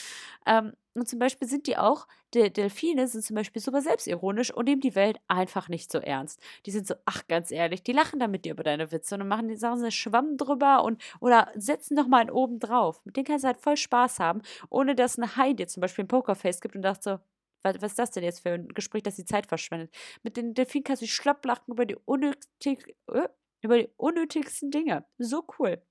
Ähm, 0.46 0.74
und 0.96 1.08
zum 1.10 1.20
Beispiel 1.20 1.48
sind 1.48 1.68
die 1.68 1.78
auch, 1.78 2.08
die 2.34 2.52
Delfine 2.52 3.08
sind 3.08 3.24
zum 3.24 3.36
Beispiel 3.38 3.62
super 3.62 3.82
selbstironisch 3.82 4.52
und 4.54 4.66
nehmen 4.66 4.82
die 4.82 4.96
Welt 4.96 5.20
einfach 5.30 5.70
nicht 5.70 5.92
so 5.92 6.00
ernst. 6.00 6.42
Die 6.66 6.72
sind 6.72 6.88
so, 6.88 6.96
ach, 7.06 7.28
ganz 7.28 7.52
ehrlich, 7.52 7.84
die 7.84 7.94
lachen 7.94 8.20
dann 8.20 8.32
mit 8.32 8.46
dir 8.46 8.52
über 8.54 8.64
deine 8.64 8.92
Witze 8.92 9.16
und 9.16 9.28
machen 9.28 9.48
die 9.48 9.56
sagen 9.56 9.80
so 9.80 9.90
Schwamm 9.92 10.38
drüber 10.38 10.84
und 10.84 11.02
oder 11.22 11.50
setzen 11.56 11.96
doch 11.96 12.08
mal 12.08 12.22
einen 12.22 12.32
oben 12.32 12.60
drauf. 12.60 13.02
Mit 13.06 13.16
denen 13.18 13.26
kannst 13.26 13.44
du 13.46 13.48
halt 13.48 13.58
voll 13.62 13.78
Spaß 13.78 14.20
haben, 14.20 14.42
ohne 14.70 14.96
dass 14.96 15.18
eine 15.18 15.36
Hai 15.38 15.54
dir 15.54 15.68
zum 15.68 15.82
Beispiel 15.82 16.04
ein 16.06 16.10
Pokerface 16.10 16.62
gibt 16.62 16.76
und 16.76 16.82
dachte 16.84 17.04
so, 17.04 17.20
was, 17.64 17.76
was 17.82 17.92
ist 17.92 18.00
das 18.00 18.12
denn 18.12 18.24
jetzt 18.24 18.42
für 18.42 18.52
ein 18.52 18.68
Gespräch, 18.70 19.04
dass 19.04 19.16
die 19.16 19.26
Zeit 19.26 19.46
verschwendet? 19.48 19.94
Mit 20.24 20.36
den 20.38 20.54
Delfinen 20.54 20.84
kannst 20.84 21.02
du 21.04 21.08
schlapp 21.08 21.46
lachen 21.46 21.72
über 21.72 21.86
die, 21.86 21.96
unnötig, 22.06 22.96
äh, 23.08 23.28
über 23.62 23.78
die 23.78 23.90
unnötigsten 23.98 24.72
Dinge. 24.72 25.06
So 25.18 25.46
cool. 25.60 25.82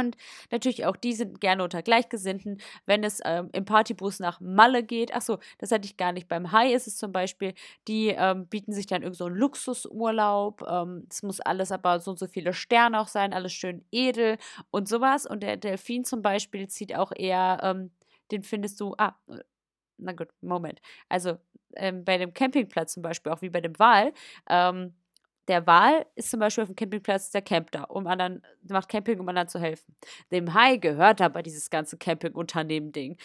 Und 0.00 0.16
natürlich 0.50 0.86
auch 0.86 0.96
die 0.96 1.12
sind 1.14 1.40
gerne 1.40 1.62
unter 1.64 1.82
Gleichgesinnten, 1.82 2.60
wenn 2.86 3.04
es 3.04 3.20
ähm, 3.24 3.50
im 3.52 3.64
Partybus 3.64 4.20
nach 4.20 4.40
Malle 4.40 4.82
geht. 4.82 5.14
Achso, 5.14 5.38
das 5.58 5.70
hatte 5.70 5.86
ich 5.86 5.96
gar 5.96 6.12
nicht. 6.12 6.28
Beim 6.28 6.52
Hai 6.52 6.72
ist 6.72 6.86
es 6.86 6.96
zum 6.96 7.12
Beispiel, 7.12 7.54
die 7.88 8.08
ähm, 8.08 8.46
bieten 8.46 8.72
sich 8.72 8.86
dann 8.86 9.02
irgend 9.02 9.16
so 9.16 9.26
einen 9.26 9.36
Luxusurlaub. 9.36 10.62
Ähm, 10.68 11.06
es 11.10 11.22
muss 11.22 11.40
alles 11.40 11.72
aber 11.72 12.00
so 12.00 12.12
und 12.12 12.18
so 12.18 12.26
viele 12.26 12.52
Sterne 12.52 13.00
auch 13.00 13.08
sein, 13.08 13.32
alles 13.32 13.52
schön 13.52 13.84
edel 13.90 14.38
und 14.70 14.88
sowas. 14.88 15.26
Und 15.26 15.42
der 15.42 15.56
Delfin 15.56 16.04
zum 16.04 16.22
Beispiel 16.22 16.68
zieht 16.68 16.94
auch 16.94 17.12
eher, 17.14 17.60
ähm, 17.62 17.90
den 18.30 18.42
findest 18.42 18.80
du, 18.80 18.94
ah, 18.98 19.14
na 19.98 20.12
gut, 20.12 20.28
Moment. 20.40 20.80
Also 21.08 21.38
ähm, 21.76 22.04
bei 22.04 22.18
dem 22.18 22.32
Campingplatz 22.34 22.94
zum 22.94 23.02
Beispiel, 23.02 23.32
auch 23.32 23.42
wie 23.42 23.50
bei 23.50 23.60
dem 23.60 23.78
Wal, 23.78 24.12
ähm, 24.48 24.94
der 25.48 25.66
Wal 25.66 26.06
ist 26.14 26.30
zum 26.30 26.40
Beispiel 26.40 26.62
auf 26.62 26.68
dem 26.68 26.76
Campingplatz, 26.76 27.30
der 27.30 27.42
campt 27.42 27.74
da, 27.74 27.84
um 27.84 28.06
anderen, 28.06 28.42
macht 28.68 28.88
Camping, 28.88 29.20
um 29.20 29.28
anderen 29.28 29.48
zu 29.48 29.58
helfen. 29.60 29.94
Dem 30.32 30.54
Hai 30.54 30.76
gehört 30.76 31.20
aber 31.20 31.42
dieses 31.42 31.70
ganze 31.70 31.96
Camping-Unternehmen-Ding. 31.98 33.16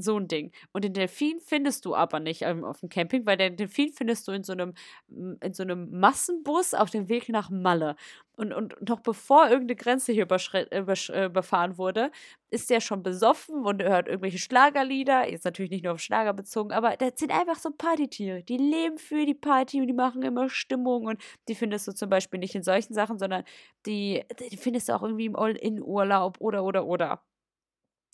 So 0.00 0.18
ein 0.18 0.28
Ding. 0.28 0.52
Und 0.72 0.84
den 0.84 0.92
Delfin 0.92 1.40
findest 1.40 1.84
du 1.84 1.94
aber 1.94 2.20
nicht 2.20 2.46
auf 2.46 2.80
dem 2.80 2.88
Camping, 2.88 3.26
weil 3.26 3.36
den 3.36 3.56
Delfin 3.56 3.92
findest 3.92 4.28
du 4.28 4.32
in 4.32 4.44
so 4.44 4.52
einem, 4.52 4.74
in 5.08 5.52
so 5.52 5.62
einem 5.62 5.90
Massenbus 5.98 6.74
auf 6.74 6.90
dem 6.90 7.08
Weg 7.08 7.28
nach 7.28 7.50
Malle. 7.50 7.96
Und, 8.38 8.52
und 8.52 8.88
noch 8.88 9.00
bevor 9.00 9.48
irgendeine 9.48 9.74
Grenze 9.74 10.12
hier 10.12 10.28
äh, 10.30 11.24
überfahren 11.24 11.76
wurde, 11.76 12.12
ist 12.50 12.70
der 12.70 12.80
schon 12.80 13.02
besoffen 13.02 13.64
und 13.64 13.82
hört 13.82 14.06
irgendwelche 14.06 14.38
Schlagerlieder. 14.38 15.28
Jetzt 15.28 15.44
natürlich 15.44 15.72
nicht 15.72 15.82
nur 15.82 15.94
auf 15.94 16.00
Schlager 16.00 16.32
bezogen, 16.32 16.70
aber 16.70 16.96
das 16.96 17.14
sind 17.16 17.32
einfach 17.32 17.56
so 17.56 17.70
Partytiere. 17.70 18.44
Die 18.44 18.56
leben 18.56 18.98
für 18.98 19.26
die 19.26 19.34
Party 19.34 19.80
und 19.80 19.88
die 19.88 19.92
machen 19.92 20.22
immer 20.22 20.48
Stimmung. 20.48 21.06
Und 21.06 21.20
die 21.48 21.56
findest 21.56 21.88
du 21.88 21.92
zum 21.92 22.10
Beispiel 22.10 22.38
nicht 22.38 22.54
in 22.54 22.62
solchen 22.62 22.94
Sachen, 22.94 23.18
sondern 23.18 23.42
die, 23.86 24.24
die 24.52 24.56
findest 24.56 24.88
du 24.88 24.92
auch 24.94 25.02
irgendwie 25.02 25.26
im 25.26 25.34
All-In-Urlaub 25.34 26.36
oder, 26.40 26.62
oder, 26.64 26.86
oder. 26.86 27.22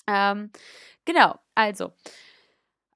Ähm, 0.07 0.51
genau, 1.05 1.39
also. 1.55 1.93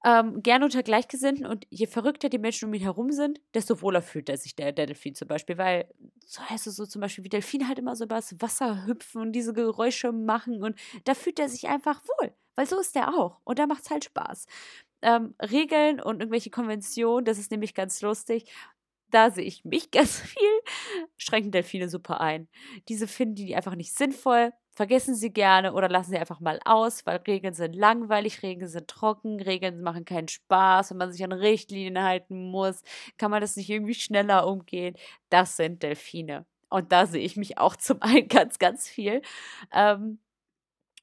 Ähm, 0.05 0.43
gerne 0.45 0.65
unter 0.65 0.85
Gleichgesinnten 0.85 1.45
und 1.45 1.67
je 1.71 1.87
verrückter 1.87 2.29
die 2.29 2.39
Menschen 2.39 2.69
um 2.69 2.75
ihn 2.75 2.83
herum 2.83 3.11
sind, 3.11 3.41
desto 3.53 3.83
wohler 3.83 4.01
fühlt 4.01 4.29
er 4.29 4.37
sich, 4.37 4.55
der, 4.55 4.71
der 4.71 4.87
Delfin 4.87 5.17
zum 5.17 5.27
Beispiel, 5.27 5.59
weil 5.59 5.93
so 6.25 6.41
heißt 6.41 6.69
es 6.69 6.77
so 6.77 6.87
zum 6.87 7.01
Beispiel, 7.01 7.25
wie 7.25 7.29
Delfine 7.29 7.67
halt 7.67 7.81
immer 7.81 7.97
so 7.97 8.05
übers 8.05 8.41
Wasser 8.41 8.87
hüpfen 8.87 9.21
und 9.21 9.33
diese 9.33 9.53
Geräusche 9.53 10.13
machen 10.13 10.63
und 10.63 10.79
da 11.05 11.15
fühlt 11.15 11.41
er 11.41 11.49
sich 11.49 11.67
einfach 11.67 12.01
wohl, 12.05 12.33
weil 12.55 12.67
so 12.67 12.79
ist 12.79 12.95
er 12.95 13.09
auch 13.19 13.41
und 13.43 13.59
da 13.59 13.67
macht 13.67 13.83
es 13.85 13.91
halt 13.91 14.05
Spaß. 14.05 14.47
Ähm, 15.03 15.35
Regeln 15.43 16.01
und 16.01 16.21
irgendwelche 16.21 16.51
Konventionen, 16.51 17.25
das 17.25 17.39
ist 17.39 17.51
nämlich 17.51 17.75
ganz 17.75 18.01
lustig 18.01 18.45
da 19.11 19.31
sehe 19.31 19.45
ich 19.45 19.65
mich 19.65 19.91
ganz 19.91 20.21
viel, 20.21 20.61
schränken 21.17 21.51
Delfine 21.53 21.89
super 21.89 22.21
ein. 22.21 22.49
Diese 22.89 23.07
finden 23.07 23.35
die 23.37 23.57
einfach 23.57 23.75
nicht 23.75 23.95
sinnvoll, 23.97 24.53
vergessen 24.79 25.17
sie 25.17 25.33
gerne 25.33 25.73
oder 25.73 25.89
lassen 25.89 26.13
sie 26.13 26.19
einfach 26.19 26.39
mal 26.39 26.61
aus, 26.65 27.05
weil 27.05 27.17
Regeln 27.27 27.53
sind 27.53 27.75
langweilig, 27.75 28.45
Regeln 28.45 28.71
sind 28.71 28.87
trocken, 28.87 29.41
Regeln 29.41 29.83
machen 29.83 30.05
keinen 30.05 30.29
Spaß, 30.29 30.93
wenn 30.93 30.99
man 30.99 31.11
sich 31.11 31.25
an 31.25 31.33
Richtlinien 31.33 32.01
halten 32.01 32.53
muss, 32.53 32.85
kann 33.17 33.33
man 33.33 33.41
das 33.41 33.57
nicht 33.57 33.69
irgendwie 33.69 33.95
schneller 33.95 34.47
umgehen. 34.47 34.95
Das 35.31 35.57
sind 35.57 35.83
Delfine. 35.83 36.47
Und 36.71 36.93
da 36.93 37.07
sehe 37.07 37.25
ich 37.25 37.37
mich 37.37 37.59
auch 37.59 37.75
zum 37.75 38.01
einen 38.03 38.29
ganz, 38.29 38.61
ganz 38.61 38.89
viel. 38.89 39.21
Ähm, 39.73 40.21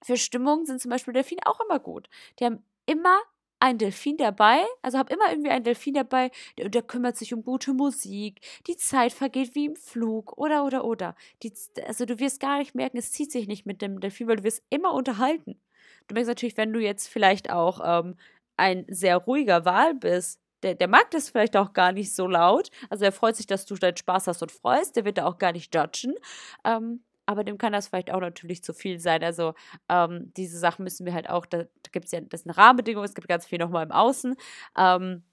für 0.02 0.16
Stimmung 0.16 0.66
sind 0.66 0.80
zum 0.80 0.92
Beispiel 0.92 1.14
Delfine 1.14 1.42
auch 1.46 1.60
immer 1.60 1.80
gut. 1.80 2.08
Die 2.40 2.46
haben 2.46 2.64
immer 2.86 3.20
ein 3.60 3.78
Delfin 3.78 4.18
dabei, 4.18 4.64
also 4.82 4.98
habe 4.98 5.14
immer 5.14 5.30
irgendwie 5.30 5.50
einen 5.50 5.64
Delfin 5.64 5.94
dabei, 5.94 6.32
der, 6.58 6.70
der, 6.70 6.82
kümmert 6.82 7.18
sich 7.18 7.34
um 7.34 7.44
gute 7.44 7.74
Musik, 7.74 8.42
die 8.68 8.78
Zeit 8.78 9.14
vergeht 9.14 9.56
wie 9.56 9.66
im 9.66 9.76
Flug 9.76 10.38
oder 10.38 10.66
oder 10.66 10.84
oder. 10.86 11.16
Die, 11.42 11.54
also 11.88 12.06
du 12.06 12.20
wirst 12.20 12.40
gar 12.40 12.60
nicht 12.60 12.76
merken, 12.76 12.98
es 12.98 13.12
zieht 13.12 13.32
sich 13.32 13.48
nicht 13.48 13.66
mit 13.66 13.82
dem 13.82 14.00
Delfin, 14.00 14.28
weil 14.28 14.38
du 14.38 14.44
wirst 14.44 14.64
immer 14.70 14.94
unterhalten. 14.94 15.60
Du 16.08 16.14
merkst 16.14 16.30
natürlich, 16.30 16.58
wenn 16.58 16.74
du 16.74 16.80
jetzt 16.80 17.08
vielleicht 17.08 17.50
auch 17.50 17.82
ähm, 17.84 18.16
ein 18.58 18.86
sehr 18.90 19.18
ruhiger 19.18 19.66
Wal 19.66 19.96
bist, 19.96 20.40
der, 20.64 20.76
der 20.76 20.88
mag 20.88 21.12
das 21.12 21.30
vielleicht 21.30 21.56
auch 21.58 21.74
gar 21.74 21.92
nicht 21.92 22.16
so 22.16 22.28
laut. 22.28 22.70
Also 22.90 23.06
er 23.06 23.12
freut 23.12 23.36
sich, 23.36 23.46
dass 23.46 23.66
du 23.66 23.76
deinen 23.76 23.98
Spaß 23.98 24.28
hast 24.28 24.42
und 24.42 24.52
freust. 24.52 24.96
Der 24.96 25.06
wird 25.06 25.18
da 25.18 25.26
auch 25.26 25.38
gar 25.38 25.52
nicht 25.52 25.74
judgen. 25.76 26.16
Ähm, 26.64 27.04
aber 27.26 27.44
dem 27.44 27.58
kann 27.58 27.74
das 27.74 27.88
vielleicht 27.88 28.12
auch 28.12 28.20
natürlich 28.20 28.64
zu 28.64 28.74
viel 28.74 29.00
sein. 29.00 29.24
Also 29.24 29.54
ähm, 29.90 30.32
diese 30.38 30.60
Sachen 30.60 30.84
müssen 30.84 31.06
wir 31.06 31.14
halt 31.14 31.30
auch, 31.30 31.46
da, 31.46 31.64
da 31.64 31.90
gibt 31.92 32.06
es 32.06 32.12
ja, 32.12 32.22
das 32.22 32.42
ist 32.42 32.48
eine 32.48 32.58
Rahmenbedingung, 32.58 33.04
es 33.04 33.16
gibt 33.16 33.28
ganz 33.28 33.46
viel 33.46 33.60
nochmal 33.60 33.86
im 33.86 33.92
Außen. 33.92 34.36
Ähm, 34.78 35.24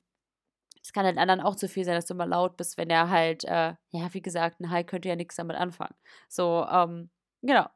es 0.82 0.93
kann 0.93 1.05
den 1.05 1.18
anderen 1.18 1.40
auch 1.40 1.55
zu 1.57 1.68
viel 1.68 1.84
sein, 1.84 1.95
dass 1.95 2.07
du 2.07 2.14
mal 2.14 2.28
laut 2.28 2.57
bist, 2.57 2.76
wenn 2.76 2.90
er 2.90 3.09
halt, 3.09 3.45
äh, 3.45 3.74
ja, 3.90 4.12
wie 4.12 4.22
gesagt, 4.22 4.61
ein 4.61 4.70
Hai 4.70 4.82
könnte 4.84 5.09
ja 5.09 5.16
nichts 5.16 5.36
damit 5.36 5.57
anfangen. 5.57 5.95
So, 6.28 6.66
ähm, 6.70 7.11
genau. 7.43 7.66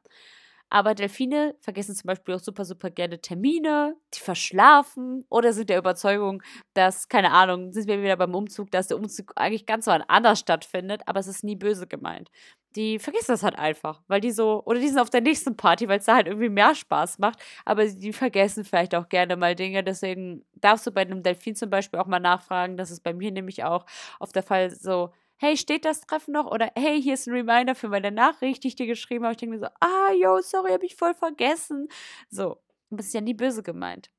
Aber 0.69 0.95
Delfine 0.95 1.55
vergessen 1.61 1.95
zum 1.95 2.07
Beispiel 2.07 2.35
auch 2.35 2.39
super, 2.39 2.65
super 2.65 2.89
gerne 2.89 3.21
Termine, 3.21 3.95
die 4.13 4.19
verschlafen 4.19 5.25
oder 5.29 5.53
sind 5.53 5.69
der 5.69 5.77
Überzeugung, 5.77 6.43
dass, 6.73 7.07
keine 7.07 7.31
Ahnung, 7.31 7.71
sind 7.71 7.87
wir 7.87 8.01
wieder 8.01 8.17
beim 8.17 8.35
Umzug, 8.35 8.69
dass 8.71 8.87
der 8.87 8.97
Umzug 8.97 9.31
eigentlich 9.35 9.65
ganz 9.65 9.87
anders 9.87 10.39
stattfindet, 10.39 11.01
aber 11.05 11.19
es 11.21 11.27
ist 11.27 11.43
nie 11.43 11.55
böse 11.55 11.87
gemeint. 11.87 12.29
Die 12.75 12.99
vergessen 12.99 13.31
das 13.31 13.43
halt 13.43 13.57
einfach, 13.57 14.03
weil 14.07 14.21
die 14.21 14.31
so, 14.31 14.61
oder 14.65 14.79
die 14.79 14.87
sind 14.89 14.99
auf 14.99 15.09
der 15.09 15.21
nächsten 15.21 15.55
Party, 15.55 15.87
weil 15.87 15.99
es 15.99 16.05
da 16.05 16.15
halt 16.15 16.27
irgendwie 16.27 16.49
mehr 16.49 16.75
Spaß 16.75 17.17
macht, 17.19 17.39
aber 17.65 17.85
die 17.87 18.13
vergessen 18.13 18.65
vielleicht 18.65 18.93
auch 18.93 19.09
gerne 19.09 19.35
mal 19.37 19.55
Dinge. 19.55 19.83
Deswegen 19.83 20.45
darfst 20.55 20.85
du 20.85 20.91
bei 20.91 21.01
einem 21.01 21.23
Delfin 21.23 21.55
zum 21.55 21.69
Beispiel 21.69 21.99
auch 21.99 22.05
mal 22.07 22.19
nachfragen. 22.19 22.77
Das 22.77 22.91
ist 22.91 23.01
bei 23.03 23.13
mir 23.13 23.31
nämlich 23.31 23.63
auch 23.63 23.85
auf 24.19 24.31
der 24.31 24.43
Fall 24.43 24.69
so, 24.69 25.11
hey, 25.37 25.57
steht 25.57 25.85
das 25.85 26.01
Treffen 26.01 26.33
noch? 26.33 26.45
Oder 26.51 26.71
hey, 26.75 27.01
hier 27.01 27.13
ist 27.15 27.27
ein 27.27 27.33
Reminder 27.33 27.75
für 27.75 27.89
meine 27.89 28.11
Nachricht, 28.11 28.63
die 28.63 28.69
ich 28.69 28.75
dir 28.75 28.87
geschrieben 28.87 29.23
habe. 29.25 29.33
Ich 29.33 29.37
denke 29.37 29.55
mir 29.55 29.61
so, 29.61 29.67
ah, 29.79 30.11
yo, 30.13 30.39
sorry, 30.41 30.71
habe 30.71 30.85
ich 30.85 30.95
voll 30.95 31.13
vergessen. 31.13 31.87
So, 32.29 32.61
das 32.89 33.07
ist 33.07 33.13
ja 33.13 33.21
nie 33.21 33.33
böse 33.33 33.63
gemeint. 33.63 34.09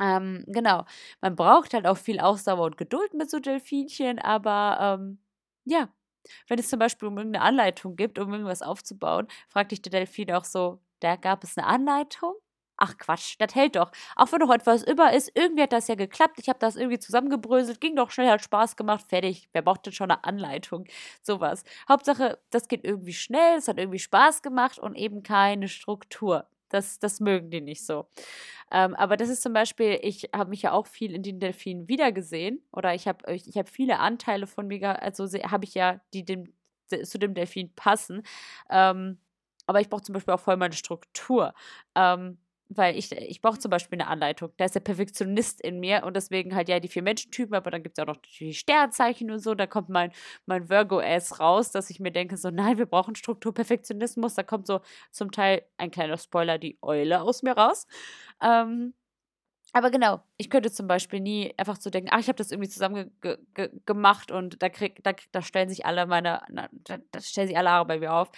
Ähm, 0.00 0.44
genau. 0.48 0.84
Man 1.20 1.36
braucht 1.36 1.74
halt 1.74 1.86
auch 1.86 1.98
viel 1.98 2.20
Ausdauer 2.20 2.66
und 2.66 2.76
Geduld 2.78 3.14
mit 3.14 3.30
so 3.30 3.38
Delfinchen, 3.40 4.18
aber 4.18 4.98
ähm, 5.00 5.18
ja, 5.64 5.88
wenn 6.48 6.58
es 6.58 6.68
zum 6.68 6.78
Beispiel 6.78 7.08
um 7.08 7.18
irgendeine 7.18 7.44
Anleitung 7.44 7.96
gibt, 7.96 8.18
um 8.18 8.32
irgendwas 8.32 8.62
aufzubauen, 8.62 9.28
fragt 9.48 9.72
dich 9.72 9.82
der 9.82 9.92
Delfin 9.92 10.32
auch 10.32 10.44
so, 10.44 10.80
da 11.00 11.16
gab 11.16 11.44
es 11.44 11.58
eine 11.58 11.66
Anleitung? 11.66 12.34
Ach 12.76 12.96
Quatsch, 12.98 13.36
das 13.38 13.54
hält 13.54 13.76
doch. 13.76 13.92
Auch 14.16 14.32
wenn 14.32 14.40
noch 14.40 14.52
etwas 14.52 14.82
über 14.82 15.12
ist, 15.12 15.30
irgendwie 15.34 15.62
hat 15.62 15.72
das 15.72 15.88
ja 15.88 15.94
geklappt. 15.94 16.38
Ich 16.40 16.48
habe 16.48 16.58
das 16.58 16.74
irgendwie 16.76 16.98
zusammengebröselt, 16.98 17.80
ging 17.80 17.94
doch 17.96 18.10
schnell, 18.10 18.28
hat 18.30 18.42
Spaß 18.42 18.76
gemacht, 18.76 19.06
fertig. 19.08 19.48
Wer 19.52 19.62
braucht 19.62 19.86
denn 19.86 19.92
schon 19.92 20.10
eine 20.10 20.24
Anleitung? 20.24 20.86
Sowas. 21.22 21.62
Hauptsache, 21.88 22.38
das 22.50 22.66
geht 22.68 22.84
irgendwie 22.84 23.12
schnell, 23.12 23.58
es 23.58 23.68
hat 23.68 23.78
irgendwie 23.78 23.98
Spaß 24.00 24.42
gemacht 24.42 24.78
und 24.78 24.96
eben 24.96 25.22
keine 25.22 25.68
Struktur. 25.68 26.46
Das, 26.70 26.98
das 26.98 27.20
mögen 27.20 27.50
die 27.50 27.60
nicht 27.60 27.84
so. 27.84 28.06
Ähm, 28.70 28.94
aber 28.94 29.16
das 29.16 29.28
ist 29.28 29.42
zum 29.42 29.52
Beispiel, 29.52 29.98
ich 30.02 30.30
habe 30.34 30.50
mich 30.50 30.62
ja 30.62 30.72
auch 30.72 30.86
viel 30.86 31.14
in 31.14 31.22
den 31.22 31.40
Delfinen 31.40 31.88
wiedergesehen. 31.88 32.62
Oder 32.72 32.94
ich 32.94 33.06
habe 33.08 33.32
ich 33.34 33.56
hab 33.56 33.68
viele 33.68 33.98
Anteile 34.00 34.46
von 34.46 34.66
mir, 34.68 35.02
also 35.02 35.24
habe 35.26 35.64
ich 35.64 35.74
ja, 35.74 36.00
die 36.14 36.24
dem, 36.24 36.52
zu 37.04 37.18
dem 37.18 37.34
Delfin 37.34 37.74
passen. 37.74 38.22
Ähm, 38.70 39.18
aber 39.66 39.80
ich 39.80 39.88
brauche 39.88 40.02
zum 40.02 40.14
Beispiel 40.14 40.34
auch 40.34 40.40
voll 40.40 40.56
meine 40.56 40.74
Struktur. 40.74 41.54
Ähm, 41.94 42.38
weil 42.76 42.96
ich, 42.96 43.12
ich 43.12 43.40
brauche 43.40 43.58
zum 43.58 43.70
Beispiel 43.70 44.00
eine 44.00 44.08
Anleitung. 44.08 44.50
Da 44.56 44.64
ist 44.64 44.74
der 44.74 44.80
Perfektionist 44.80 45.60
in 45.60 45.80
mir 45.80 46.04
und 46.04 46.14
deswegen 46.16 46.54
halt 46.54 46.68
ja 46.68 46.80
die 46.80 46.88
vier 46.88 47.02
Menschentypen, 47.02 47.54
aber 47.54 47.70
dann 47.70 47.82
gibt 47.82 47.98
es 47.98 48.02
auch 48.02 48.06
noch 48.06 48.16
die 48.16 48.54
Sternzeichen 48.54 49.30
und 49.30 49.38
so. 49.40 49.54
Da 49.54 49.66
kommt 49.66 49.88
mein, 49.88 50.12
mein 50.46 50.68
Virgo-Ass 50.68 51.40
raus, 51.40 51.70
dass 51.70 51.90
ich 51.90 52.00
mir 52.00 52.12
denke, 52.12 52.36
so, 52.36 52.50
nein, 52.50 52.78
wir 52.78 52.86
brauchen 52.86 53.14
Struktur, 53.16 53.54
Perfektionismus. 53.54 54.34
Da 54.34 54.42
kommt 54.42 54.66
so 54.66 54.80
zum 55.10 55.30
Teil 55.32 55.62
ein 55.78 55.90
kleiner 55.90 56.18
Spoiler, 56.18 56.58
die 56.58 56.78
Eule 56.82 57.22
aus 57.22 57.42
mir 57.42 57.52
raus. 57.52 57.86
Ähm, 58.42 58.94
aber 59.74 59.90
genau, 59.90 60.22
ich 60.36 60.50
könnte 60.50 60.70
zum 60.70 60.86
Beispiel 60.86 61.20
nie 61.20 61.54
einfach 61.56 61.76
so 61.80 61.88
denken, 61.90 62.10
ach, 62.12 62.18
ich 62.20 62.28
habe 62.28 62.36
das 62.36 62.50
irgendwie 62.50 62.68
zusammen 62.68 63.10
ge 63.22 63.38
ge 63.54 63.70
gemacht 63.86 64.30
und 64.30 64.62
da, 64.62 64.68
krieg, 64.68 65.02
da, 65.02 65.12
da 65.32 65.40
stellen 65.42 65.70
sich 65.70 65.86
alle 65.86 66.06
meine, 66.06 66.42
na, 66.50 66.68
da, 66.72 66.98
da 67.10 67.20
stellen 67.20 67.48
sich 67.48 67.56
alle 67.56 67.70
Haare 67.70 67.86
bei 67.86 67.98
mir 67.98 68.12
auf. 68.12 68.30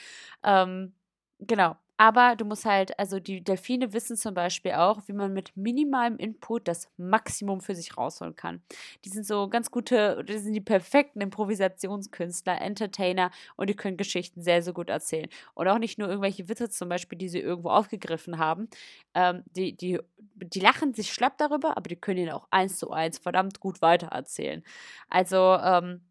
Ähm, 0.44 0.94
genau. 1.40 1.76
Aber 2.04 2.36
du 2.36 2.44
musst 2.44 2.66
halt, 2.66 2.98
also 2.98 3.18
die 3.18 3.42
Delfine 3.42 3.94
wissen 3.94 4.14
zum 4.18 4.34
Beispiel 4.34 4.72
auch, 4.72 5.00
wie 5.08 5.14
man 5.14 5.32
mit 5.32 5.56
minimalem 5.56 6.18
Input 6.18 6.68
das 6.68 6.90
Maximum 6.98 7.62
für 7.62 7.74
sich 7.74 7.96
rausholen 7.96 8.36
kann. 8.36 8.60
Die 9.06 9.08
sind 9.08 9.26
so 9.26 9.48
ganz 9.48 9.70
gute, 9.70 10.22
die 10.28 10.36
sind 10.36 10.52
die 10.52 10.60
perfekten 10.60 11.22
Improvisationskünstler, 11.22 12.60
Entertainer 12.60 13.30
und 13.56 13.70
die 13.70 13.74
können 13.74 13.96
Geschichten 13.96 14.42
sehr, 14.42 14.60
sehr 14.62 14.74
gut 14.74 14.90
erzählen. 14.90 15.30
Und 15.54 15.66
auch 15.66 15.78
nicht 15.78 15.98
nur 15.98 16.08
irgendwelche 16.08 16.46
Witze 16.50 16.68
zum 16.68 16.90
Beispiel, 16.90 17.16
die 17.16 17.28
sie 17.30 17.40
irgendwo 17.40 17.70
aufgegriffen 17.70 18.36
haben. 18.36 18.68
Ähm, 19.14 19.42
die, 19.56 19.74
die, 19.74 19.98
die 20.18 20.60
lachen 20.60 20.92
sich 20.92 21.10
schlapp 21.10 21.38
darüber, 21.38 21.78
aber 21.78 21.88
die 21.88 21.96
können 21.96 22.18
ihn 22.18 22.30
auch 22.30 22.46
eins 22.50 22.78
zu 22.78 22.90
eins 22.90 23.16
verdammt 23.18 23.60
gut 23.60 23.80
weitererzählen. 23.80 24.62
Also, 25.08 25.56
ähm, 25.62 26.02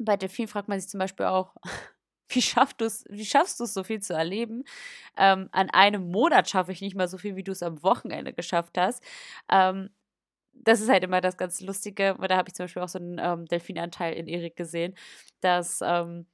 bei 0.00 0.16
Delfinen 0.16 0.48
fragt 0.48 0.68
man 0.68 0.80
sich 0.80 0.88
zum 0.90 0.98
Beispiel 1.00 1.26
auch, 1.26 1.54
wie, 2.28 2.42
schaffst 2.42 2.80
du's, 2.80 3.04
wie 3.08 3.24
schaffst 3.24 3.60
du 3.60 3.64
es, 3.64 3.74
so 3.74 3.84
viel 3.84 4.00
zu 4.00 4.14
erleben? 4.14 4.64
Ähm, 5.16 5.48
an 5.52 5.70
einem 5.70 6.10
Monat 6.10 6.48
schaffe 6.50 6.72
ich 6.72 6.80
nicht 6.80 6.96
mal 6.96 7.08
so 7.08 7.18
viel, 7.18 7.36
wie 7.36 7.44
du 7.44 7.52
es 7.52 7.62
am 7.62 7.82
Wochenende 7.82 8.32
geschafft 8.32 8.78
hast. 8.78 9.02
Ähm, 9.50 9.90
das 10.54 10.80
ist 10.80 10.88
halt 10.90 11.04
immer 11.04 11.20
das 11.20 11.36
ganz 11.36 11.60
Lustige, 11.60 12.14
weil 12.18 12.28
da 12.28 12.36
habe 12.36 12.48
ich 12.48 12.54
zum 12.54 12.64
Beispiel 12.64 12.82
auch 12.82 12.88
so 12.88 12.98
einen 12.98 13.18
ähm, 13.20 13.46
Delfinanteil 13.46 14.14
in 14.14 14.28
Erik 14.28 14.56
gesehen, 14.56 14.94
dass 15.40 15.80
ähm, 15.82 16.26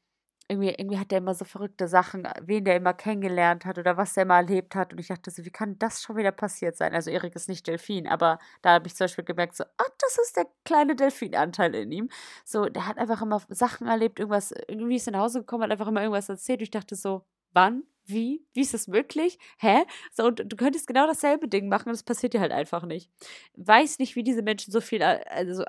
irgendwie, 0.48 0.70
irgendwie 0.70 0.98
hat 0.98 1.10
der 1.10 1.18
immer 1.18 1.34
so 1.34 1.44
verrückte 1.44 1.88
Sachen, 1.88 2.28
wen 2.42 2.64
der 2.64 2.76
immer 2.76 2.92
kennengelernt 2.92 3.64
hat 3.64 3.78
oder 3.78 3.96
was 3.96 4.14
der 4.14 4.24
immer 4.24 4.36
erlebt 4.36 4.74
hat. 4.74 4.92
Und 4.92 4.98
ich 4.98 5.08
dachte 5.08 5.30
so, 5.30 5.44
wie 5.44 5.50
kann 5.50 5.78
das 5.78 6.02
schon 6.02 6.16
wieder 6.16 6.32
passiert 6.32 6.76
sein? 6.76 6.94
Also 6.94 7.10
Erik 7.10 7.34
ist 7.34 7.48
nicht 7.48 7.66
Delfin, 7.66 8.06
aber 8.06 8.38
da 8.62 8.74
habe 8.74 8.86
ich 8.86 8.94
zum 8.94 9.04
Beispiel 9.04 9.24
gemerkt, 9.24 9.56
so, 9.56 9.64
ah, 9.64 9.90
das 9.98 10.18
ist 10.18 10.36
der 10.36 10.46
kleine 10.64 10.96
Delfinanteil 10.96 11.74
in 11.74 11.92
ihm. 11.92 12.08
So, 12.44 12.66
der 12.66 12.86
hat 12.86 12.98
einfach 12.98 13.22
immer 13.22 13.40
Sachen 13.48 13.86
erlebt, 13.86 14.18
irgendwas, 14.18 14.52
irgendwie 14.68 14.96
ist 14.96 15.06
er 15.08 15.12
nach 15.12 15.20
Hause 15.20 15.40
gekommen, 15.40 15.64
hat 15.64 15.70
einfach 15.70 15.88
immer 15.88 16.02
irgendwas 16.02 16.28
erzählt. 16.28 16.60
Und 16.60 16.64
ich 16.64 16.70
dachte 16.70 16.94
so, 16.94 17.24
wann? 17.52 17.84
Wie? 18.06 18.44
Wie 18.52 18.60
ist 18.60 18.74
das 18.74 18.86
möglich? 18.86 19.38
Hä? 19.58 19.84
So, 20.12 20.26
und 20.26 20.44
du 20.44 20.56
könntest 20.56 20.86
genau 20.86 21.06
dasselbe 21.06 21.48
Ding 21.48 21.68
machen 21.68 21.88
und 21.88 21.94
es 21.94 22.02
passiert 22.02 22.34
dir 22.34 22.40
halt 22.40 22.52
einfach 22.52 22.84
nicht. 22.84 23.10
Weiß 23.56 23.98
nicht, 23.98 24.14
wie 24.14 24.22
diese 24.22 24.42
Menschen 24.42 24.72
so 24.72 24.82
viel, 24.82 25.02
also 25.02 25.64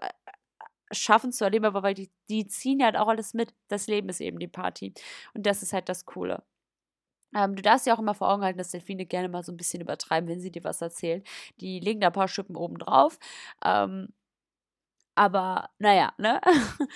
schaffen 0.91 1.31
zu 1.31 1.43
erleben, 1.43 1.65
aber 1.65 1.83
weil 1.83 1.93
die, 1.93 2.11
die 2.29 2.47
ziehen 2.47 2.83
halt 2.83 2.95
auch 2.97 3.07
alles 3.07 3.33
mit. 3.33 3.53
Das 3.67 3.87
Leben 3.87 4.09
ist 4.09 4.21
eben 4.21 4.39
die 4.39 4.47
Party. 4.47 4.93
Und 5.33 5.45
das 5.45 5.63
ist 5.63 5.73
halt 5.73 5.89
das 5.89 6.05
Coole. 6.05 6.43
Ähm, 7.35 7.55
du 7.55 7.61
darfst 7.61 7.85
ja 7.85 7.95
auch 7.95 7.99
immer 7.99 8.13
vor 8.15 8.29
Augen 8.29 8.43
halten, 8.43 8.57
dass 8.57 8.71
Delfine 8.71 9.05
gerne 9.05 9.29
mal 9.29 9.43
so 9.43 9.51
ein 9.51 9.57
bisschen 9.57 9.81
übertreiben, 9.81 10.29
wenn 10.29 10.39
sie 10.39 10.51
dir 10.51 10.63
was 10.63 10.81
erzählen. 10.81 11.23
Die 11.59 11.79
legen 11.79 11.99
da 12.01 12.07
ein 12.07 12.13
paar 12.13 12.27
Schippen 12.27 12.55
oben 12.55 12.77
drauf. 12.77 13.19
Ähm, 13.63 14.09
aber 15.15 15.69
naja, 15.79 16.13
ne? 16.17 16.41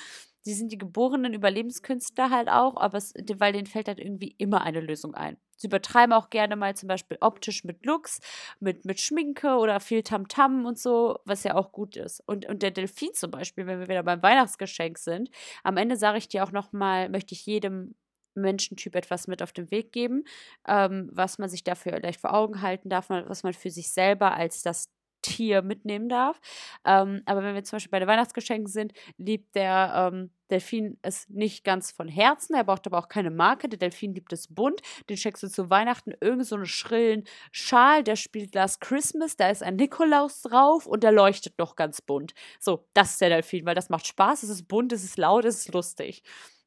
die 0.45 0.53
sind 0.53 0.71
die 0.71 0.77
geborenen 0.77 1.33
Überlebenskünstler 1.33 2.29
halt 2.29 2.49
auch, 2.49 2.77
aber 2.77 2.97
es, 2.97 3.13
weil 3.37 3.53
denen 3.53 3.67
fällt 3.67 3.87
halt 3.87 3.99
irgendwie 3.99 4.35
immer 4.37 4.61
eine 4.61 4.81
Lösung 4.81 5.15
ein. 5.15 5.37
Sie 5.59 5.67
übertreiben 5.67 6.13
auch 6.13 6.29
gerne 6.29 6.55
mal 6.55 6.75
zum 6.75 6.87
Beispiel 6.87 7.17
optisch 7.21 7.63
mit 7.65 7.85
Looks, 7.85 8.19
mit, 8.59 8.85
mit 8.85 8.99
Schminke 9.01 9.57
oder 9.57 9.79
viel 9.79 10.03
Tamtam 10.03 10.61
-Tam 10.61 10.67
und 10.67 10.79
so, 10.79 11.19
was 11.25 11.43
ja 11.43 11.55
auch 11.55 11.71
gut 11.71 11.97
ist. 11.97 12.21
Und, 12.25 12.47
und 12.47 12.63
der 12.63 12.71
Delfin 12.71 13.13
zum 13.13 13.31
Beispiel, 13.31 13.67
wenn 13.67 13.79
wir 13.79 13.89
wieder 13.89 14.03
beim 14.03 14.23
Weihnachtsgeschenk 14.23 14.97
sind, 14.97 15.29
am 15.63 15.77
Ende 15.77 15.97
sage 15.97 16.17
ich 16.17 16.29
dir 16.29 16.43
auch 16.43 16.51
nochmal, 16.51 17.09
möchte 17.09 17.33
ich 17.33 17.45
jedem 17.45 17.95
Menschentyp 18.35 18.95
etwas 18.95 19.27
mit 19.27 19.43
auf 19.43 19.51
den 19.51 19.69
Weg 19.71 19.91
geben, 19.91 20.23
ähm, 20.67 21.09
was 21.11 21.37
man 21.39 21.49
sich 21.49 21.63
dafür 21.63 21.93
vielleicht 21.93 22.21
vor 22.21 22.33
Augen 22.33 22.61
halten 22.61 22.89
darf, 22.89 23.09
was 23.09 23.43
man 23.43 23.53
für 23.53 23.69
sich 23.69 23.91
selber 23.91 24.33
als 24.35 24.61
das 24.61 24.89
Tier 25.21 25.61
mitnehmen 25.61 26.09
darf. 26.09 26.39
Ähm, 26.85 27.21
aber 27.25 27.43
wenn 27.43 27.55
wir 27.55 27.63
zum 27.63 27.77
Beispiel 27.77 27.91
bei 27.91 27.99
den 27.99 28.07
Weihnachtsgeschenken 28.07 28.67
sind, 28.67 28.93
liebt 29.17 29.55
der 29.55 30.11
ähm, 30.13 30.31
Delfin 30.49 30.97
es 31.01 31.29
nicht 31.29 31.63
ganz 31.63 31.91
von 31.91 32.07
Herzen. 32.07 32.55
Er 32.55 32.63
braucht 32.63 32.87
aber 32.87 32.97
auch 32.97 33.07
keine 33.07 33.31
Marke. 33.31 33.69
Der 33.69 33.79
Delfin 33.79 34.13
liebt 34.13 34.33
es 34.33 34.47
bunt. 34.47 34.81
Den 35.09 35.17
schenkst 35.17 35.43
du 35.43 35.49
zu 35.49 35.69
Weihnachten 35.69 36.13
irgend 36.19 36.45
so 36.45 36.55
einen 36.55 36.65
schrillen 36.65 37.23
Schal, 37.51 38.03
der 38.03 38.15
spielt 38.15 38.55
Last 38.55 38.81
Christmas. 38.81 39.37
Da 39.37 39.49
ist 39.49 39.63
ein 39.63 39.75
Nikolaus 39.75 40.41
drauf 40.41 40.85
und 40.85 41.03
der 41.03 41.11
leuchtet 41.11 41.57
noch 41.59 41.75
ganz 41.75 42.01
bunt. 42.01 42.33
So, 42.59 42.87
das 42.93 43.11
ist 43.11 43.21
der 43.21 43.29
Delfin, 43.29 43.65
weil 43.65 43.75
das 43.75 43.89
macht 43.89 44.07
Spaß. 44.07 44.43
Es 44.43 44.49
ist 44.49 44.67
bunt, 44.67 44.91
es 44.91 45.03
ist 45.03 45.17
laut, 45.17 45.45
es 45.45 45.59
ist 45.59 45.73
lustig. 45.73 46.23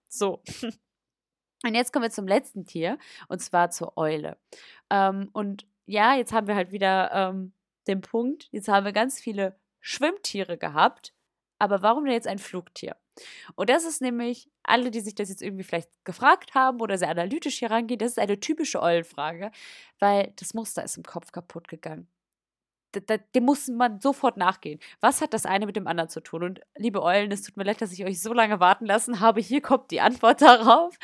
So. 0.08 0.42
Und 1.64 1.74
jetzt 1.74 1.92
kommen 1.92 2.04
wir 2.04 2.10
zum 2.10 2.26
letzten 2.26 2.66
Tier 2.66 2.98
und 3.28 3.40
zwar 3.40 3.70
zur 3.70 3.96
Eule. 3.96 4.36
Ähm, 4.90 5.30
und 5.32 5.66
ja, 5.86 6.16
jetzt 6.16 6.32
haben 6.32 6.48
wir 6.48 6.56
halt 6.56 6.72
wieder 6.72 7.12
ähm, 7.12 7.52
den 7.86 8.00
Punkt, 8.00 8.48
jetzt 8.52 8.68
haben 8.68 8.84
wir 8.84 8.92
ganz 8.92 9.20
viele 9.20 9.58
Schwimmtiere 9.80 10.58
gehabt, 10.58 11.12
aber 11.58 11.82
warum 11.82 12.04
denn 12.04 12.14
jetzt 12.14 12.26
ein 12.26 12.38
Flugtier? 12.38 12.96
Und 13.54 13.70
das 13.70 13.84
ist 13.84 14.00
nämlich, 14.00 14.50
alle, 14.62 14.90
die 14.90 15.00
sich 15.00 15.14
das 15.14 15.28
jetzt 15.28 15.42
irgendwie 15.42 15.64
vielleicht 15.64 15.90
gefragt 16.04 16.54
haben 16.54 16.80
oder 16.80 16.98
sehr 16.98 17.08
analytisch 17.10 17.58
hier 17.58 17.70
rangehen, 17.70 17.98
das 17.98 18.12
ist 18.12 18.18
eine 18.18 18.40
typische 18.40 18.80
Eulenfrage, 18.80 19.50
weil 19.98 20.32
das 20.36 20.54
Muster 20.54 20.82
ist 20.82 20.96
im 20.96 21.02
Kopf 21.02 21.32
kaputt 21.32 21.68
gegangen. 21.68 22.08
Dem 23.34 23.44
muss 23.44 23.68
man 23.68 24.00
sofort 24.00 24.36
nachgehen. 24.36 24.78
Was 25.00 25.22
hat 25.22 25.32
das 25.32 25.46
eine 25.46 25.66
mit 25.66 25.76
dem 25.76 25.86
anderen 25.86 26.10
zu 26.10 26.20
tun? 26.20 26.42
Und 26.42 26.60
liebe 26.76 27.02
Eulen, 27.02 27.32
es 27.32 27.42
tut 27.42 27.56
mir 27.56 27.64
leid, 27.64 27.80
dass 27.80 27.92
ich 27.92 28.04
euch 28.04 28.20
so 28.20 28.34
lange 28.34 28.60
warten 28.60 28.84
lassen 28.84 29.20
habe. 29.20 29.40
Hier 29.40 29.62
kommt 29.62 29.90
die 29.90 30.02
Antwort 30.02 30.42
darauf. 30.42 30.98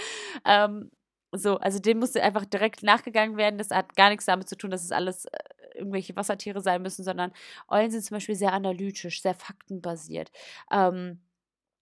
Ähm, 0.44 0.90
so, 1.32 1.56
also 1.58 1.78
dem 1.78 1.98
musste 1.98 2.22
einfach 2.22 2.44
direkt 2.44 2.82
nachgegangen 2.82 3.36
werden. 3.36 3.58
Das 3.58 3.70
hat 3.70 3.96
gar 3.96 4.10
nichts 4.10 4.26
damit 4.26 4.48
zu 4.48 4.56
tun, 4.56 4.70
dass 4.70 4.84
es 4.84 4.92
alles 4.92 5.26
äh, 5.26 5.38
irgendwelche 5.78 6.16
Wassertiere 6.16 6.60
sein 6.60 6.82
müssen, 6.82 7.04
sondern 7.04 7.32
Eulen 7.68 7.90
sind 7.90 8.04
zum 8.04 8.16
Beispiel 8.16 8.34
sehr 8.36 8.52
analytisch, 8.52 9.22
sehr 9.22 9.34
faktenbasiert. 9.34 10.30
Ähm, 10.72 11.20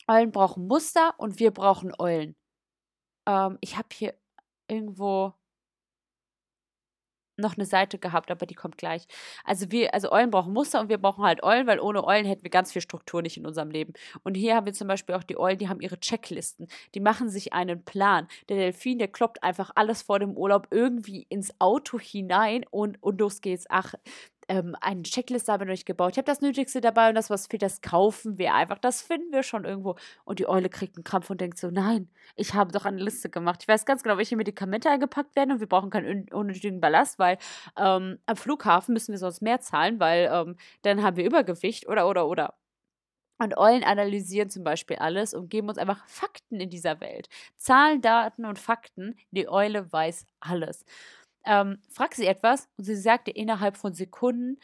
Eulen 0.09 0.33
brauchen 0.33 0.67
Muster 0.69 1.15
und 1.19 1.39
wir 1.41 1.53
brauchen 1.53 1.93
Eulen. 1.99 2.37
Ähm, 3.27 3.59
ich 3.61 3.77
habe 3.77 3.89
hier 3.93 4.15
irgendwo 4.69 5.35
noch 7.37 7.57
eine 7.57 7.67
Seite 7.67 7.99
gehabt, 7.99 8.31
aber 8.31 8.47
die 8.47 8.55
kommt 8.55 8.79
gleich. 8.79 9.07
Also 9.45 9.71
wir, 9.71 9.95
also 9.95 10.13
Eulen 10.13 10.31
brauchen 10.31 10.53
Muster 10.53 10.81
und 10.81 10.89
wir 10.89 10.99
brauchen 10.99 11.25
halt 11.25 11.43
Eulen, 11.43 11.67
weil 11.67 11.81
ohne 11.81 12.05
Eulen 12.05 12.27
hätten 12.27 12.43
wir 12.43 12.51
ganz 12.51 12.73
viel 12.73 12.83
Struktur 12.83 13.23
nicht 13.23 13.37
in 13.37 13.47
unserem 13.47 13.71
Leben. 13.71 13.93
Und 14.23 14.35
hier 14.35 14.57
haben 14.57 14.67
wir 14.67 14.73
zum 14.73 14.89
Beispiel 14.89 15.15
auch 15.15 15.25
die 15.25 15.39
Eulen, 15.39 15.59
die 15.59 15.69
haben 15.69 15.81
ihre 15.81 15.99
Checklisten. 16.01 16.69
Die 16.95 17.01
machen 17.01 17.29
sich 17.29 17.53
einen 17.53 17.85
Plan. 17.85 18.29
Der 18.49 18.57
Delfin, 18.57 18.99
der 18.99 19.09
kloppt 19.09 19.43
einfach 19.43 19.71
alles 19.75 20.03
vor 20.03 20.19
dem 20.19 20.37
Urlaub 20.37 20.69
irgendwie 20.71 21.27
ins 21.29 21.53
Auto 21.61 21.99
hinein 21.99 22.65
und, 22.71 23.03
und 23.03 23.21
los 23.21 23.41
geht's. 23.41 23.67
Ach, 23.69 23.95
ähm, 24.49 24.77
eine 24.81 25.03
Checkliste 25.03 25.53
habe 25.53 25.65
ich 25.65 25.71
nicht 25.71 25.87
gebaut. 25.87 26.13
Ich 26.13 26.19
habe 26.19 26.27
das 26.27 26.41
Nötigste 26.41 26.81
dabei 26.81 27.09
und 27.09 27.15
das, 27.15 27.31
was 27.31 27.47
fehlt, 27.47 27.63
das 27.63 27.81
kaufen 27.81 28.39
wir 28.39 28.55
einfach. 28.55 28.79
Das 28.79 29.03
finden 29.03 29.33
wir 29.33 29.43
schon 29.43 29.65
irgendwo. 29.65 29.97
Und 30.25 30.39
die 30.39 30.49
Eule 30.49 30.69
kriegt 30.69 30.97
einen 30.97 31.05
Krampf 31.05 31.31
und 31.31 31.41
denkt 31.41 31.59
so, 31.59 31.71
nein, 31.71 32.09
ich 32.37 32.55
habe 32.55 32.73
doch 32.73 32.85
eine 32.85 33.03
Liste 33.03 33.29
gemacht. 33.31 33.61
Ich 33.63 33.69
weiß 33.69 33.85
ganz 33.87 34.03
genau, 34.03 34.19
welche 34.19 34.37
Medikamente 34.37 34.91
eingepackt 34.91 35.35
werden 35.37 35.53
und 35.53 35.61
wir 35.61 35.69
brauchen 35.69 35.91
keinen 35.91 36.29
unnötigen 36.33 36.81
Ballast, 36.81 37.19
weil 37.19 37.39
ähm, 37.77 38.19
am 38.27 38.37
Flughafen 38.37 38.93
müssen 38.93 39.13
wir 39.13 39.19
sonst 39.19 39.43
mehr 39.43 39.61
zahlen, 39.61 39.99
weil 40.01 40.31
ähm, 40.33 40.57
dann 40.83 41.03
haben 41.03 41.17
wir 41.17 41.25
Übergewicht 41.25 41.89
oder, 41.89 42.09
oder, 42.09 42.29
oder. 42.29 42.55
Und 43.39 43.59
Eulen 43.59 43.85
analysieren 43.85 44.49
zum 44.49 44.65
Beispiel 44.65 44.97
alles 44.97 45.35
und 45.35 45.51
geben 45.51 45.69
uns 45.69 45.77
einfach 45.77 46.07
Fakten 46.09 46.59
in 46.59 46.71
dieser 46.71 47.01
Welt. 47.01 47.29
Zahlen, 47.59 48.01
Daten 48.01 48.47
und 48.47 48.59
Fakten. 48.59 49.15
Die 49.31 49.49
Eule 49.49 49.93
weiß 49.93 50.27
alles 50.41 50.87
ähm, 51.47 51.79
frag 51.91 52.15
sie 52.15 52.27
etwas 52.27 52.69
und 52.77 52.85
sie 52.85 52.97
sagt 52.97 53.29
dir 53.29 53.37
innerhalb 53.37 53.77
von 53.77 53.95
Sekunden 53.95 54.59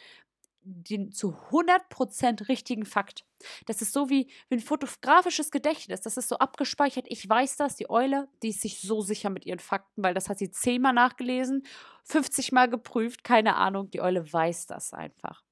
den 0.65 1.13
zu 1.13 1.37
100% 1.51 2.49
richtigen 2.49 2.85
Fakt. 2.85 3.25
Das 3.67 3.83
ist 3.83 3.93
so 3.93 4.09
wie, 4.09 4.29
wie 4.49 4.57
ein 4.57 4.61
fotografisches 4.61 5.51
Gedächtnis. 5.51 6.01
Das 6.01 6.17
ist 6.17 6.29
so 6.29 6.39
abgespeichert. 6.39 7.07
Ich 7.09 7.29
weiß 7.29 7.57
das. 7.57 7.75
Die 7.75 7.91
Eule, 7.91 8.29
die 8.43 8.51
ist 8.51 8.61
sich 8.61 8.81
so 8.81 9.01
sicher 9.01 9.31
mit 9.31 9.45
ihren 9.45 9.59
Fakten, 9.59 10.03
weil 10.03 10.15
das 10.15 10.29
hat 10.29 10.39
sie 10.39 10.51
zehnmal 10.51 10.93
nachgelesen, 10.93 11.67
50 12.05 12.53
Mal 12.53 12.69
geprüft, 12.69 13.25
keine 13.25 13.57
Ahnung. 13.57 13.91
Die 13.91 14.01
Eule 14.01 14.33
weiß 14.33 14.67
das 14.67 14.93
einfach. 14.93 15.43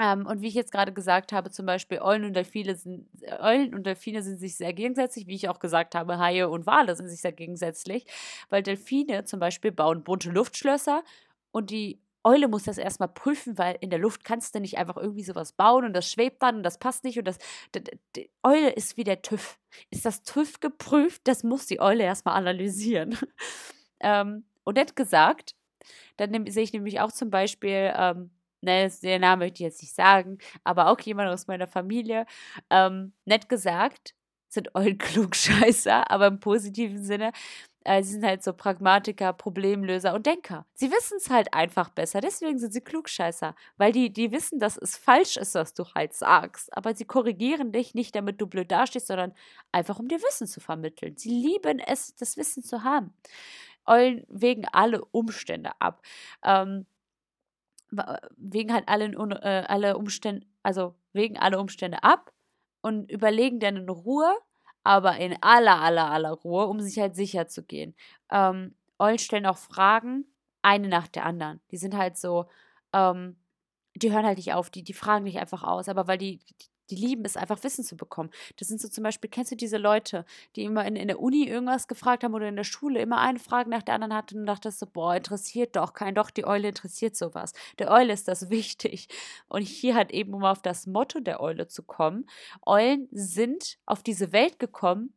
Ähm, 0.00 0.26
und 0.26 0.40
wie 0.40 0.48
ich 0.48 0.54
jetzt 0.54 0.72
gerade 0.72 0.92
gesagt 0.92 1.32
habe, 1.32 1.50
zum 1.50 1.66
Beispiel 1.66 2.00
Eulen 2.00 2.24
und 2.24 2.34
Delfine 2.34 2.74
sind, 2.76 3.08
Eulen 3.40 3.74
und 3.74 3.84
Delfine 3.84 4.22
sind 4.22 4.38
sich 4.38 4.56
sehr 4.56 4.72
gegensätzlich, 4.72 5.26
wie 5.26 5.34
ich 5.34 5.48
auch 5.48 5.58
gesagt 5.58 5.94
habe, 5.94 6.18
Haie 6.18 6.48
und 6.48 6.66
Wale 6.66 6.96
sind 6.96 7.08
sich 7.08 7.20
sehr 7.20 7.32
gegensätzlich, 7.32 8.06
weil 8.48 8.62
Delfine 8.62 9.24
zum 9.24 9.40
Beispiel 9.40 9.72
bauen 9.72 10.02
bunte 10.02 10.30
Luftschlösser 10.30 11.02
und 11.50 11.70
die 11.70 12.00
Eule 12.24 12.48
muss 12.48 12.64
das 12.64 12.78
erstmal 12.78 13.08
prüfen, 13.08 13.58
weil 13.58 13.76
in 13.80 13.90
der 13.90 13.98
Luft 13.98 14.24
kannst 14.24 14.54
du 14.54 14.60
nicht 14.60 14.78
einfach 14.78 14.96
irgendwie 14.96 15.24
sowas 15.24 15.52
bauen 15.52 15.84
und 15.84 15.92
das 15.92 16.10
schwebt 16.10 16.42
dann 16.42 16.56
und 16.56 16.62
das 16.62 16.78
passt 16.78 17.04
nicht 17.04 17.18
und 17.18 17.26
das. 17.26 17.38
Die 18.16 18.30
Eule 18.42 18.70
ist 18.70 18.96
wie 18.96 19.04
der 19.04 19.22
TÜV. 19.22 19.58
Ist 19.90 20.04
das 20.04 20.22
TÜV 20.22 20.60
geprüft? 20.60 21.22
Das 21.24 21.42
muss 21.42 21.66
die 21.66 21.80
Eule 21.80 22.04
erstmal 22.04 22.36
analysieren. 22.36 23.18
ähm, 24.00 24.44
und 24.64 24.76
nett 24.76 24.94
gesagt, 24.94 25.56
dann 26.16 26.46
sehe 26.46 26.62
ich 26.62 26.72
nämlich 26.72 27.00
auch 27.00 27.10
zum 27.10 27.30
Beispiel 27.30 27.92
ähm, 27.96 28.30
ne, 28.62 28.90
den 29.02 29.20
Namen 29.22 29.40
möchte 29.40 29.56
ich 29.56 29.60
jetzt 29.70 29.82
nicht 29.82 29.94
sagen, 29.94 30.38
aber 30.64 30.88
auch 30.88 31.00
jemand 31.00 31.30
aus 31.30 31.46
meiner 31.46 31.66
Familie, 31.66 32.26
ähm, 32.70 33.12
nett 33.24 33.48
gesagt, 33.48 34.14
sind 34.48 34.70
Eulen 34.74 34.98
Klugscheißer, 34.98 36.10
aber 36.10 36.26
im 36.28 36.40
positiven 36.40 37.02
Sinne. 37.04 37.32
Äh, 37.84 38.02
sie 38.02 38.12
sind 38.12 38.24
halt 38.24 38.44
so 38.44 38.52
Pragmatiker, 38.52 39.32
Problemlöser 39.32 40.14
und 40.14 40.26
Denker. 40.26 40.66
Sie 40.74 40.90
wissen 40.90 41.16
es 41.18 41.30
halt 41.30 41.52
einfach 41.52 41.88
besser, 41.90 42.20
deswegen 42.20 42.58
sind 42.58 42.72
sie 42.72 42.80
Klugscheißer, 42.80 43.54
weil 43.76 43.92
die, 43.92 44.12
die 44.12 44.30
wissen, 44.30 44.60
dass 44.60 44.76
es 44.76 44.96
falsch 44.96 45.36
ist, 45.36 45.54
was 45.54 45.74
du 45.74 45.84
halt 45.94 46.14
sagst, 46.14 46.76
aber 46.76 46.94
sie 46.94 47.04
korrigieren 47.04 47.72
dich 47.72 47.94
nicht, 47.94 48.14
damit 48.14 48.40
du 48.40 48.46
blöd 48.46 48.70
dastehst, 48.70 49.08
sondern 49.08 49.34
einfach, 49.72 49.98
um 49.98 50.06
dir 50.08 50.22
Wissen 50.22 50.46
zu 50.46 50.60
vermitteln. 50.60 51.16
Sie 51.16 51.30
lieben 51.30 51.80
es, 51.80 52.14
das 52.14 52.36
Wissen 52.36 52.62
zu 52.62 52.84
haben. 52.84 53.12
Eulen 53.86 54.24
wägen 54.28 54.66
alle 54.72 55.04
Umstände 55.06 55.72
ab. 55.80 56.02
Ähm, 56.44 56.86
wegen 58.36 58.72
halt 58.72 58.88
alle, 58.88 59.06
äh, 59.06 59.64
alle 59.66 59.96
Umstände, 59.96 60.46
also 60.62 60.94
wegen 61.12 61.38
alle 61.38 61.60
Umstände 61.60 62.02
ab 62.02 62.32
und 62.80 63.10
überlegen 63.10 63.60
dann 63.60 63.76
in 63.76 63.88
Ruhe, 63.88 64.34
aber 64.84 65.16
in 65.18 65.36
aller, 65.42 65.80
aller, 65.80 66.10
aller 66.10 66.32
Ruhe, 66.32 66.66
um 66.66 66.80
sich 66.80 66.98
halt 66.98 67.14
sicher 67.14 67.48
zu 67.48 67.62
gehen. 67.62 67.94
Ähm, 68.30 68.74
Eulen 68.98 69.18
stellen 69.18 69.46
auch 69.46 69.58
Fragen, 69.58 70.24
eine 70.62 70.88
nach 70.88 71.08
der 71.08 71.26
anderen. 71.26 71.60
Die 71.70 71.76
sind 71.76 71.96
halt 71.96 72.16
so, 72.16 72.46
ähm, 72.92 73.36
die 73.94 74.12
hören 74.12 74.26
halt 74.26 74.38
nicht 74.38 74.54
auf, 74.54 74.70
die, 74.70 74.82
die 74.84 74.94
fragen 74.94 75.24
nicht 75.24 75.38
einfach 75.38 75.62
aus, 75.62 75.88
aber 75.88 76.06
weil 76.08 76.18
die, 76.18 76.40
die 76.92 77.06
lieben 77.06 77.24
es 77.24 77.38
einfach 77.38 77.62
Wissen 77.64 77.84
zu 77.84 77.96
bekommen. 77.96 78.30
Das 78.58 78.68
sind 78.68 78.80
so 78.80 78.88
zum 78.88 79.04
Beispiel, 79.04 79.30
kennst 79.30 79.50
du 79.50 79.56
diese 79.56 79.78
Leute, 79.78 80.26
die 80.56 80.64
immer 80.64 80.84
in, 80.84 80.94
in 80.94 81.08
der 81.08 81.20
Uni 81.20 81.48
irgendwas 81.48 81.88
gefragt 81.88 82.22
haben 82.22 82.34
oder 82.34 82.48
in 82.48 82.56
der 82.56 82.64
Schule 82.64 83.00
immer 83.00 83.18
eine 83.18 83.38
Frage 83.38 83.70
nach 83.70 83.82
der 83.82 83.94
anderen 83.94 84.14
hatten 84.14 84.40
und 84.40 84.46
dachtest 84.46 84.78
so, 84.78 84.86
boah, 84.86 85.16
interessiert 85.16 85.74
doch 85.74 85.94
kein, 85.94 86.14
doch, 86.14 86.30
die 86.30 86.46
Eule 86.46 86.68
interessiert 86.68 87.16
sowas. 87.16 87.54
Der 87.78 87.90
Eule 87.90 88.12
ist 88.12 88.28
das 88.28 88.50
wichtig. 88.50 89.08
Und 89.48 89.62
hier 89.62 89.94
hat 89.94 90.10
eben, 90.12 90.34
um 90.34 90.44
auf 90.44 90.60
das 90.60 90.86
Motto 90.86 91.20
der 91.20 91.40
Eule 91.40 91.66
zu 91.66 91.82
kommen, 91.82 92.26
Eulen 92.66 93.08
sind 93.10 93.78
auf 93.86 94.02
diese 94.02 94.32
Welt 94.32 94.58
gekommen, 94.58 95.14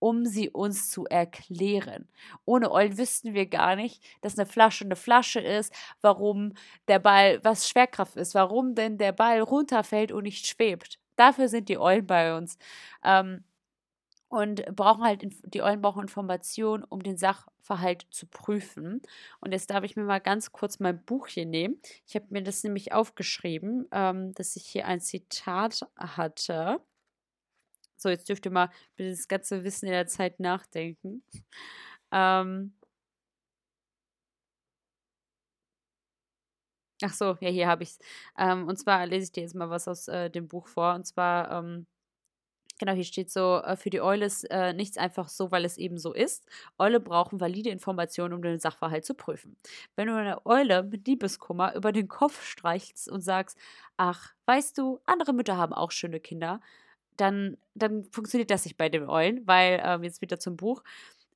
um 0.00 0.26
sie 0.26 0.50
uns 0.50 0.90
zu 0.90 1.04
erklären. 1.06 2.08
Ohne 2.44 2.72
Eulen 2.72 2.98
wüssten 2.98 3.34
wir 3.34 3.46
gar 3.46 3.76
nicht, 3.76 4.02
dass 4.20 4.36
eine 4.36 4.46
Flasche 4.46 4.84
eine 4.84 4.96
Flasche 4.96 5.38
ist, 5.38 5.72
warum 6.00 6.54
der 6.88 6.98
Ball, 6.98 7.38
was 7.44 7.68
Schwerkraft 7.68 8.16
ist, 8.16 8.34
warum 8.34 8.74
denn 8.74 8.98
der 8.98 9.12
Ball 9.12 9.40
runterfällt 9.40 10.10
und 10.10 10.24
nicht 10.24 10.48
schwebt. 10.48 10.98
Dafür 11.16 11.48
sind 11.48 11.68
die 11.68 11.78
Eulen 11.78 12.06
bei 12.06 12.36
uns. 12.36 12.58
Ähm, 13.04 13.44
und 14.32 14.64
brauchen 14.74 15.04
halt, 15.04 15.26
die 15.44 15.60
Eulen 15.60 15.82
brauchen 15.82 16.00
Informationen, 16.00 16.84
um 16.84 17.02
den 17.02 17.18
Sachverhalt 17.18 18.06
zu 18.10 18.26
prüfen. 18.26 19.02
Und 19.40 19.52
jetzt 19.52 19.68
darf 19.68 19.84
ich 19.84 19.94
mir 19.94 20.04
mal 20.04 20.20
ganz 20.22 20.52
kurz 20.52 20.80
mein 20.80 21.04
Buch 21.04 21.26
hier 21.26 21.44
nehmen. 21.44 21.78
Ich 22.06 22.14
habe 22.14 22.24
mir 22.30 22.42
das 22.42 22.64
nämlich 22.64 22.94
aufgeschrieben, 22.94 23.88
ähm, 23.92 24.32
dass 24.32 24.56
ich 24.56 24.66
hier 24.66 24.86
ein 24.86 25.02
Zitat 25.02 25.86
hatte. 25.98 26.80
So, 27.98 28.08
jetzt 28.08 28.26
dürft 28.26 28.46
ihr 28.46 28.52
mal 28.52 28.70
bitte 28.96 29.10
das 29.10 29.28
ganze 29.28 29.64
Wissen 29.64 29.84
in 29.84 29.92
der 29.92 30.06
Zeit 30.06 30.40
nachdenken. 30.40 31.22
Ähm, 32.10 32.72
Ach 37.04 37.12
so, 37.12 37.36
ja, 37.40 37.50
hier 37.50 37.66
habe 37.68 37.82
ich 37.82 37.90
es. 37.90 37.98
Ähm, 38.38 38.68
und 38.68 38.76
zwar 38.78 39.06
lese 39.06 39.24
ich 39.24 39.32
dir 39.32 39.42
jetzt 39.42 39.54
mal 39.54 39.70
was 39.70 39.88
aus 39.88 40.08
äh, 40.08 40.30
dem 40.30 40.48
Buch 40.48 40.66
vor. 40.68 40.94
Und 40.94 41.04
zwar, 41.06 41.50
ähm, 41.50 41.86
genau, 42.78 42.92
hier 42.92 43.04
steht 43.04 43.30
so, 43.30 43.58
äh, 43.64 43.76
für 43.76 43.90
die 43.90 44.00
Eule 44.02 44.26
ist 44.26 44.44
äh, 44.50 44.72
nichts 44.74 44.98
einfach 44.98 45.28
so, 45.28 45.50
weil 45.52 45.64
es 45.64 45.78
eben 45.78 45.98
so 45.98 46.12
ist. 46.14 46.46
Eule 46.78 47.00
brauchen 47.00 47.40
valide 47.40 47.70
Informationen, 47.70 48.34
um 48.34 48.42
den 48.42 48.60
Sachverhalt 48.60 49.04
zu 49.06 49.14
prüfen. 49.14 49.56
Wenn 49.96 50.08
du 50.08 50.14
eine 50.16 50.46
Eule 50.46 50.82
mit 50.84 51.06
Liebeskummer 51.08 51.74
über 51.74 51.92
den 51.92 52.08
Kopf 52.08 52.44
streichelst 52.44 53.08
und 53.10 53.22
sagst, 53.22 53.58
ach, 53.96 54.34
weißt 54.46 54.78
du, 54.78 55.00
andere 55.06 55.32
Mütter 55.34 55.56
haben 55.56 55.72
auch 55.74 55.90
schöne 55.92 56.20
Kinder, 56.20 56.60
dann, 57.16 57.58
dann 57.74 58.04
funktioniert 58.12 58.50
das 58.50 58.64
nicht 58.64 58.76
bei 58.78 58.88
den 58.88 59.08
Eulen, 59.08 59.46
weil, 59.46 59.82
ähm, 59.84 60.02
jetzt 60.04 60.22
wieder 60.22 60.38
zum 60.40 60.56
Buch, 60.56 60.82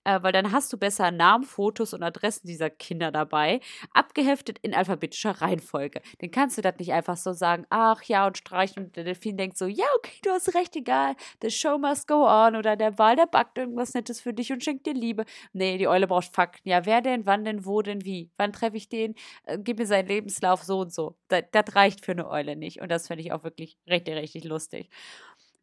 äh, 0.07 0.23
weil 0.23 0.33
dann 0.33 0.53
hast 0.53 0.73
du 0.73 0.79
besser 0.79 1.11
Namen, 1.11 1.45
Fotos 1.45 1.93
und 1.93 2.03
Adressen 2.03 2.47
dieser 2.47 2.71
Kinder 2.71 3.11
dabei, 3.11 3.61
abgeheftet 3.93 4.59
in 4.63 4.73
alphabetischer 4.73 5.43
Reihenfolge. 5.43 6.01
Dann 6.21 6.31
kannst 6.31 6.57
du 6.57 6.63
das 6.63 6.77
nicht 6.79 6.93
einfach 6.93 7.17
so 7.17 7.33
sagen, 7.33 7.67
ach 7.71 8.03
ja, 8.05 8.27
und 8.27 8.39
streichen 8.39 8.85
und 8.85 8.97
der 8.97 9.05
Delfin 9.05 9.37
denkt 9.37 9.59
so, 9.59 9.67
ja, 9.67 9.85
okay, 9.97 10.19
du 10.23 10.31
hast 10.31 10.55
recht, 10.55 10.77
egal, 10.77 11.17
the 11.43 11.51
show 11.51 11.77
must 11.77 12.07
go 12.07 12.25
on 12.27 12.55
oder 12.55 12.77
der 12.77 12.97
Wal, 12.99 13.17
der 13.17 13.27
backt 13.27 13.59
irgendwas 13.59 13.95
Nettes 13.95 14.21
für 14.21 14.33
dich 14.33 14.53
und 14.53 14.63
schenkt 14.63 14.87
dir 14.87 14.95
Liebe. 14.95 15.25
Nee, 15.53 15.77
die 15.77 15.89
Eule 15.89 16.07
braucht 16.07 16.33
Fakten. 16.33 16.69
Ja, 16.69 16.87
wer 16.87 17.01
denn, 17.01 17.27
wann 17.27 17.45
denn, 17.45 17.67
wo 17.67 17.83
denn, 17.83 18.05
wie? 18.05 18.31
Wann 18.37 18.53
treffe 18.53 18.77
ich 18.77 18.89
den? 18.89 19.15
Äh, 19.45 19.59
gib 19.59 19.79
mir 19.79 19.87
seinen 19.87 20.07
Lebenslauf 20.07 20.63
so 20.63 20.81
und 20.81 20.93
so. 20.93 21.17
Das, 21.29 21.43
das 21.51 21.75
reicht 21.75 22.05
für 22.05 22.13
eine 22.13 22.29
Eule 22.29 22.55
nicht 22.55 22.81
und 22.81 22.91
das 22.91 23.09
finde 23.09 23.23
ich 23.23 23.33
auch 23.33 23.43
wirklich 23.43 23.77
richtig, 23.89 24.15
richtig 24.15 24.45
lustig. 24.45 24.89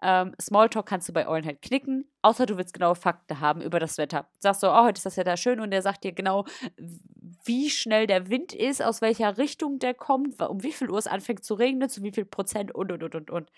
Ähm, 0.05 0.35
Smalltalk 0.39 0.85
kannst 0.85 1.07
du 1.07 1.13
bei 1.13 1.27
Eulen 1.29 1.45
halt 1.45 1.61
knicken, 1.61 2.05
außer 2.21 2.45
du 2.45 2.57
willst 2.57 2.73
genaue 2.73 2.95
Fakten 2.95 3.39
haben 3.39 3.61
über 3.61 3.79
das 3.79 3.97
Wetter. 3.97 4.27
Sagst 4.37 4.61
du, 4.61 4.67
oh, 4.67 4.83
heute 4.83 4.99
ist 4.99 5.05
das 5.05 5.15
Wetter 5.15 5.37
schön 5.37 5.61
und 5.61 5.71
der 5.71 5.81
sagt 5.81 6.03
dir 6.03 6.11
genau, 6.11 6.43
wie 7.45 7.69
schnell 7.69 8.05
der 8.05 8.29
Wind 8.29 8.53
ist, 8.53 8.83
aus 8.83 9.01
welcher 9.01 9.37
Richtung 9.37 9.79
der 9.79 9.93
kommt, 9.93 10.41
um 10.41 10.61
wie 10.61 10.73
viel 10.73 10.89
Uhr 10.89 10.97
es 10.97 11.07
anfängt 11.07 11.45
zu 11.45 11.53
regnen, 11.53 11.87
zu 11.87 12.03
wie 12.03 12.11
viel 12.11 12.25
Prozent 12.25 12.75
und, 12.75 12.91
und, 12.91 13.01
und, 13.01 13.15
und, 13.15 13.31
und. 13.31 13.49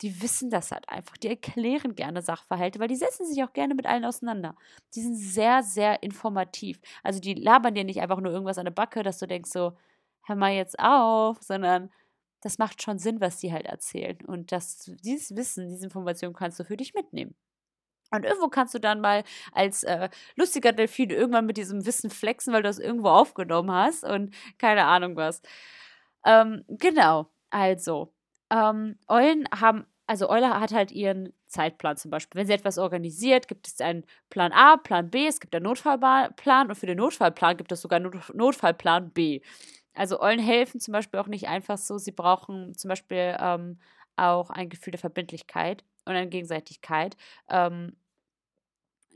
Die 0.00 0.22
wissen 0.22 0.48
das 0.48 0.72
halt 0.72 0.88
einfach. 0.88 1.18
Die 1.18 1.28
erklären 1.28 1.94
gerne 1.94 2.22
Sachverhalte, 2.22 2.80
weil 2.80 2.88
die 2.88 2.96
setzen 2.96 3.26
sich 3.26 3.44
auch 3.44 3.52
gerne 3.52 3.74
mit 3.74 3.84
allen 3.84 4.06
auseinander. 4.06 4.54
Die 4.94 5.02
sind 5.02 5.16
sehr, 5.16 5.62
sehr 5.62 6.02
informativ. 6.02 6.80
Also 7.02 7.20
die 7.20 7.34
labern 7.34 7.74
dir 7.74 7.84
nicht 7.84 8.00
einfach 8.00 8.20
nur 8.20 8.32
irgendwas 8.32 8.56
an 8.56 8.64
der 8.64 8.72
Backe, 8.72 9.02
dass 9.02 9.18
du 9.18 9.26
denkst 9.26 9.50
so, 9.50 9.76
hör 10.24 10.36
mal 10.36 10.52
jetzt 10.52 10.78
auf, 10.78 11.42
sondern 11.42 11.90
das 12.40 12.58
macht 12.58 12.82
schon 12.82 12.98
Sinn, 12.98 13.20
was 13.20 13.38
die 13.38 13.52
halt 13.52 13.66
erzählen. 13.66 14.18
Und 14.26 14.52
das, 14.52 14.90
dieses 15.02 15.36
Wissen, 15.36 15.68
diese 15.68 15.84
Information 15.84 16.32
kannst 16.34 16.58
du 16.60 16.64
für 16.64 16.76
dich 16.76 16.94
mitnehmen. 16.94 17.34
Und 18.10 18.24
irgendwo 18.24 18.48
kannst 18.48 18.74
du 18.74 18.80
dann 18.80 19.00
mal 19.00 19.22
als 19.52 19.84
äh, 19.84 20.08
lustiger 20.36 20.72
Delfin 20.72 21.10
irgendwann 21.10 21.46
mit 21.46 21.56
diesem 21.56 21.86
Wissen 21.86 22.10
flexen, 22.10 22.52
weil 22.52 22.62
du 22.62 22.68
das 22.68 22.78
irgendwo 22.80 23.08
aufgenommen 23.08 23.70
hast 23.70 24.04
und 24.04 24.34
keine 24.58 24.84
Ahnung 24.86 25.16
was. 25.16 25.42
Ähm, 26.24 26.64
genau, 26.68 27.30
also, 27.50 28.12
ähm, 28.50 28.98
Eulen 29.08 29.46
haben, 29.54 29.86
also 30.06 30.28
Eule 30.28 30.58
hat 30.60 30.72
halt 30.72 30.90
ihren 30.92 31.32
Zeitplan 31.46 31.96
zum 31.96 32.10
Beispiel. 32.10 32.40
Wenn 32.40 32.46
sie 32.48 32.52
etwas 32.52 32.78
organisiert, 32.78 33.48
gibt 33.48 33.68
es 33.68 33.80
einen 33.80 34.04
Plan 34.28 34.52
A, 34.52 34.76
Plan 34.76 35.08
B, 35.10 35.26
es 35.26 35.40
gibt 35.40 35.54
einen 35.54 35.64
Notfallplan 35.64 36.68
und 36.68 36.74
für 36.76 36.86
den 36.86 36.98
Notfallplan 36.98 37.56
gibt 37.56 37.72
es 37.72 37.80
sogar 37.82 37.98
einen 37.98 38.20
Notfallplan 38.34 39.10
B. 39.12 39.40
Also 39.94 40.20
Eulen 40.20 40.38
helfen 40.40 40.80
zum 40.80 40.92
Beispiel 40.92 41.20
auch 41.20 41.26
nicht 41.26 41.48
einfach 41.48 41.78
so. 41.78 41.98
Sie 41.98 42.12
brauchen 42.12 42.74
zum 42.76 42.88
Beispiel 42.88 43.36
ähm, 43.40 43.78
auch 44.16 44.50
ein 44.50 44.68
Gefühl 44.68 44.92
der 44.92 45.00
Verbindlichkeit 45.00 45.84
und 46.04 46.14
eine 46.14 46.28
Gegenseitigkeit. 46.28 47.16
Ähm, 47.48 47.96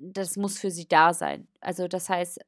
das 0.01 0.37
muss 0.37 0.59
für 0.59 0.71
sie 0.71 0.89
da 0.89 1.15
sein. 1.15 1.49
Also 1.61 1.89
das 1.89 2.09
heißt, 2.09 2.41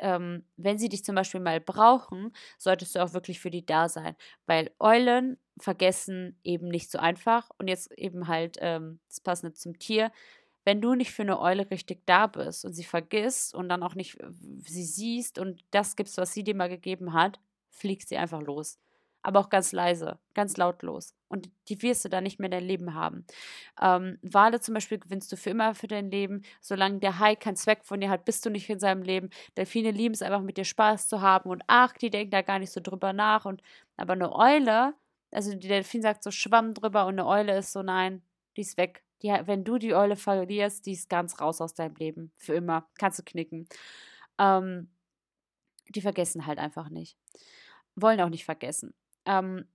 ähm, 0.00 0.44
wenn 0.56 0.78
sie 0.78 0.88
dich 0.88 1.04
zum 1.04 1.14
Beispiel 1.14 1.40
mal 1.40 1.60
brauchen, 1.60 2.32
solltest 2.58 2.94
du 2.94 3.02
auch 3.04 3.12
wirklich 3.14 3.40
für 3.40 3.50
die 3.50 3.66
da 3.66 3.88
sein. 3.88 4.16
Weil 4.46 4.70
Eulen 4.80 5.38
vergessen 5.60 6.38
eben 6.44 6.68
nicht 6.68 6.90
so 6.90 6.98
einfach. 6.98 7.50
Und 7.58 7.68
jetzt 7.68 7.92
eben 7.98 8.28
halt 8.28 8.58
ähm, 8.60 9.00
das 9.08 9.20
Passende 9.20 9.54
zum 9.54 9.78
Tier. 9.78 10.12
Wenn 10.64 10.82
du 10.82 10.94
nicht 10.94 11.12
für 11.12 11.22
eine 11.22 11.40
Eule 11.40 11.70
richtig 11.70 12.06
da 12.06 12.26
bist 12.26 12.64
und 12.64 12.74
sie 12.74 12.84
vergisst 12.84 13.54
und 13.54 13.68
dann 13.68 13.82
auch 13.82 13.94
nicht 13.94 14.20
äh, 14.20 14.26
sie 14.66 14.84
siehst 14.84 15.38
und 15.38 15.64
das 15.72 15.96
gibst, 15.96 16.18
was 16.18 16.32
sie 16.32 16.44
dir 16.44 16.56
mal 16.56 16.68
gegeben 16.68 17.12
hat, 17.14 17.40
fliegst 17.76 18.08
sie 18.08 18.16
einfach 18.16 18.40
los. 18.40 18.78
Aber 19.22 19.40
auch 19.40 19.48
ganz 19.48 19.72
leise, 19.72 20.20
ganz 20.34 20.56
lautlos. 20.56 21.12
Und 21.26 21.50
die 21.68 21.82
wirst 21.82 22.04
du 22.04 22.08
dann 22.08 22.22
nicht 22.22 22.38
mehr 22.38 22.46
in 22.46 22.52
dein 22.52 22.64
Leben 22.64 22.94
haben. 22.94 23.26
Ähm, 23.82 24.20
Wale 24.22 24.60
zum 24.60 24.74
Beispiel 24.74 24.98
gewinnst 24.98 25.32
du 25.32 25.36
für 25.36 25.50
immer 25.50 25.74
für 25.74 25.88
dein 25.88 26.12
Leben. 26.12 26.42
Solange 26.60 27.00
der 27.00 27.18
Hai 27.18 27.34
keinen 27.34 27.56
Zweck 27.56 27.84
von 27.84 28.00
dir 28.00 28.08
hat, 28.08 28.24
bist 28.24 28.46
du 28.46 28.50
nicht 28.50 28.70
in 28.70 28.78
seinem 28.78 29.02
Leben. 29.02 29.30
Delfine 29.56 29.90
lieben 29.90 30.14
es 30.14 30.22
einfach 30.22 30.42
mit 30.42 30.58
dir 30.58 30.64
Spaß 30.64 31.08
zu 31.08 31.22
haben. 31.22 31.50
Und 31.50 31.64
ach, 31.66 31.94
die 31.94 32.10
denken 32.10 32.30
da 32.30 32.42
gar 32.42 32.60
nicht 32.60 32.70
so 32.70 32.80
drüber 32.80 33.12
nach. 33.12 33.46
Und 33.46 33.62
aber 33.96 34.12
eine 34.12 34.32
Eule, 34.32 34.94
also 35.32 35.52
die 35.52 35.66
Delfin 35.66 36.02
sagt 36.02 36.22
so 36.22 36.30
Schwamm 36.30 36.72
drüber 36.72 37.06
und 37.06 37.18
eine 37.18 37.26
Eule 37.26 37.58
ist 37.58 37.72
so, 37.72 37.82
nein, 37.82 38.22
die 38.56 38.60
ist 38.60 38.76
weg. 38.76 39.02
Die, 39.22 39.28
wenn 39.46 39.64
du 39.64 39.78
die 39.78 39.94
Eule 39.94 40.14
verlierst, 40.14 40.86
die 40.86 40.92
ist 40.92 41.08
ganz 41.08 41.40
raus 41.40 41.60
aus 41.60 41.74
deinem 41.74 41.96
Leben. 41.96 42.30
Für 42.36 42.54
immer. 42.54 42.86
Kannst 42.96 43.18
du 43.18 43.24
knicken. 43.24 43.66
Ähm, 44.38 44.88
die 45.88 46.00
vergessen 46.00 46.46
halt 46.46 46.60
einfach 46.60 46.90
nicht 46.90 47.16
wollen 47.96 48.20
auch 48.20 48.28
nicht 48.28 48.44
vergessen. 48.44 48.94
Ähm, 49.24 49.66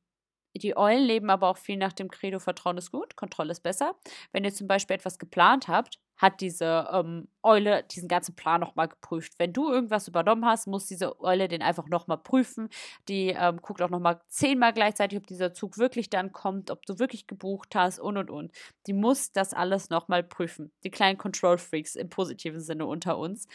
die 0.54 0.76
Eulen 0.76 1.04
leben 1.04 1.30
aber 1.30 1.48
auch 1.48 1.58
viel 1.58 1.78
nach 1.78 1.94
dem 1.94 2.10
Credo 2.10 2.40
Vertrauen 2.40 2.78
ist 2.78 2.92
gut, 2.92 3.16
Kontrolle 3.16 3.52
ist 3.52 3.62
besser. 3.64 3.96
Wenn 4.32 4.44
ihr 4.44 4.54
zum 4.54 4.68
Beispiel 4.68 4.96
etwas 4.96 5.18
geplant 5.18 5.68
habt, 5.68 6.00
hat 6.18 6.40
diese 6.42 6.88
ähm, 6.92 7.30
Eule 7.42 7.84
diesen 7.84 8.08
ganzen 8.08 8.36
Plan 8.36 8.62
nochmal 8.62 8.90
geprüft. 8.90 9.34
Wenn 9.40 9.54
du 9.54 9.72
irgendwas 9.72 10.08
übernommen 10.08 10.46
hast, 10.46 10.68
muss 10.68 10.86
diese 10.86 11.20
Eule 11.22 11.48
den 11.48 11.64
einfach 11.64 11.88
nochmal 11.88 12.20
prüfen. 12.20 12.70
Die 13.08 13.30
ähm, 13.30 13.58
guckt 13.62 13.82
auch 13.82 13.90
nochmal 13.90 14.22
zehnmal 14.28 14.74
gleichzeitig, 14.74 15.18
ob 15.18 15.26
dieser 15.26 15.54
Zug 15.54 15.78
wirklich 15.78 16.10
dann 16.12 16.32
kommt, 16.32 16.70
ob 16.70 16.86
du 16.86 17.00
wirklich 17.00 17.26
gebucht 17.28 17.74
hast 17.76 18.00
und 18.00 18.18
und 18.18 18.30
und. 18.30 18.52
Die 18.88 18.94
muss 18.94 19.32
das 19.32 19.54
alles 19.54 19.90
nochmal 19.90 20.22
prüfen. 20.22 20.72
Die 20.84 20.92
kleinen 20.92 21.18
Control 21.18 21.58
Freaks 21.58 21.96
im 21.96 22.10
positiven 22.10 22.62
Sinne 22.62 22.86
unter 22.86 23.18
uns. 23.18 23.48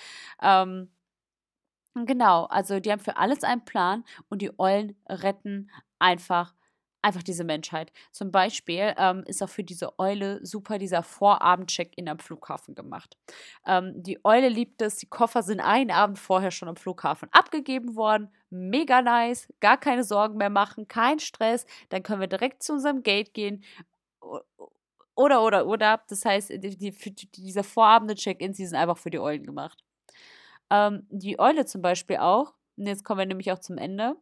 Ähm, 0.42 0.90
Genau, 2.04 2.44
also 2.44 2.78
die 2.78 2.92
haben 2.92 3.00
für 3.00 3.16
alles 3.16 3.42
einen 3.42 3.64
Plan 3.64 4.04
und 4.28 4.42
die 4.42 4.58
Eulen 4.58 4.96
retten 5.08 5.70
einfach 5.98 6.54
einfach 7.02 7.22
diese 7.22 7.44
Menschheit. 7.44 7.92
Zum 8.10 8.32
Beispiel 8.32 8.92
ähm, 8.98 9.22
ist 9.26 9.40
auch 9.40 9.48
für 9.48 9.62
diese 9.62 9.96
Eule 9.98 10.44
super 10.44 10.76
dieser 10.78 11.04
Vorabend-Check-in 11.04 12.08
am 12.08 12.18
Flughafen 12.18 12.74
gemacht. 12.74 13.16
Ähm, 13.64 14.02
die 14.02 14.18
Eule 14.24 14.48
liebt 14.48 14.82
es, 14.82 14.96
die 14.96 15.06
Koffer 15.06 15.44
sind 15.44 15.60
einen 15.60 15.92
Abend 15.92 16.18
vorher 16.18 16.50
schon 16.50 16.68
am 16.68 16.74
Flughafen 16.76 17.28
abgegeben 17.30 17.94
worden. 17.94 18.32
Mega 18.50 19.02
nice, 19.02 19.46
gar 19.60 19.78
keine 19.78 20.02
Sorgen 20.02 20.36
mehr 20.36 20.50
machen, 20.50 20.88
kein 20.88 21.20
Stress. 21.20 21.64
Dann 21.90 22.02
können 22.02 22.20
wir 22.20 22.26
direkt 22.26 22.64
zu 22.64 22.72
unserem 22.72 23.04
Gate 23.04 23.32
gehen. 23.34 23.62
Oder, 25.14 25.42
oder, 25.44 25.66
oder. 25.66 26.02
Das 26.08 26.24
heißt, 26.24 26.50
die, 26.50 26.76
die, 26.76 27.30
dieser 27.30 27.62
Vorabende-Check-in, 27.64 28.52
die 28.52 28.66
sind 28.66 28.76
einfach 28.76 28.98
für 28.98 29.10
die 29.10 29.20
Eulen 29.20 29.44
gemacht. 29.44 29.85
Ähm, 30.70 31.06
die 31.10 31.38
Eule 31.38 31.64
zum 31.66 31.82
Beispiel 31.82 32.16
auch, 32.16 32.54
und 32.76 32.86
jetzt 32.86 33.04
kommen 33.04 33.20
wir 33.20 33.26
nämlich 33.26 33.52
auch 33.52 33.58
zum 33.58 33.78
Ende, 33.78 34.16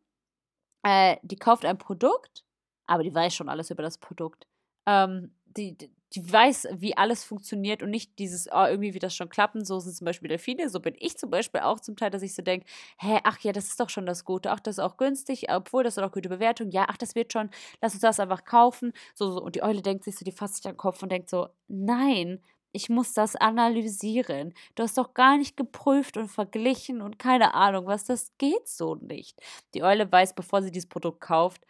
äh, 0.84 1.16
die 1.22 1.36
kauft 1.36 1.64
ein 1.64 1.78
Produkt, 1.78 2.44
aber 2.86 3.02
die 3.02 3.14
weiß 3.14 3.34
schon 3.34 3.48
alles 3.48 3.70
über 3.70 3.82
das 3.82 3.98
Produkt. 3.98 4.46
Ähm, 4.86 5.34
die, 5.56 5.76
die, 6.14 6.32
weiß, 6.32 6.68
wie 6.74 6.96
alles 6.96 7.24
funktioniert 7.24 7.82
und 7.82 7.90
nicht 7.90 8.18
dieses, 8.18 8.48
oh, 8.52 8.64
irgendwie 8.66 8.92
wird 8.92 9.02
das 9.02 9.16
schon 9.16 9.28
klappen. 9.28 9.64
So 9.64 9.80
sind 9.80 9.96
zum 9.96 10.04
Beispiel 10.04 10.28
Delfine. 10.28 10.68
So 10.68 10.80
bin 10.80 10.94
ich 10.98 11.16
zum 11.16 11.30
Beispiel 11.30 11.62
auch 11.62 11.80
zum 11.80 11.96
Teil, 11.96 12.10
dass 12.10 12.22
ich 12.22 12.34
so 12.34 12.42
denke, 12.42 12.66
hä, 12.98 13.18
ach 13.24 13.38
ja, 13.40 13.52
das 13.52 13.66
ist 13.68 13.80
doch 13.80 13.88
schon 13.88 14.06
das 14.06 14.24
Gute. 14.24 14.50
Ach, 14.50 14.60
das 14.60 14.76
ist 14.78 14.84
auch 14.84 14.96
günstig, 14.96 15.46
obwohl 15.50 15.84
das 15.84 15.96
ist 15.96 16.02
auch 16.02 16.12
gute 16.12 16.28
Bewertung. 16.28 16.70
Ja, 16.70 16.86
ach, 16.88 16.96
das 16.96 17.14
wird 17.14 17.32
schon, 17.32 17.50
lass 17.80 17.94
uns 17.94 18.02
das 18.02 18.20
einfach 18.20 18.44
kaufen. 18.44 18.92
So, 19.14 19.32
so. 19.32 19.42
Und 19.42 19.56
die 19.56 19.62
Eule 19.62 19.82
denkt 19.82 20.04
sich 20.04 20.16
so, 20.16 20.24
die 20.24 20.32
fasst 20.32 20.56
sich 20.56 20.66
an 20.66 20.72
den 20.72 20.78
Kopf 20.78 21.02
und 21.02 21.10
denkt 21.10 21.30
so, 21.30 21.48
nein, 21.68 22.40
ich 22.74 22.90
muss 22.90 23.14
das 23.14 23.36
analysieren. 23.36 24.52
Du 24.74 24.82
hast 24.82 24.98
doch 24.98 25.14
gar 25.14 25.38
nicht 25.38 25.56
geprüft 25.56 26.16
und 26.16 26.28
verglichen 26.28 27.00
und 27.02 27.18
keine 27.18 27.54
Ahnung, 27.54 27.86
was 27.86 28.04
das 28.04 28.32
geht 28.36 28.68
so 28.68 28.96
nicht. 28.96 29.40
Die 29.74 29.84
Eule 29.84 30.10
weiß, 30.10 30.34
bevor 30.34 30.60
sie 30.62 30.72
dieses 30.72 30.88
Produkt 30.88 31.20
kauft, 31.20 31.64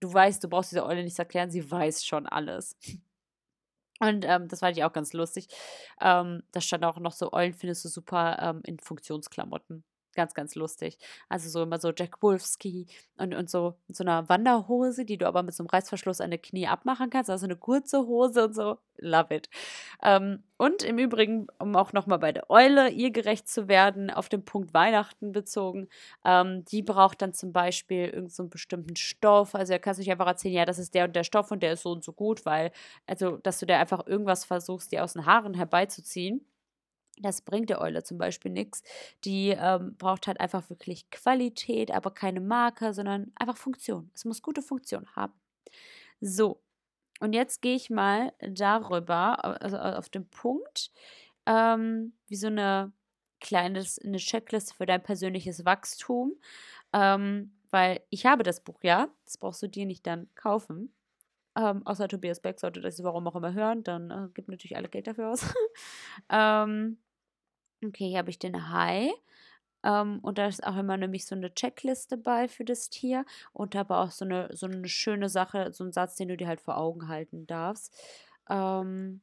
du 0.00 0.12
weißt, 0.12 0.44
du 0.44 0.48
brauchst 0.48 0.72
dieser 0.72 0.86
Eule 0.86 1.02
nichts 1.02 1.18
erklären, 1.18 1.50
sie 1.50 1.68
weiß 1.70 2.04
schon 2.04 2.26
alles. 2.26 2.76
Und 4.00 4.24
ähm, 4.26 4.48
das 4.48 4.60
fand 4.60 4.76
ich 4.78 4.84
auch 4.84 4.92
ganz 4.94 5.12
lustig. 5.12 5.48
Ähm, 6.00 6.42
da 6.52 6.60
stand 6.62 6.84
auch 6.84 6.98
noch 6.98 7.12
so, 7.12 7.32
Eulen 7.32 7.52
findest 7.52 7.84
du 7.84 7.88
super 7.90 8.38
ähm, 8.40 8.62
in 8.64 8.78
Funktionsklamotten. 8.78 9.84
Ganz, 10.20 10.34
ganz 10.34 10.54
lustig. 10.54 10.98
Also 11.30 11.48
so 11.48 11.62
immer 11.62 11.78
so 11.80 11.92
Jack 11.96 12.22
Wolfsky 12.22 12.86
und, 13.16 13.34
und 13.34 13.48
so, 13.48 13.76
so 13.88 14.04
einer 14.04 14.28
Wanderhose, 14.28 15.06
die 15.06 15.16
du 15.16 15.26
aber 15.26 15.42
mit 15.42 15.54
so 15.54 15.62
einem 15.62 15.70
Reißverschluss 15.70 16.20
an 16.20 16.28
der 16.28 16.38
Knie 16.38 16.66
abmachen 16.66 17.08
kannst. 17.08 17.30
Also 17.30 17.46
eine 17.46 17.56
kurze 17.56 18.00
Hose 18.00 18.44
und 18.44 18.54
so. 18.54 18.76
Love 18.98 19.34
it. 19.34 19.48
Ähm, 20.02 20.42
und 20.58 20.82
im 20.82 20.98
Übrigen, 20.98 21.46
um 21.58 21.74
auch 21.74 21.94
nochmal 21.94 22.18
bei 22.18 22.32
der 22.32 22.50
Eule 22.50 22.90
ihr 22.90 23.12
gerecht 23.12 23.48
zu 23.48 23.66
werden, 23.66 24.10
auf 24.10 24.28
den 24.28 24.44
Punkt 24.44 24.74
Weihnachten 24.74 25.32
bezogen, 25.32 25.88
ähm, 26.22 26.66
die 26.66 26.82
braucht 26.82 27.22
dann 27.22 27.32
zum 27.32 27.54
Beispiel 27.54 28.04
irgendeinen 28.04 28.28
so 28.28 28.46
bestimmten 28.46 28.96
Stoff. 28.96 29.54
Also 29.54 29.72
da 29.72 29.78
kannst 29.78 30.00
du 30.00 30.02
nicht 30.02 30.12
einfach 30.12 30.26
erzählen, 30.26 30.54
ja, 30.54 30.64
das 30.66 30.78
ist 30.78 30.92
der 30.94 31.06
und 31.06 31.16
der 31.16 31.24
Stoff 31.24 31.50
und 31.50 31.62
der 31.62 31.72
ist 31.72 31.82
so 31.84 31.92
und 31.92 32.04
so 32.04 32.12
gut, 32.12 32.44
weil, 32.44 32.72
also, 33.06 33.38
dass 33.38 33.58
du 33.58 33.64
dir 33.64 33.78
einfach 33.78 34.06
irgendwas 34.06 34.44
versuchst, 34.44 34.92
dir 34.92 35.02
aus 35.02 35.14
den 35.14 35.24
Haaren 35.24 35.54
herbeizuziehen 35.54 36.44
Das 37.22 37.42
bringt 37.42 37.70
der 37.70 37.80
Eule 37.80 38.02
zum 38.02 38.18
Beispiel 38.18 38.50
nichts. 38.50 38.82
Die 39.24 39.50
ähm, 39.50 39.96
braucht 39.96 40.26
halt 40.26 40.40
einfach 40.40 40.68
wirklich 40.70 41.10
Qualität, 41.10 41.90
aber 41.90 42.10
keine 42.10 42.40
Marke, 42.40 42.94
sondern 42.94 43.32
einfach 43.36 43.56
Funktion. 43.56 44.10
Es 44.14 44.24
muss 44.24 44.42
gute 44.42 44.62
Funktion 44.62 45.06
haben. 45.14 45.34
So, 46.20 46.62
und 47.20 47.34
jetzt 47.34 47.62
gehe 47.62 47.76
ich 47.76 47.90
mal 47.90 48.32
darüber, 48.40 49.62
also 49.62 49.76
auf 49.76 50.08
den 50.08 50.28
Punkt, 50.28 50.90
ähm, 51.46 52.14
wie 52.28 52.36
so 52.36 52.46
eine 52.46 52.92
kleine 53.40 53.84
eine 54.04 54.18
Checkliste 54.18 54.74
für 54.74 54.86
dein 54.86 55.02
persönliches 55.02 55.64
Wachstum. 55.64 56.34
Ähm, 56.92 57.52
weil 57.70 58.00
ich 58.10 58.26
habe 58.26 58.42
das 58.42 58.60
Buch 58.62 58.80
ja, 58.82 59.08
das 59.24 59.38
brauchst 59.38 59.62
du 59.62 59.68
dir 59.68 59.86
nicht 59.86 60.06
dann 60.06 60.28
kaufen. 60.34 60.92
Ähm, 61.56 61.86
außer 61.86 62.08
Tobias 62.08 62.40
Beck 62.40 62.60
sollte 62.60 62.80
das 62.80 63.02
warum 63.02 63.26
auch 63.26 63.36
immer 63.36 63.52
hören, 63.52 63.82
dann 63.84 64.10
äh, 64.10 64.28
gibt 64.34 64.48
natürlich 64.48 64.76
alle 64.76 64.88
Geld 64.88 65.06
dafür 65.06 65.30
aus. 65.30 65.54
ähm, 66.30 66.98
okay, 67.84 68.08
hier 68.08 68.18
habe 68.18 68.30
ich 68.30 68.38
den 68.38 68.70
Hai. 68.70 69.12
Ähm, 69.82 70.18
und 70.20 70.38
da 70.38 70.46
ist 70.46 70.66
auch 70.66 70.76
immer 70.76 70.96
nämlich 70.96 71.26
so 71.26 71.34
eine 71.34 71.54
Checkliste 71.54 72.16
bei 72.16 72.48
für 72.48 72.64
das 72.64 72.90
Tier 72.90 73.24
und 73.52 73.74
aber 73.76 74.00
auch 74.00 74.10
so 74.10 74.24
eine, 74.24 74.48
so 74.54 74.66
eine 74.66 74.88
schöne 74.88 75.28
Sache, 75.28 75.72
so 75.72 75.84
ein 75.84 75.92
Satz, 75.92 76.16
den 76.16 76.28
du 76.28 76.36
dir 76.36 76.48
halt 76.48 76.60
vor 76.60 76.76
Augen 76.76 77.08
halten 77.08 77.46
darfst. 77.46 77.94
Ähm, 78.48 79.22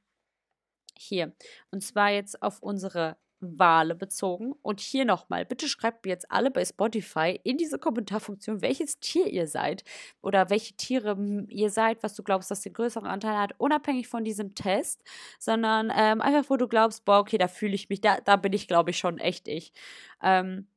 hier. 0.98 1.34
Und 1.72 1.82
zwar 1.84 2.12
jetzt 2.12 2.42
auf 2.42 2.62
unsere 2.62 3.18
Wale 3.40 3.96
bezogen. 3.96 4.54
Und 4.62 4.80
hier 4.80 5.06
nochmal, 5.06 5.46
bitte 5.46 5.68
schreibt 5.68 6.06
mir 6.06 6.12
jetzt 6.12 6.32
alle 6.32 6.52
bei 6.52 6.66
Spotify 6.66 7.40
in 7.44 7.58
diese 7.58 7.80
Kommentarfunktion, 7.80 8.62
welches 8.62 9.00
Tier 9.00 9.28
ihr 9.28 9.48
seid 9.48 9.84
oder 10.22 10.50
welche 10.50 10.76
Tiere 10.76 11.18
ihr 11.50 11.70
seid, 11.70 12.04
was 12.04 12.16
du 12.16 12.24
glaubst, 12.24 12.52
dass 12.52 12.62
den 12.62 12.74
größeren 12.74 13.08
Anteil 13.08 13.38
hat, 13.38 13.54
unabhängig 13.58 14.08
von 14.08 14.24
diesem 14.24 14.56
Test, 14.56 15.04
sondern 15.40 15.92
ähm, 15.96 16.22
einfach, 16.22 16.50
wo 16.50 16.58
du 16.58 16.68
glaubst, 16.68 17.06
boah, 17.06 17.20
okay, 17.20 17.38
da 17.38 17.48
fühle 17.48 17.76
ich 17.76 17.90
mich, 17.90 18.02
da, 18.02 18.18
da 18.22 18.36
bin 18.36 18.54
ich, 18.54 18.68
glaube 18.68 18.92
ich, 18.92 18.98
schon 18.98 19.18
echt 19.20 19.48
ich. 19.48 19.74
Ähm, 20.22 20.68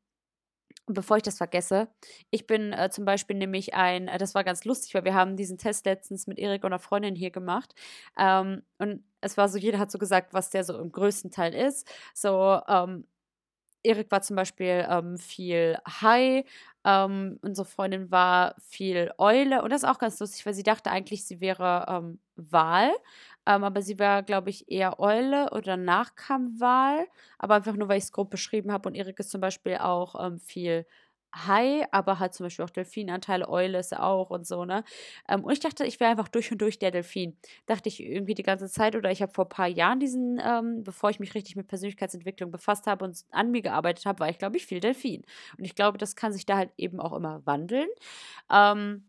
bevor 0.95 1.17
ich 1.17 1.23
das 1.23 1.39
vergesse, 1.39 1.89
ich 2.31 2.47
bin 2.47 2.73
äh, 2.73 2.91
zum 2.91 3.05
Beispiel 3.05 3.37
nämlich 3.37 3.75
ein, 3.75 4.09
äh, 4.09 4.19
das 4.19 4.35
war 4.35 4.45
ganz 4.45 4.65
lustig, 4.65 4.95
weil 4.95 5.05
wir 5.05 5.15
haben 5.15 5.37
diesen 5.37 5.59
Test 5.59 5.87
letztens 5.87 6.27
mit 6.27 6.39
Erik 6.39 6.65
und 6.65 6.73
einer 6.73 6.79
Freundin 6.79 7.15
hier 7.15 7.31
gemacht. 7.31 7.75
Ähm, 8.19 8.63
und 8.79 9.05
es 9.21 9.37
war 9.37 9.49
so, 9.49 9.59
jeder 9.59 9.79
hat 9.79 9.91
so 9.91 9.99
gesagt, 9.99 10.35
was 10.35 10.51
der 10.51 10.65
so 10.65 10.79
im 10.79 10.93
größten 10.93 11.31
Teil 11.31 11.55
ist. 11.55 11.89
So, 12.15 12.61
ähm, 12.69 13.07
Erik 13.83 14.11
war 14.11 14.23
zum 14.23 14.37
Beispiel 14.37 14.87
ähm, 14.89 15.17
viel 15.19 15.79
Hai, 15.87 16.45
ähm, 16.85 17.39
unsere 17.43 17.67
Freundin 17.67 18.11
war 18.11 18.55
viel 18.61 19.11
Eule 19.19 19.63
und 19.63 19.71
das 19.71 19.83
ist 19.83 19.89
auch 19.89 19.99
ganz 19.99 20.19
lustig, 20.21 20.45
weil 20.47 20.55
sie 20.55 20.63
dachte 20.63 20.91
eigentlich, 20.91 21.25
sie 21.25 21.41
wäre 21.41 21.87
ähm, 21.89 22.21
Wal, 22.37 22.91
ähm, 23.47 23.65
aber 23.65 23.83
sie 23.83 23.99
war, 23.99 24.23
glaube 24.23 24.51
ich, 24.51 24.71
eher 24.71 25.01
Eule 25.01 25.51
oder 25.53 25.63
danach 25.63 26.15
kam 26.15 26.61
Wal, 26.61 27.07
aber 27.39 27.55
einfach 27.57 27.75
nur, 27.77 27.89
weil 27.89 27.99
ich 27.99 28.05
es 28.05 28.13
grob 28.13 28.31
beschrieben 28.31 28.73
habe 28.73 28.89
und 28.89 28.95
Erik 28.95 29.19
ist 29.21 29.31
zum 29.31 29.41
Beispiel 29.41 29.77
auch 29.79 30.15
ähm, 30.25 30.39
viel 30.41 30.87
Hai, 31.33 31.87
aber 31.93 32.19
halt 32.19 32.35
zum 32.35 32.47
Beispiel 32.47 32.65
auch 32.65 32.71
Delfinanteile, 32.71 33.49
Eule 33.49 33.79
ist 33.79 33.93
er 33.93 34.03
auch 34.05 34.31
und 34.31 34.45
so, 34.49 34.65
ne? 34.65 34.83
Ähm, 35.29 35.45
und 35.45 35.53
ich 35.53 35.61
dachte, 35.61 35.85
ich 35.87 36.01
wäre 36.01 36.11
einfach 36.11 36.27
durch 36.27 36.51
und 36.51 36.61
durch 36.61 36.81
der 36.81 36.91
Delfin. 36.91 37.37
Dachte 37.67 37.89
ich 37.89 38.03
irgendwie 38.03 38.35
die 38.35 38.43
ganze 38.43 38.69
Zeit 38.69 38.97
oder 38.97 39.13
ich 39.13 39.23
habe 39.23 39.33
vor 39.33 39.45
ein 39.45 39.49
paar 39.49 39.69
Jahren 39.69 40.01
diesen, 40.01 40.41
ähm, 40.45 40.83
bevor 40.83 41.09
ich 41.11 41.21
mich 41.21 41.35
richtig 41.37 41.55
mit 41.55 41.69
Persönlichkeitsentwicklung 41.69 42.51
befasst 42.51 42.89
habe 42.89 43.05
und 43.05 43.25
an 43.31 43.53
mir 43.53 43.63
gearbeitet 43.63 44.07
habe, 44.07 44.19
war 44.19 44.29
ich, 44.29 44.39
glaube 44.39 44.57
ich, 44.57 44.67
viel 44.67 44.81
Delfin. 44.81 45.23
Und 45.57 45.65
ich 45.65 45.77
glaube, 45.77 45.99
das 45.99 46.17
kann 46.17 46.33
sich 46.33 46.47
da 46.47 46.57
halt 46.57 46.73
eben 46.77 46.99
auch 46.99 47.13
immer 47.13 47.47
wandeln. 47.47 47.89
Ähm, 48.51 49.05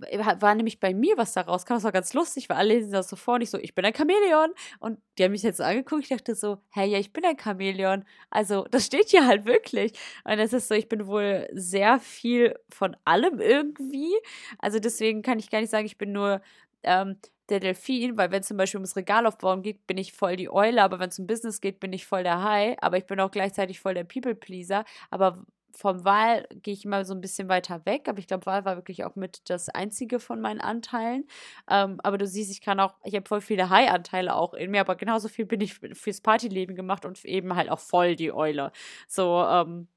war 0.00 0.54
nämlich 0.54 0.80
bei 0.80 0.94
mir, 0.94 1.16
was 1.16 1.32
da 1.32 1.42
rauskam, 1.42 1.74
das 1.74 1.84
war 1.84 1.92
ganz 1.92 2.14
lustig, 2.14 2.48
weil 2.48 2.56
alle 2.56 2.74
lesen 2.74 2.92
das 2.92 3.08
so 3.08 3.16
vor 3.16 3.34
und 3.34 3.42
ich 3.42 3.50
so, 3.50 3.58
ich 3.58 3.74
bin 3.74 3.84
ein 3.84 3.94
Chamäleon. 3.94 4.52
Und 4.80 4.98
die 5.18 5.24
haben 5.24 5.32
mich 5.32 5.42
jetzt 5.42 5.60
angeguckt, 5.60 6.02
ich 6.04 6.08
dachte 6.08 6.34
so, 6.34 6.58
hey, 6.70 6.88
ja, 6.88 6.98
ich 6.98 7.12
bin 7.12 7.24
ein 7.24 7.38
Chamäleon. 7.38 8.04
Also, 8.30 8.64
das 8.70 8.86
steht 8.86 9.10
hier 9.10 9.26
halt 9.26 9.44
wirklich. 9.46 9.92
Und 10.24 10.38
es 10.38 10.52
ist 10.52 10.68
so, 10.68 10.74
ich 10.74 10.88
bin 10.88 11.06
wohl 11.06 11.48
sehr 11.52 12.00
viel 12.00 12.54
von 12.70 12.96
allem 13.04 13.40
irgendwie. 13.40 14.14
Also, 14.58 14.78
deswegen 14.78 15.22
kann 15.22 15.38
ich 15.38 15.50
gar 15.50 15.60
nicht 15.60 15.70
sagen, 15.70 15.86
ich 15.86 15.98
bin 15.98 16.12
nur 16.12 16.40
ähm, 16.82 17.16
der 17.48 17.60
Delfin, 17.60 18.16
weil 18.16 18.30
wenn 18.30 18.40
es 18.40 18.48
zum 18.48 18.56
Beispiel 18.56 18.78
ums 18.78 18.96
Regalaufbauen 18.96 19.62
geht, 19.62 19.86
bin 19.86 19.98
ich 19.98 20.12
voll 20.12 20.36
die 20.36 20.50
Eule, 20.50 20.82
aber 20.82 20.98
wenn 20.98 21.10
es 21.10 21.18
um 21.18 21.26
Business 21.26 21.60
geht, 21.60 21.80
bin 21.80 21.92
ich 21.92 22.06
voll 22.06 22.22
der 22.22 22.42
Hai, 22.42 22.76
aber 22.80 22.96
ich 22.96 23.06
bin 23.06 23.20
auch 23.20 23.30
gleichzeitig 23.30 23.80
voll 23.80 23.94
der 23.94 24.04
People-Pleaser. 24.04 24.84
Aber 25.10 25.44
vom 25.76 26.04
Wahl 26.04 26.46
gehe 26.62 26.74
ich 26.74 26.84
immer 26.84 27.04
so 27.04 27.14
ein 27.14 27.20
bisschen 27.20 27.48
weiter 27.48 27.84
weg, 27.86 28.08
aber 28.08 28.18
ich 28.18 28.26
glaube, 28.26 28.46
Wahl 28.46 28.64
war 28.64 28.76
wirklich 28.76 29.04
auch 29.04 29.16
mit 29.16 29.48
das 29.50 29.68
einzige 29.68 30.20
von 30.20 30.40
meinen 30.40 30.60
Anteilen. 30.60 31.26
Ähm, 31.68 32.00
aber 32.02 32.18
du 32.18 32.26
siehst, 32.26 32.50
ich 32.50 32.60
kann 32.60 32.80
auch, 32.80 32.94
ich 33.04 33.14
habe 33.14 33.28
voll 33.28 33.40
viele 33.40 33.70
High-Anteile 33.70 34.34
auch 34.34 34.54
in 34.54 34.70
mir, 34.70 34.80
aber 34.80 34.96
genauso 34.96 35.28
viel 35.28 35.46
bin 35.46 35.60
ich 35.60 35.74
fürs 35.74 36.20
Partyleben 36.20 36.76
gemacht 36.76 37.04
und 37.04 37.24
eben 37.24 37.54
halt 37.56 37.70
auch 37.70 37.80
voll 37.80 38.16
die 38.16 38.32
Eule. 38.32 38.72
So, 39.08 39.42
ähm, 39.42 39.88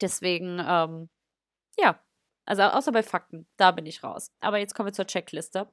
deswegen, 0.00 0.58
ähm, 0.66 1.08
ja, 1.78 2.00
also 2.44 2.62
außer 2.62 2.92
bei 2.92 3.02
Fakten, 3.02 3.46
da 3.56 3.70
bin 3.70 3.86
ich 3.86 4.02
raus. 4.02 4.32
Aber 4.40 4.58
jetzt 4.58 4.74
kommen 4.74 4.88
wir 4.88 4.92
zur 4.92 5.06
Checkliste 5.06 5.68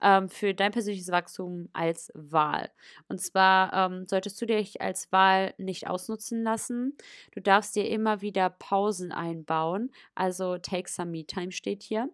ähm, 0.00 0.28
für 0.28 0.54
dein 0.54 0.72
persönliches 0.72 1.10
Wachstum 1.10 1.68
als 1.72 2.10
Wahl. 2.14 2.70
Und 3.08 3.20
zwar 3.20 3.72
ähm, 3.72 4.06
solltest 4.08 4.40
du 4.40 4.46
dich 4.46 4.80
als 4.80 5.12
Wahl 5.12 5.54
nicht 5.58 5.88
ausnutzen 5.88 6.42
lassen. 6.42 6.96
Du 7.32 7.40
darfst 7.40 7.76
dir 7.76 7.88
immer 7.88 8.22
wieder 8.22 8.50
Pausen 8.50 9.12
einbauen. 9.12 9.90
Also 10.14 10.58
take 10.58 10.88
some 10.88 11.10
me 11.10 11.26
time 11.26 11.52
steht 11.52 11.82
hier. 11.82 12.08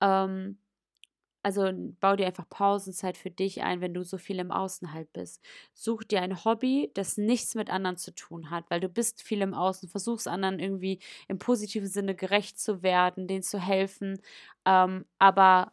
Ähm, 0.00 0.58
also 1.46 1.70
bau 2.00 2.16
dir 2.16 2.26
einfach 2.26 2.48
Pausenzeit 2.48 3.16
für 3.16 3.30
dich 3.30 3.62
ein, 3.62 3.80
wenn 3.80 3.94
du 3.94 4.02
so 4.02 4.18
viel 4.18 4.40
im 4.40 4.50
Außen 4.50 4.92
halt 4.92 5.12
bist. 5.12 5.40
Such 5.74 6.02
dir 6.02 6.20
ein 6.20 6.44
Hobby, 6.44 6.90
das 6.94 7.16
nichts 7.18 7.54
mit 7.54 7.70
anderen 7.70 7.96
zu 7.96 8.12
tun 8.12 8.50
hat, 8.50 8.64
weil 8.68 8.80
du 8.80 8.88
bist 8.88 9.22
viel 9.22 9.42
im 9.42 9.54
Außen, 9.54 9.88
versuchst 9.88 10.26
anderen 10.26 10.58
irgendwie 10.58 10.98
im 11.28 11.38
positiven 11.38 11.86
Sinne 11.88 12.16
gerecht 12.16 12.58
zu 12.58 12.82
werden, 12.82 13.28
denen 13.28 13.44
zu 13.44 13.60
helfen, 13.60 14.20
ähm, 14.64 15.04
aber 15.20 15.72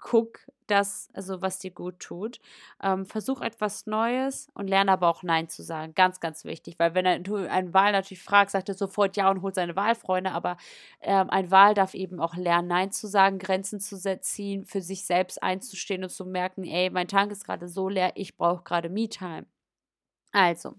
guck 0.00 0.38
das, 0.72 1.08
also 1.12 1.42
was 1.42 1.58
dir 1.58 1.70
gut 1.70 2.00
tut. 2.00 2.40
Ähm, 2.82 3.06
versuch 3.06 3.40
etwas 3.40 3.86
Neues 3.86 4.48
und 4.54 4.68
lerne 4.68 4.92
aber 4.92 5.08
auch 5.08 5.22
Nein 5.22 5.48
zu 5.48 5.62
sagen. 5.62 5.94
Ganz, 5.94 6.20
ganz 6.20 6.44
wichtig, 6.44 6.78
weil 6.78 6.94
wenn 6.94 7.22
du 7.22 7.36
einen 7.36 7.74
Wahl 7.74 7.92
natürlich 7.92 8.22
fragst, 8.22 8.52
sagt 8.52 8.68
er 8.68 8.74
sofort 8.74 9.16
Ja 9.16 9.30
und 9.30 9.42
holt 9.42 9.54
seine 9.54 9.76
Wahlfreunde, 9.76 10.32
aber 10.32 10.56
ähm, 11.00 11.30
ein 11.30 11.50
Wahl 11.50 11.74
darf 11.74 11.94
eben 11.94 12.20
auch 12.20 12.34
lernen, 12.36 12.68
Nein 12.68 12.92
zu 12.92 13.06
sagen, 13.06 13.38
Grenzen 13.38 13.80
zu 13.80 13.96
setzen, 13.96 14.64
für 14.64 14.80
sich 14.80 15.04
selbst 15.04 15.42
einzustehen 15.42 16.02
und 16.02 16.10
zu 16.10 16.24
merken, 16.24 16.64
ey, 16.64 16.90
mein 16.90 17.08
Tank 17.08 17.30
ist 17.32 17.44
gerade 17.44 17.68
so 17.68 17.88
leer, 17.88 18.12
ich 18.14 18.36
brauche 18.36 18.64
gerade 18.64 18.88
Me-Time. 18.88 19.46
Also, 20.32 20.76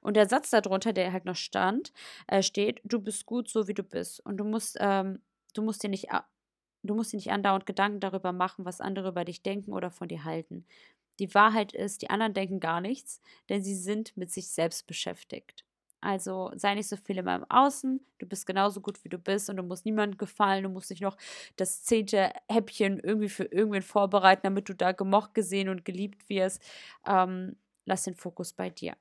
und 0.00 0.16
der 0.16 0.28
Satz 0.28 0.50
darunter, 0.50 0.92
der 0.92 1.12
halt 1.12 1.24
noch 1.24 1.36
stand, 1.36 1.92
äh, 2.28 2.42
steht, 2.42 2.80
du 2.84 3.00
bist 3.00 3.26
gut 3.26 3.48
so, 3.48 3.66
wie 3.66 3.74
du 3.74 3.82
bist. 3.82 4.24
Und 4.24 4.36
du 4.36 4.44
musst, 4.44 4.76
ähm, 4.80 5.20
du 5.54 5.62
musst 5.62 5.82
dir 5.82 5.88
nicht 5.88 6.08
Du 6.82 6.94
musst 6.94 7.12
dir 7.12 7.16
nicht 7.16 7.30
andauernd 7.30 7.66
Gedanken 7.66 8.00
darüber 8.00 8.32
machen, 8.32 8.64
was 8.64 8.80
andere 8.80 9.08
über 9.08 9.24
dich 9.24 9.42
denken 9.42 9.72
oder 9.72 9.90
von 9.90 10.08
dir 10.08 10.24
halten. 10.24 10.66
Die 11.18 11.32
Wahrheit 11.34 11.72
ist, 11.72 12.02
die 12.02 12.10
anderen 12.10 12.34
denken 12.34 12.58
gar 12.58 12.80
nichts, 12.80 13.20
denn 13.48 13.62
sie 13.62 13.76
sind 13.76 14.16
mit 14.16 14.30
sich 14.30 14.48
selbst 14.48 14.86
beschäftigt. 14.86 15.64
Also 16.00 16.50
sei 16.56 16.74
nicht 16.74 16.88
so 16.88 16.96
viel 16.96 17.18
in 17.18 17.24
meinem 17.24 17.46
Außen, 17.48 18.04
du 18.18 18.26
bist 18.26 18.44
genauso 18.44 18.80
gut 18.80 19.04
wie 19.04 19.08
du 19.08 19.18
bist 19.18 19.48
und 19.48 19.56
du 19.56 19.62
musst 19.62 19.84
niemandem 19.84 20.18
gefallen, 20.18 20.64
du 20.64 20.68
musst 20.68 20.90
nicht 20.90 21.02
noch 21.02 21.16
das 21.54 21.84
zehnte 21.84 22.32
Häppchen 22.48 22.98
irgendwie 22.98 23.28
für 23.28 23.44
irgendwen 23.44 23.82
vorbereiten, 23.82 24.42
damit 24.42 24.68
du 24.68 24.74
da 24.74 24.90
gemocht, 24.90 25.32
gesehen 25.32 25.68
und 25.68 25.84
geliebt 25.84 26.28
wirst. 26.28 26.60
Ähm, 27.06 27.54
lass 27.84 28.02
den 28.02 28.16
Fokus 28.16 28.52
bei 28.52 28.68
dir. 28.68 28.96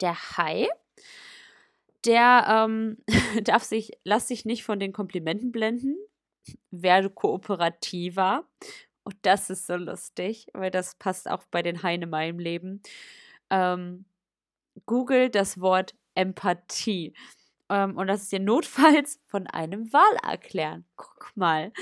Der 0.00 0.14
Hai, 0.36 0.68
der 2.04 2.46
ähm, 2.48 2.98
darf 3.42 3.64
sich, 3.64 3.90
lass 4.04 4.28
sich 4.28 4.44
nicht 4.44 4.62
von 4.62 4.78
den 4.78 4.92
Komplimenten 4.92 5.50
blenden, 5.50 5.96
werde 6.70 7.10
kooperativer. 7.10 8.44
Und 9.04 9.16
das 9.22 9.50
ist 9.50 9.66
so 9.66 9.76
lustig, 9.76 10.46
weil 10.52 10.70
das 10.70 10.94
passt 10.96 11.28
auch 11.28 11.44
bei 11.50 11.62
den 11.62 11.82
Haien 11.82 12.02
in 12.02 12.10
meinem 12.10 12.38
Leben. 12.38 12.82
Ähm, 13.50 14.04
Google 14.86 15.30
das 15.30 15.60
Wort 15.60 15.94
Empathie. 16.14 17.14
Ähm, 17.70 17.96
und 17.96 18.08
das 18.08 18.22
ist 18.22 18.32
dir 18.32 18.40
notfalls 18.40 19.20
von 19.26 19.46
einem 19.46 19.92
Wal 19.92 20.16
erklären. 20.28 20.84
Guck 20.96 21.32
mal. 21.36 21.72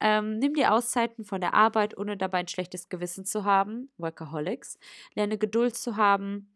Ähm, 0.00 0.38
nimm 0.38 0.54
dir 0.54 0.74
Auszeiten 0.74 1.24
von 1.24 1.40
der 1.40 1.54
Arbeit, 1.54 1.96
ohne 1.96 2.16
dabei 2.16 2.38
ein 2.40 2.48
schlechtes 2.48 2.88
Gewissen 2.88 3.24
zu 3.24 3.44
haben. 3.44 3.90
Workaholics. 3.96 4.78
Lerne 5.14 5.38
Geduld 5.38 5.76
zu 5.76 5.96
haben. 5.96 6.52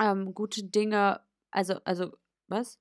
Ähm, 0.00 0.34
gute 0.34 0.64
Dinge, 0.64 1.20
also, 1.50 1.74
also, 1.84 2.12
was? 2.48 2.78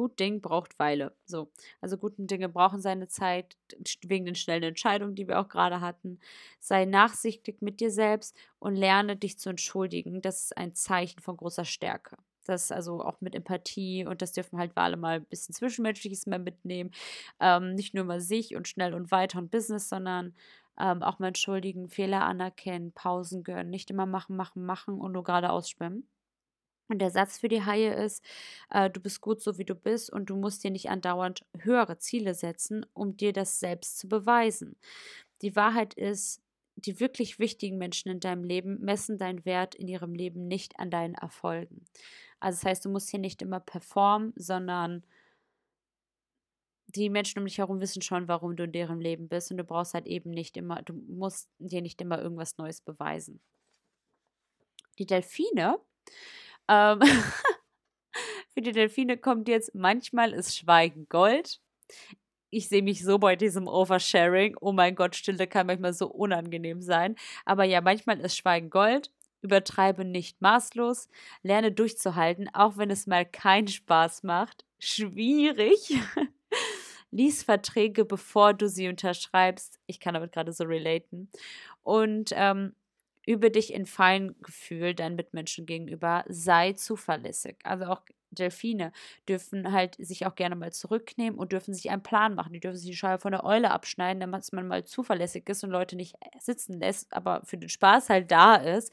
Gut 0.00 0.18
Ding 0.18 0.40
braucht 0.40 0.78
Weile. 0.78 1.14
So. 1.26 1.50
Also 1.82 1.98
guten 1.98 2.26
Dinge 2.26 2.48
brauchen 2.48 2.80
seine 2.80 3.08
Zeit, 3.08 3.58
wegen 4.02 4.24
den 4.24 4.34
schnellen 4.34 4.62
Entscheidungen, 4.62 5.14
die 5.14 5.28
wir 5.28 5.38
auch 5.38 5.48
gerade 5.50 5.82
hatten. 5.82 6.18
Sei 6.58 6.86
nachsichtig 6.86 7.60
mit 7.60 7.80
dir 7.80 7.90
selbst 7.90 8.34
und 8.60 8.76
lerne 8.76 9.16
dich 9.16 9.38
zu 9.38 9.50
entschuldigen. 9.50 10.22
Das 10.22 10.44
ist 10.44 10.56
ein 10.56 10.74
Zeichen 10.74 11.20
von 11.20 11.36
großer 11.36 11.66
Stärke. 11.66 12.16
Das 12.46 12.72
also 12.72 13.02
auch 13.02 13.20
mit 13.20 13.34
Empathie 13.34 14.06
und 14.06 14.22
das 14.22 14.32
dürfen 14.32 14.58
halt 14.58 14.72
alle 14.74 14.96
mal 14.96 15.16
ein 15.16 15.26
bisschen 15.26 15.54
Zwischenmenschliches 15.54 16.24
mal 16.26 16.38
mitnehmen. 16.38 16.92
Ähm, 17.38 17.74
nicht 17.74 17.92
nur 17.92 18.04
mal 18.04 18.22
sich 18.22 18.56
und 18.56 18.68
schnell 18.68 18.94
und 18.94 19.10
weiter 19.10 19.38
und 19.38 19.50
Business, 19.50 19.90
sondern 19.90 20.34
ähm, 20.78 21.02
auch 21.02 21.18
mal 21.18 21.28
entschuldigen, 21.28 21.90
Fehler 21.90 22.22
anerkennen, 22.22 22.92
Pausen 22.92 23.44
gönnen, 23.44 23.68
nicht 23.68 23.90
immer 23.90 24.06
machen, 24.06 24.34
machen, 24.34 24.64
machen 24.64 24.98
und 24.98 25.12
nur 25.12 25.24
geradeaus 25.24 25.68
schwimmen. 25.68 26.08
Und 26.90 26.98
der 26.98 27.10
Satz 27.10 27.38
für 27.38 27.48
die 27.48 27.64
Haie 27.64 27.94
ist, 27.94 28.24
äh, 28.68 28.90
du 28.90 29.00
bist 29.00 29.20
gut 29.20 29.40
so 29.40 29.58
wie 29.58 29.64
du 29.64 29.76
bist 29.76 30.12
und 30.12 30.28
du 30.28 30.36
musst 30.36 30.64
dir 30.64 30.72
nicht 30.72 30.90
andauernd 30.90 31.46
höhere 31.56 31.98
Ziele 31.98 32.34
setzen, 32.34 32.84
um 32.94 33.16
dir 33.16 33.32
das 33.32 33.60
selbst 33.60 33.98
zu 33.98 34.08
beweisen. 34.08 34.76
Die 35.42 35.54
Wahrheit 35.54 35.94
ist, 35.94 36.42
die 36.74 36.98
wirklich 36.98 37.38
wichtigen 37.38 37.78
Menschen 37.78 38.10
in 38.10 38.18
deinem 38.18 38.42
Leben 38.42 38.80
messen 38.80 39.18
deinen 39.18 39.44
Wert 39.44 39.76
in 39.76 39.86
ihrem 39.86 40.14
Leben 40.14 40.48
nicht 40.48 40.80
an 40.80 40.90
deinen 40.90 41.14
Erfolgen. 41.14 41.84
Also 42.40 42.56
das 42.56 42.64
heißt, 42.64 42.84
du 42.84 42.88
musst 42.88 43.10
hier 43.10 43.20
nicht 43.20 43.40
immer 43.40 43.60
performen, 43.60 44.32
sondern 44.34 45.04
die 46.86 47.08
Menschen 47.08 47.38
um 47.38 47.44
dich 47.44 47.58
herum 47.58 47.80
wissen 47.80 48.02
schon, 48.02 48.26
warum 48.26 48.56
du 48.56 48.64
in 48.64 48.72
deren 48.72 49.00
Leben 49.00 49.28
bist 49.28 49.52
und 49.52 49.58
du 49.58 49.64
brauchst 49.64 49.94
halt 49.94 50.06
eben 50.06 50.30
nicht 50.30 50.56
immer, 50.56 50.82
du 50.82 50.94
musst 50.94 51.48
dir 51.58 51.82
nicht 51.82 52.00
immer 52.00 52.20
irgendwas 52.20 52.58
Neues 52.58 52.80
beweisen. 52.80 53.40
Die 54.98 55.06
Delfine 55.06 55.78
ähm, 56.70 57.00
für 58.54 58.62
die 58.62 58.72
Delfine 58.72 59.16
kommt 59.16 59.48
jetzt, 59.48 59.74
manchmal 59.74 60.32
ist 60.32 60.56
Schweigen 60.56 61.06
Gold. 61.08 61.60
Ich 62.50 62.68
sehe 62.68 62.82
mich 62.82 63.04
so 63.04 63.18
bei 63.18 63.36
diesem 63.36 63.68
Oversharing. 63.68 64.56
Oh 64.60 64.72
mein 64.72 64.94
Gott, 64.94 65.14
Stille 65.14 65.46
kann 65.46 65.66
manchmal 65.66 65.92
so 65.92 66.08
unangenehm 66.08 66.82
sein. 66.82 67.16
Aber 67.44 67.64
ja, 67.64 67.80
manchmal 67.80 68.20
ist 68.20 68.36
Schweigen 68.36 68.70
Gold. 68.70 69.12
Übertreibe 69.42 70.04
nicht 70.04 70.40
maßlos. 70.40 71.08
Lerne 71.42 71.72
durchzuhalten, 71.72 72.48
auch 72.52 72.76
wenn 72.76 72.90
es 72.90 73.06
mal 73.06 73.24
keinen 73.24 73.68
Spaß 73.68 74.24
macht. 74.24 74.64
Schwierig. 74.78 75.96
Lies 77.12 77.42
Verträge, 77.42 78.04
bevor 78.04 78.54
du 78.54 78.68
sie 78.68 78.88
unterschreibst. 78.88 79.80
Ich 79.86 80.00
kann 80.00 80.14
damit 80.14 80.32
gerade 80.32 80.52
so 80.52 80.64
relaten. 80.64 81.30
Und 81.82 82.32
ähm, 82.34 82.74
Übe 83.30 83.50
dich 83.50 83.72
in 83.72 83.86
Feingefühl 83.86 84.94
deinen 84.94 85.14
Mitmenschen 85.16 85.64
gegenüber. 85.66 86.24
Sei 86.28 86.72
zuverlässig. 86.72 87.58
Also 87.62 87.84
auch 87.84 88.02
Delfine 88.30 88.92
dürfen 89.28 89.72
halt 89.72 89.96
sich 89.96 90.26
auch 90.26 90.34
gerne 90.34 90.54
mal 90.56 90.72
zurücknehmen 90.72 91.38
und 91.38 91.52
dürfen 91.52 91.74
sich 91.74 91.90
einen 91.90 92.02
Plan 92.02 92.34
machen. 92.34 92.52
Die 92.52 92.60
dürfen 92.60 92.76
sich 92.76 92.90
die 92.90 92.96
Scheibe 92.96 93.20
von 93.20 93.32
der 93.32 93.44
Eule 93.44 93.70
abschneiden, 93.70 94.20
damit 94.20 94.52
man 94.52 94.66
mal 94.68 94.84
zuverlässig 94.84 95.48
ist 95.48 95.64
und 95.64 95.70
Leute 95.70 95.96
nicht 95.96 96.14
sitzen 96.38 96.78
lässt, 96.78 97.12
aber 97.12 97.42
für 97.44 97.58
den 97.58 97.68
Spaß 97.68 98.08
halt 98.08 98.30
da 98.30 98.54
ist. 98.56 98.92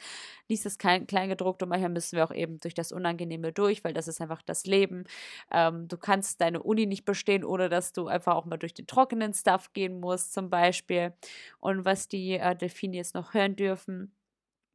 Lies 0.50 0.64
das 0.64 0.78
kein 0.78 1.08
Kleingedruckt 1.08 1.62
und 1.64 1.70
manchmal 1.70 1.92
müssen 1.92 2.16
wir 2.18 2.24
auch 2.26 2.34
eben 2.34 2.60
durch 2.60 2.74
das 2.74 2.92
Unangenehme 2.92 3.52
durch, 3.54 3.84
weil 3.84 3.94
das 3.94 4.08
ist 4.08 4.22
einfach 4.22 4.42
das 4.42 4.66
Leben. 4.66 5.06
Ähm, 5.52 5.88
du 5.88 5.98
kannst 5.98 6.42
deine 6.42 6.64
Uni 6.64 6.86
nicht 6.86 7.06
bestehen, 7.06 7.44
ohne 7.44 7.70
dass 7.70 7.94
du 7.94 8.08
einfach 8.08 8.36
auch 8.36 8.46
mal 8.46 8.58
durch 8.58 8.74
den 8.74 8.88
trockenen 8.88 9.34
Stuff 9.34 9.74
gehen 9.74 10.00
musst, 10.00 10.34
zum 10.34 10.50
Beispiel. 10.50 11.14
Und 11.60 11.86
was 11.86 12.08
die 12.08 12.34
äh, 12.34 12.56
Delfine 12.56 12.98
jetzt 12.98 13.16
noch 13.16 13.34
hören 13.34 13.56
dürfen, 13.56 14.12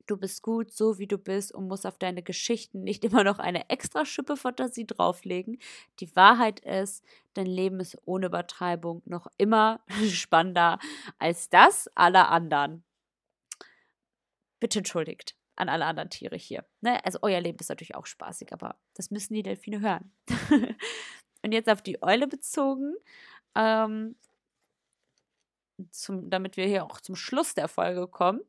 du 0.07 0.16
bist 0.16 0.42
gut, 0.42 0.72
so 0.72 0.98
wie 0.98 1.07
du 1.07 1.18
bist 1.18 1.53
und 1.53 1.68
musst 1.68 1.86
auf 1.86 1.98
deine 1.98 2.22
Geschichten 2.22 2.82
nicht 2.82 3.05
immer 3.05 3.24
noch 3.24 3.38
eine 3.38 3.68
extra 3.70 4.05
Schippe 4.05 4.36
Fantasie 4.36 4.86
drauflegen. 4.86 5.59
Die 6.00 6.14
Wahrheit 6.16 6.61
ist, 6.61 7.05
dein 7.34 7.46
Leben 7.46 7.80
ist 7.80 7.98
ohne 8.05 8.26
Übertreibung 8.26 9.03
noch 9.05 9.26
immer 9.38 9.80
spannender 10.11 10.78
als 11.18 11.48
das 11.48 11.88
aller 11.94 12.30
anderen. 12.30 12.84
Bitte 14.61 14.80
entschuldigt 14.80 15.36
an 15.57 15.68
alle 15.68 15.84
anderen 15.84 16.11
Tiere 16.11 16.36
hier. 16.36 16.64
Ne? 16.80 17.05
Also 17.05 17.18
euer 17.22 17.40
Leben 17.40 17.59
ist 17.59 17.68
natürlich 17.68 17.94
auch 17.94 18.07
spaßig, 18.07 18.53
aber 18.53 18.76
das 18.94 19.11
müssen 19.11 19.34
die 19.34 19.42
Delfine 19.42 19.80
hören. 19.80 20.12
und 21.42 21.53
jetzt 21.53 21.68
auf 21.68 21.82
die 21.82 22.03
Eule 22.03 22.26
bezogen. 22.26 22.94
Ähm, 23.55 24.16
zum, 25.90 26.30
damit 26.30 26.57
wir 26.57 26.66
hier 26.66 26.84
auch 26.84 27.00
zum 27.00 27.16
Schluss 27.16 27.55
der 27.55 27.68
Folge 27.68 28.07
kommen 28.07 28.40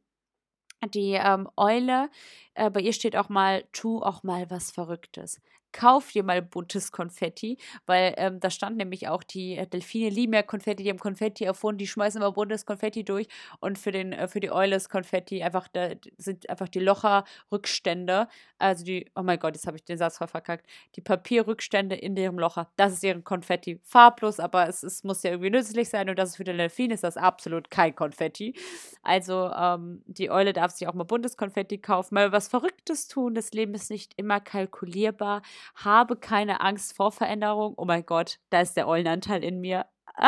die 0.88 1.13
ähm, 1.13 1.49
Eule, 1.57 2.09
äh, 2.55 2.69
bei 2.69 2.81
ihr 2.81 2.93
steht 2.93 3.15
auch 3.15 3.29
mal, 3.29 3.65
tu 3.71 4.01
auch 4.01 4.23
mal 4.23 4.49
was 4.49 4.71
Verrücktes 4.71 5.41
kauf 5.74 6.11
dir 6.11 6.24
mal 6.24 6.41
buntes 6.41 6.91
Konfetti, 6.91 7.57
weil 7.86 8.13
ähm, 8.17 8.39
da 8.39 8.49
stand 8.49 8.78
nämlich 8.78 9.09
auch, 9.09 9.24
die 9.24 9.57
äh, 9.57 9.67
Delfine 9.67 10.09
lieben 10.09 10.34
ja 10.34 10.43
Konfetti, 10.43 10.84
die 10.84 10.89
haben 10.89 10.99
Konfetti 10.99 11.43
erfunden, 11.43 11.80
die 11.80 11.88
schmeißen 11.88 12.21
immer 12.21 12.32
buntes 12.32 12.65
Konfetti 12.65 13.03
durch 13.03 13.28
und 13.59 13.78
für, 13.78 13.91
den, 13.91 14.13
äh, 14.13 14.28
für 14.28 14.39
die 14.39 14.51
Eule 14.51 14.76
ist 14.76 14.89
Konfetti 14.89 15.43
einfach, 15.43 15.67
da 15.67 15.89
sind 16.17 16.49
einfach 16.49 16.69
die 16.69 16.80
Locher-Rückstände, 16.80 18.28
also 18.57 18.86
die, 18.86 19.11
oh 19.15 19.24
mein 19.24 19.39
Gott, 19.39 19.55
jetzt 19.55 19.67
habe 19.67 19.78
ich 19.78 19.84
den 19.84 19.97
Satz 19.97 20.17
voll 20.17 20.28
verkackt, 20.28 20.65
die 20.95 21.01
Papierrückstände 21.01 21.95
in 21.95 22.15
ihrem 22.15 22.39
Locher, 22.39 22.69
das 22.78 22.93
ist 22.93 23.03
ihren 23.03 23.24
Konfetti, 23.24 23.80
farblos, 23.84 24.39
aber 24.39 24.67
es, 24.69 24.84
es 24.84 25.03
muss 25.03 25.24
ja 25.24 25.32
irgendwie 25.32 25.49
nützlich 25.49 25.89
sein 25.89 26.09
und 26.09 26.17
das 26.17 26.30
ist 26.30 26.38
für 26.38 26.43
die 26.43 26.55
Delfine 26.55 26.93
ist 26.93 27.03
das 27.03 27.17
absolut 27.17 27.69
kein 27.71 27.95
Konfetti. 27.95 28.53
Also 29.01 29.51
ähm, 29.51 30.03
die 30.05 30.32
Eule 30.32 30.53
darf 30.53 30.71
sich 30.71 30.88
auch 30.88 30.93
mal 30.93 31.03
buntes 31.03 31.36
Konfetti 31.36 31.78
kaufen, 31.80 32.15
mal 32.15 32.32
was 32.32 32.47
Verrücktes 32.47 33.07
tun, 33.07 33.36
das 33.36 33.51
Leben 33.51 33.74
ist 33.74 33.89
nicht 33.89 34.13
immer 34.15 34.39
kalkulierbar, 34.39 35.41
habe 35.76 36.16
keine 36.16 36.61
Angst 36.61 36.95
vor 36.95 37.11
Veränderung. 37.11 37.74
Oh 37.78 37.86
mein 37.86 38.05
Gott, 38.05 38.39
da 38.49 38.61
ist 38.61 38.76
der 38.76 38.88
Eulenanteil 38.88 39.43
in 39.43 39.59
mir. 39.59 39.86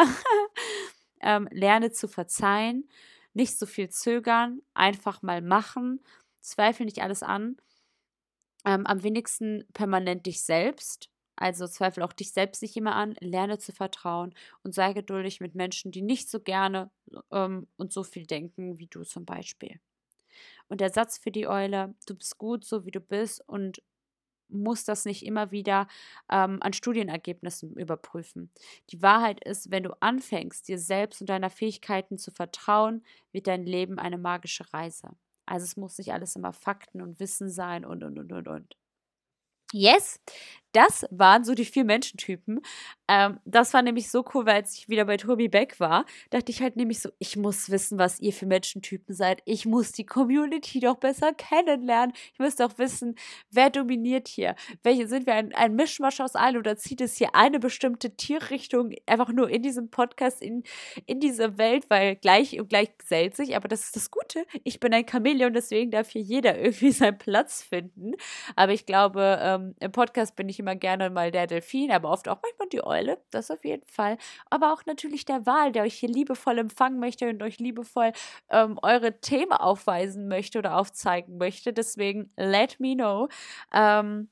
ähm, 1.21 1.47
lerne 1.51 1.91
zu 1.91 2.07
verzeihen, 2.07 2.89
nicht 3.33 3.57
so 3.57 3.65
viel 3.65 3.89
zögern, 3.89 4.61
einfach 4.73 5.21
mal 5.21 5.41
machen, 5.41 6.01
zweifle 6.39 6.85
nicht 6.85 7.01
alles 7.01 7.23
an. 7.23 7.57
Ähm, 8.65 8.85
am 8.85 9.03
wenigsten 9.03 9.65
permanent 9.73 10.25
dich 10.25 10.41
selbst. 10.41 11.09
Also 11.35 11.67
zweifle 11.67 12.05
auch 12.05 12.13
dich 12.13 12.31
selbst 12.31 12.61
nicht 12.61 12.77
immer 12.77 12.95
an, 12.95 13.15
lerne 13.19 13.57
zu 13.57 13.73
vertrauen 13.73 14.33
und 14.63 14.73
sei 14.73 14.93
geduldig 14.93 15.41
mit 15.41 15.53
Menschen, 15.53 15.91
die 15.91 16.01
nicht 16.01 16.29
so 16.29 16.39
gerne 16.39 16.89
ähm, 17.31 17.67
und 17.75 17.91
so 17.91 18.03
viel 18.03 18.25
denken 18.25 18.79
wie 18.79 18.87
du 18.87 19.03
zum 19.03 19.25
Beispiel. 19.25 19.79
Und 20.69 20.81
der 20.81 20.91
Satz 20.91 21.17
für 21.17 21.31
die 21.31 21.47
Eule, 21.47 21.93
du 22.07 22.15
bist 22.15 22.37
gut 22.37 22.63
so 22.63 22.85
wie 22.85 22.91
du 22.91 23.01
bist 23.01 23.47
und 23.47 23.81
muss 24.49 24.83
das 24.83 25.05
nicht 25.05 25.25
immer 25.25 25.51
wieder 25.51 25.87
ähm, 26.31 26.57
an 26.61 26.73
Studienergebnissen 26.73 27.75
überprüfen. 27.75 28.51
Die 28.91 29.01
Wahrheit 29.01 29.43
ist, 29.43 29.71
wenn 29.71 29.83
du 29.83 29.91
anfängst, 29.99 30.67
dir 30.67 30.79
selbst 30.79 31.21
und 31.21 31.29
deiner 31.29 31.49
Fähigkeiten 31.49 32.17
zu 32.17 32.31
vertrauen, 32.31 33.03
wird 33.31 33.47
dein 33.47 33.65
Leben 33.65 33.99
eine 33.99 34.17
magische 34.17 34.71
Reise. 34.73 35.09
Also 35.45 35.63
es 35.65 35.77
muss 35.77 35.97
nicht 35.97 36.13
alles 36.13 36.35
immer 36.35 36.53
Fakten 36.53 37.01
und 37.01 37.19
Wissen 37.19 37.49
sein 37.49 37.85
und, 37.85 38.03
und, 38.03 38.17
und, 38.17 38.31
und, 38.31 38.47
und. 38.47 38.77
Yes, 39.73 40.21
das 40.75 41.05
waren 41.09 41.43
so 41.45 41.53
die 41.53 41.65
vier 41.65 41.85
Menschentypen. 41.85 42.61
Ähm, 43.07 43.39
das 43.45 43.73
war 43.73 43.81
nämlich 43.81 44.09
so 44.09 44.25
cool, 44.33 44.45
weil 44.45 44.55
als 44.55 44.77
ich 44.77 44.89
wieder 44.89 45.05
bei 45.05 45.15
Tobi 45.17 45.47
Beck 45.47 45.79
war, 45.79 46.05
dachte 46.31 46.51
ich 46.51 46.61
halt 46.61 46.75
nämlich 46.75 47.01
so, 47.01 47.09
ich 47.19 47.37
muss 47.37 47.69
wissen, 47.69 47.97
was 47.97 48.19
ihr 48.19 48.33
für 48.33 48.45
Menschentypen 48.45 49.15
seid. 49.15 49.41
Ich 49.45 49.65
muss 49.65 49.91
die 49.91 50.05
Community 50.05 50.79
doch 50.79 50.95
besser 50.95 51.33
kennenlernen. 51.33 52.13
Ich 52.33 52.39
muss 52.39 52.55
doch 52.55 52.77
wissen, 52.77 53.15
wer 53.51 53.69
dominiert 53.69 54.27
hier. 54.27 54.55
Welche 54.83 55.07
sind 55.07 55.27
wir 55.27 55.35
ein, 55.35 55.53
ein 55.53 55.75
Mischmasch 55.75 56.19
aus 56.19 56.35
allen 56.35 56.57
oder 56.57 56.75
zieht 56.77 56.99
es 56.99 57.17
hier 57.17 57.35
eine 57.35 57.59
bestimmte 57.59 58.15
Tierrichtung 58.15 58.93
einfach 59.05 59.29
nur 59.29 59.49
in 59.49 59.61
diesem 59.61 59.89
Podcast, 59.89 60.41
in, 60.41 60.63
in 61.05 61.19
diese 61.19 61.57
Welt, 61.57 61.85
weil 61.89 62.15
gleich 62.15 62.59
und 62.59 62.69
gleich 62.69 62.97
gesellt 62.97 63.35
sich. 63.35 63.55
Aber 63.55 63.67
das 63.67 63.85
ist 63.85 63.95
das 63.95 64.11
Gute. 64.11 64.45
Ich 64.63 64.79
bin 64.79 64.93
ein 64.93 65.07
Chamäleon, 65.07 65.53
deswegen 65.53 65.91
darf 65.91 66.09
hier 66.09 66.21
jeder 66.21 66.57
irgendwie 66.59 66.91
seinen 66.91 67.17
Platz 67.17 67.61
finden. 67.61 68.13
Aber 68.55 68.73
ich 68.73 68.85
glaube, 68.85 69.39
ähm, 69.41 69.75
im 69.79 69.91
Podcast 69.91 70.35
bin 70.35 70.49
ich 70.49 70.59
immer 70.59 70.64
gerne 70.73 71.11
mal 71.11 71.29
der 71.29 71.45
Delfin, 71.45 71.91
aber 71.91 72.09
oft 72.09 72.27
auch 72.27 72.39
manchmal 72.41 72.69
die 72.69 72.83
Eule, 72.83 73.21
das 73.29 73.51
auf 73.51 73.63
jeden 73.63 73.85
Fall. 73.87 74.17
Aber 74.49 74.73
auch 74.73 74.85
natürlich 74.87 75.25
der 75.25 75.45
Wal, 75.45 75.71
der 75.71 75.83
euch 75.83 75.95
hier 75.95 76.09
liebevoll 76.09 76.57
empfangen 76.57 76.99
möchte 76.99 77.29
und 77.29 77.43
euch 77.43 77.59
liebevoll 77.59 78.11
ähm, 78.49 78.79
eure 78.81 79.19
Themen 79.21 79.51
aufweisen 79.53 80.27
möchte 80.27 80.57
oder 80.59 80.77
aufzeigen 80.77 81.37
möchte. 81.37 81.73
Deswegen 81.73 82.31
let 82.37 82.79
me 82.79 82.95
know. 82.95 83.27
Ähm, 83.73 84.29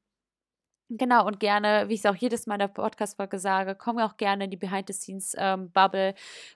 Genau, 0.89 1.25
und 1.25 1.39
gerne, 1.39 1.85
wie 1.87 1.93
ich 1.95 2.01
es 2.01 2.05
auch 2.05 2.15
jedes 2.15 2.45
Mal 2.45 2.55
in 2.55 2.59
der 2.59 2.67
Podcast-Folge 2.67 3.39
sage, 3.39 3.73
komm 3.75 3.97
auch 3.99 4.17
gerne 4.17 4.45
in 4.45 4.51
die 4.51 4.57
Behind-the-Scenes-Bubble, 4.57 6.09
ähm, 6.09 6.13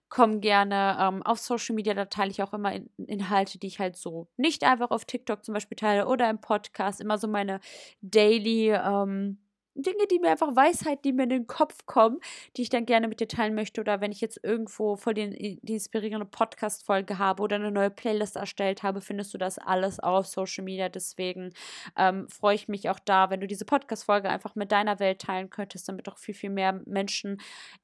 komm 0.09 0.41
gerne 0.41 0.97
ähm, 0.99 1.23
auf 1.23 1.39
Social 1.39 1.73
Media, 1.75 1.93
da 1.93 2.05
teile 2.05 2.29
ich 2.29 2.43
auch 2.43 2.53
immer 2.53 2.73
in 2.73 2.89
Inhalte, 2.97 3.57
die 3.57 3.67
ich 3.67 3.79
halt 3.79 3.95
so 3.95 4.27
nicht 4.37 4.63
einfach 4.63 4.91
auf 4.91 5.05
TikTok 5.05 5.43
zum 5.43 5.53
Beispiel 5.53 5.77
teile 5.77 6.07
oder 6.07 6.29
im 6.29 6.39
Podcast, 6.39 7.01
immer 7.01 7.17
so 7.17 7.27
meine 7.27 7.59
Daily, 8.01 8.71
ähm, 8.73 9.39
Dinge, 9.77 10.07
die 10.09 10.19
mir 10.19 10.31
einfach 10.31 10.55
Weisheit, 10.55 11.05
die 11.05 11.13
mir 11.13 11.23
in 11.23 11.29
den 11.29 11.47
Kopf 11.47 11.85
kommen, 11.85 12.19
die 12.55 12.63
ich 12.63 12.69
dann 12.69 12.85
gerne 12.85 13.07
mit 13.07 13.19
dir 13.19 13.27
teilen 13.27 13.55
möchte. 13.55 13.81
Oder 13.81 14.01
wenn 14.01 14.11
ich 14.11 14.21
jetzt 14.21 14.39
irgendwo 14.43 14.95
voll 14.95 15.13
die, 15.13 15.59
die 15.61 15.73
inspirierende 15.73 16.25
Podcast-Folge 16.25 17.17
habe 17.19 17.43
oder 17.43 17.57
eine 17.57 17.71
neue 17.71 17.89
Playlist 17.89 18.35
erstellt 18.35 18.83
habe, 18.83 19.01
findest 19.01 19.33
du 19.33 19.37
das 19.37 19.57
alles 19.59 19.99
auf 19.99 20.25
Social 20.27 20.63
Media. 20.63 20.89
Deswegen 20.89 21.53
ähm, 21.97 22.27
freue 22.29 22.55
ich 22.55 22.67
mich 22.67 22.89
auch 22.89 22.99
da, 22.99 23.29
wenn 23.29 23.39
du 23.39 23.47
diese 23.47 23.65
Podcast-Folge 23.65 24.29
einfach 24.29 24.55
mit 24.55 24.71
deiner 24.71 24.99
Welt 24.99 25.19
teilen 25.19 25.49
könntest, 25.49 25.87
damit 25.87 26.09
auch 26.09 26.17
viel, 26.17 26.33
viel 26.33 26.49
mehr 26.49 26.81
Menschen 26.85 27.39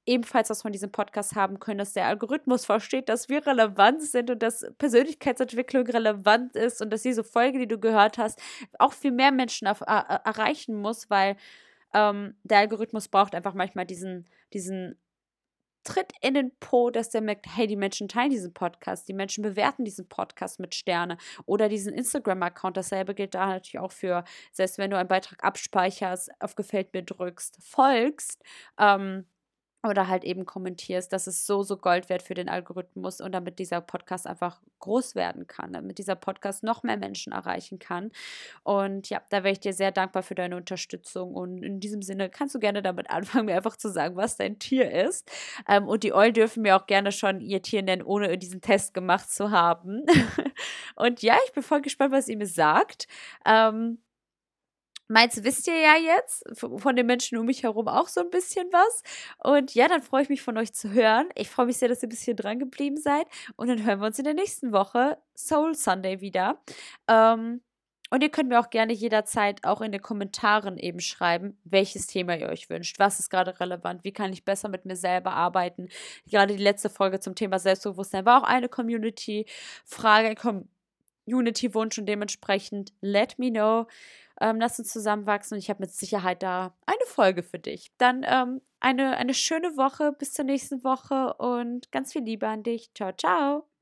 ebenfalls 0.06 0.50
was 0.50 0.62
von 0.62 0.72
diesem 0.72 0.92
Podcast 0.92 1.36
haben 1.36 1.60
können, 1.60 1.78
dass 1.78 1.94
der 1.94 2.08
Algorithmus 2.08 2.66
versteht, 2.66 3.10
dass 3.10 3.30
wir 3.30 3.46
relevant 3.46 4.02
sind 4.02 4.30
und 4.30 4.42
dass 4.42 4.66
Persönlichkeitsentwicklung 4.78 5.86
relevant 5.88 6.56
ist 6.56 6.82
und 6.82 6.92
dass 6.92 7.04
diese 7.04 7.24
Folge, 7.24 7.60
die 7.60 7.68
du 7.68 7.80
gehört 7.80 8.18
hast, 8.18 8.42
auch 8.80 8.94
viel 8.94 9.12
mehr 9.12 9.32
Menschen 9.32 9.68
auf, 9.68 9.82
äh, 9.82 9.86
erreichen 9.86 10.76
muss, 10.76 11.10
weil 11.10 11.38
ähm, 11.94 12.36
der 12.44 12.60
Algorithmus 12.60 13.08
braucht 13.08 13.36
einfach 13.36 13.54
manchmal 13.54 13.86
diesen, 13.86 14.28
diesen 14.54 14.98
tritt 15.84 16.14
in 16.22 16.34
den 16.34 16.52
Po, 16.60 16.90
dass 16.90 17.10
der 17.10 17.22
merkt, 17.22 17.46
hey, 17.56 17.68
die 17.68 17.76
Menschen 17.76 18.08
teilen 18.08 18.30
diesen 18.30 18.54
Podcast, 18.54 19.08
die 19.08 19.14
Menschen 19.14 19.44
bewerten 19.44 19.86
diesen 19.86 20.08
Podcast 20.08 20.60
mit 20.60 20.76
Sterne 20.76 21.18
oder 21.46 21.70
diesen 21.70 21.94
Instagram-Account. 21.94 22.78
Dasselbe 22.78 23.14
gilt 23.14 23.36
da 23.36 23.48
natürlich 23.48 23.80
auch 23.80 23.92
für, 23.92 24.24
selbst 24.52 24.78
wenn 24.78 24.92
du 24.92 24.98
einen 24.98 25.10
Beitrag 25.10 25.44
abspeicherst, 25.44 26.32
auf 26.40 26.56
Gefällt 26.56 26.94
mir 26.94 27.04
drückst, 27.04 27.58
folgst, 27.62 28.44
ähm, 28.80 29.26
oder 29.84 30.08
halt 30.08 30.24
eben 30.24 30.46
kommentierst, 30.46 31.12
dass 31.12 31.28
es 31.28 31.46
so, 31.46 31.62
so 31.62 31.78
Gold 31.78 32.10
wert 32.10 32.24
für 32.24 32.34
den 32.34 32.48
Algorithmus 32.48 33.20
und 33.20 33.34
damit 33.34 33.60
dieser 33.60 33.82
Podcast 33.82 34.26
einfach 34.26 34.62
groß 34.80 35.16
werden 35.16 35.46
kann, 35.46 35.74
damit 35.74 35.98
dieser 35.98 36.16
Podcast 36.16 36.64
noch 36.64 36.84
mehr 36.84 36.98
Menschen 36.98 37.34
erreichen 37.34 37.80
kann. 37.80 38.12
Und 38.64 39.10
ja, 39.10 39.22
da 39.30 39.44
wäre 39.44 39.52
ich 39.52 39.60
dir 39.60 39.74
sehr 39.74 39.92
dankbar 39.92 40.24
für 40.24 40.36
deine 40.36 40.56
Unterstützung. 40.56 41.34
Und 41.36 41.64
in 41.64 41.82
diesem 41.82 42.02
Sinne 42.02 42.30
kannst 42.30 42.56
du 42.56 42.60
gerne 42.60 42.82
damit 42.82 43.10
anfangen, 43.10 43.46
mir 43.48 43.56
einfach 43.56 43.76
zu 43.76 43.90
sagen, 43.90 44.16
was 44.16 44.38
dein 44.38 44.58
Tier 44.58 44.90
ist. 44.90 45.30
Ähm, 45.68 45.88
und 45.88 46.04
die 46.04 46.14
Eulen 46.14 46.34
dürfen 46.34 46.64
mir 46.64 46.78
auch 46.78 46.88
gerne 46.88 47.12
schon 47.12 47.42
ihr 47.42 47.62
Tier 47.62 47.84
nennen, 47.84 48.04
ohne 48.04 48.38
diesen 48.38 48.62
Test 48.62 48.94
gemacht 48.94 49.30
zu 49.30 49.52
haben. 49.52 50.06
und 50.96 51.22
ja, 51.22 51.36
ich 51.46 51.54
bin 51.54 51.64
voll 51.64 51.82
gespannt, 51.82 52.14
was 52.14 52.30
ihr 52.30 52.38
mir 52.38 52.48
sagt. 52.48 53.08
Ähm, 53.46 54.00
Meins 55.14 55.44
wisst 55.44 55.68
ihr 55.68 55.78
ja 55.78 55.96
jetzt, 55.96 56.44
von 56.58 56.96
den 56.96 57.06
Menschen 57.06 57.38
um 57.38 57.46
mich 57.46 57.62
herum 57.62 57.88
auch 57.88 58.08
so 58.08 58.22
ein 58.22 58.32
bisschen 58.32 58.68
was. 58.72 59.04
Und 59.38 59.76
ja, 59.76 59.88
dann 59.88 60.02
freue 60.02 60.24
ich 60.24 60.30
mich 60.30 60.42
von 60.42 60.58
euch 60.58 60.74
zu 60.74 60.92
hören. 60.92 61.30
Ich 61.36 61.52
freue 61.52 61.68
mich 61.68 61.78
sehr, 61.78 61.88
dass 61.88 62.02
ihr 62.02 62.08
ein 62.08 62.10
bisschen 62.10 62.36
dran 62.36 62.58
geblieben 62.58 62.98
seid. 62.98 63.28
Und 63.56 63.68
dann 63.68 63.86
hören 63.86 64.00
wir 64.00 64.08
uns 64.08 64.18
in 64.18 64.26
der 64.26 64.34
nächsten 64.34 64.72
Woche, 64.72 65.20
Soul 65.36 65.76
Sunday, 65.76 66.20
wieder. 66.20 66.64
Ähm, 67.08 67.62
und 68.10 68.24
ihr 68.24 68.30
könnt 68.30 68.50
mir 68.50 68.60
auch 68.60 68.72
gerne 68.72 68.94
jederzeit 68.94 69.64
auch 69.64 69.82
in 69.82 69.92
den 69.92 70.02
Kommentaren 70.02 70.80
eben 70.80 71.00
schreiben, 71.00 71.60
welches 71.64 72.08
Thema 72.08 72.36
ihr 72.36 72.50
euch 72.50 72.72
wünscht. 72.72 72.98
Was 72.98 73.20
ist 73.20 73.30
gerade 73.30 73.60
relevant? 73.60 74.04
Wie 74.04 74.14
kann 74.14 74.34
ich 74.34 74.46
besser 74.46 74.68
mit 74.68 74.86
mir 74.86 74.96
selber 74.96 75.34
arbeiten? 75.34 75.90
Gerade 76.26 76.56
die 76.56 76.64
letzte 76.64 76.90
Folge 76.90 77.20
zum 77.20 77.36
Thema 77.36 77.60
Selbstbewusstsein 77.60 78.26
war 78.26 78.42
auch 78.42 78.48
eine 78.48 78.68
Community-Frage, 78.68 80.36
Community-Wunsch 81.26 82.00
und 82.00 82.08
dementsprechend 82.08 82.94
let 83.02 83.38
me 83.38 83.52
know. 83.52 83.86
Ähm, 84.44 84.60
lass 84.60 84.78
uns 84.78 84.92
zusammenwachsen 84.92 85.56
und 85.56 85.60
ich 85.60 85.70
habe 85.70 85.80
mit 85.82 85.92
Sicherheit 85.94 86.44
da 86.44 86.76
eine 86.86 87.06
Folge 87.06 87.44
für 87.44 87.60
dich. 87.60 87.94
Dann 87.98 88.26
ähm, 88.28 88.62
eine, 88.82 89.16
eine 89.16 89.34
schöne 89.34 89.78
Woche, 89.78 90.12
bis 90.12 90.34
zur 90.34 90.44
nächsten 90.44 90.84
Woche 90.84 91.34
und 91.36 91.94
ganz 91.94 92.12
viel 92.12 92.24
Liebe 92.24 92.46
an 92.50 92.62
dich. 92.62 92.94
Ciao, 92.94 93.14
ciao. 93.14 93.73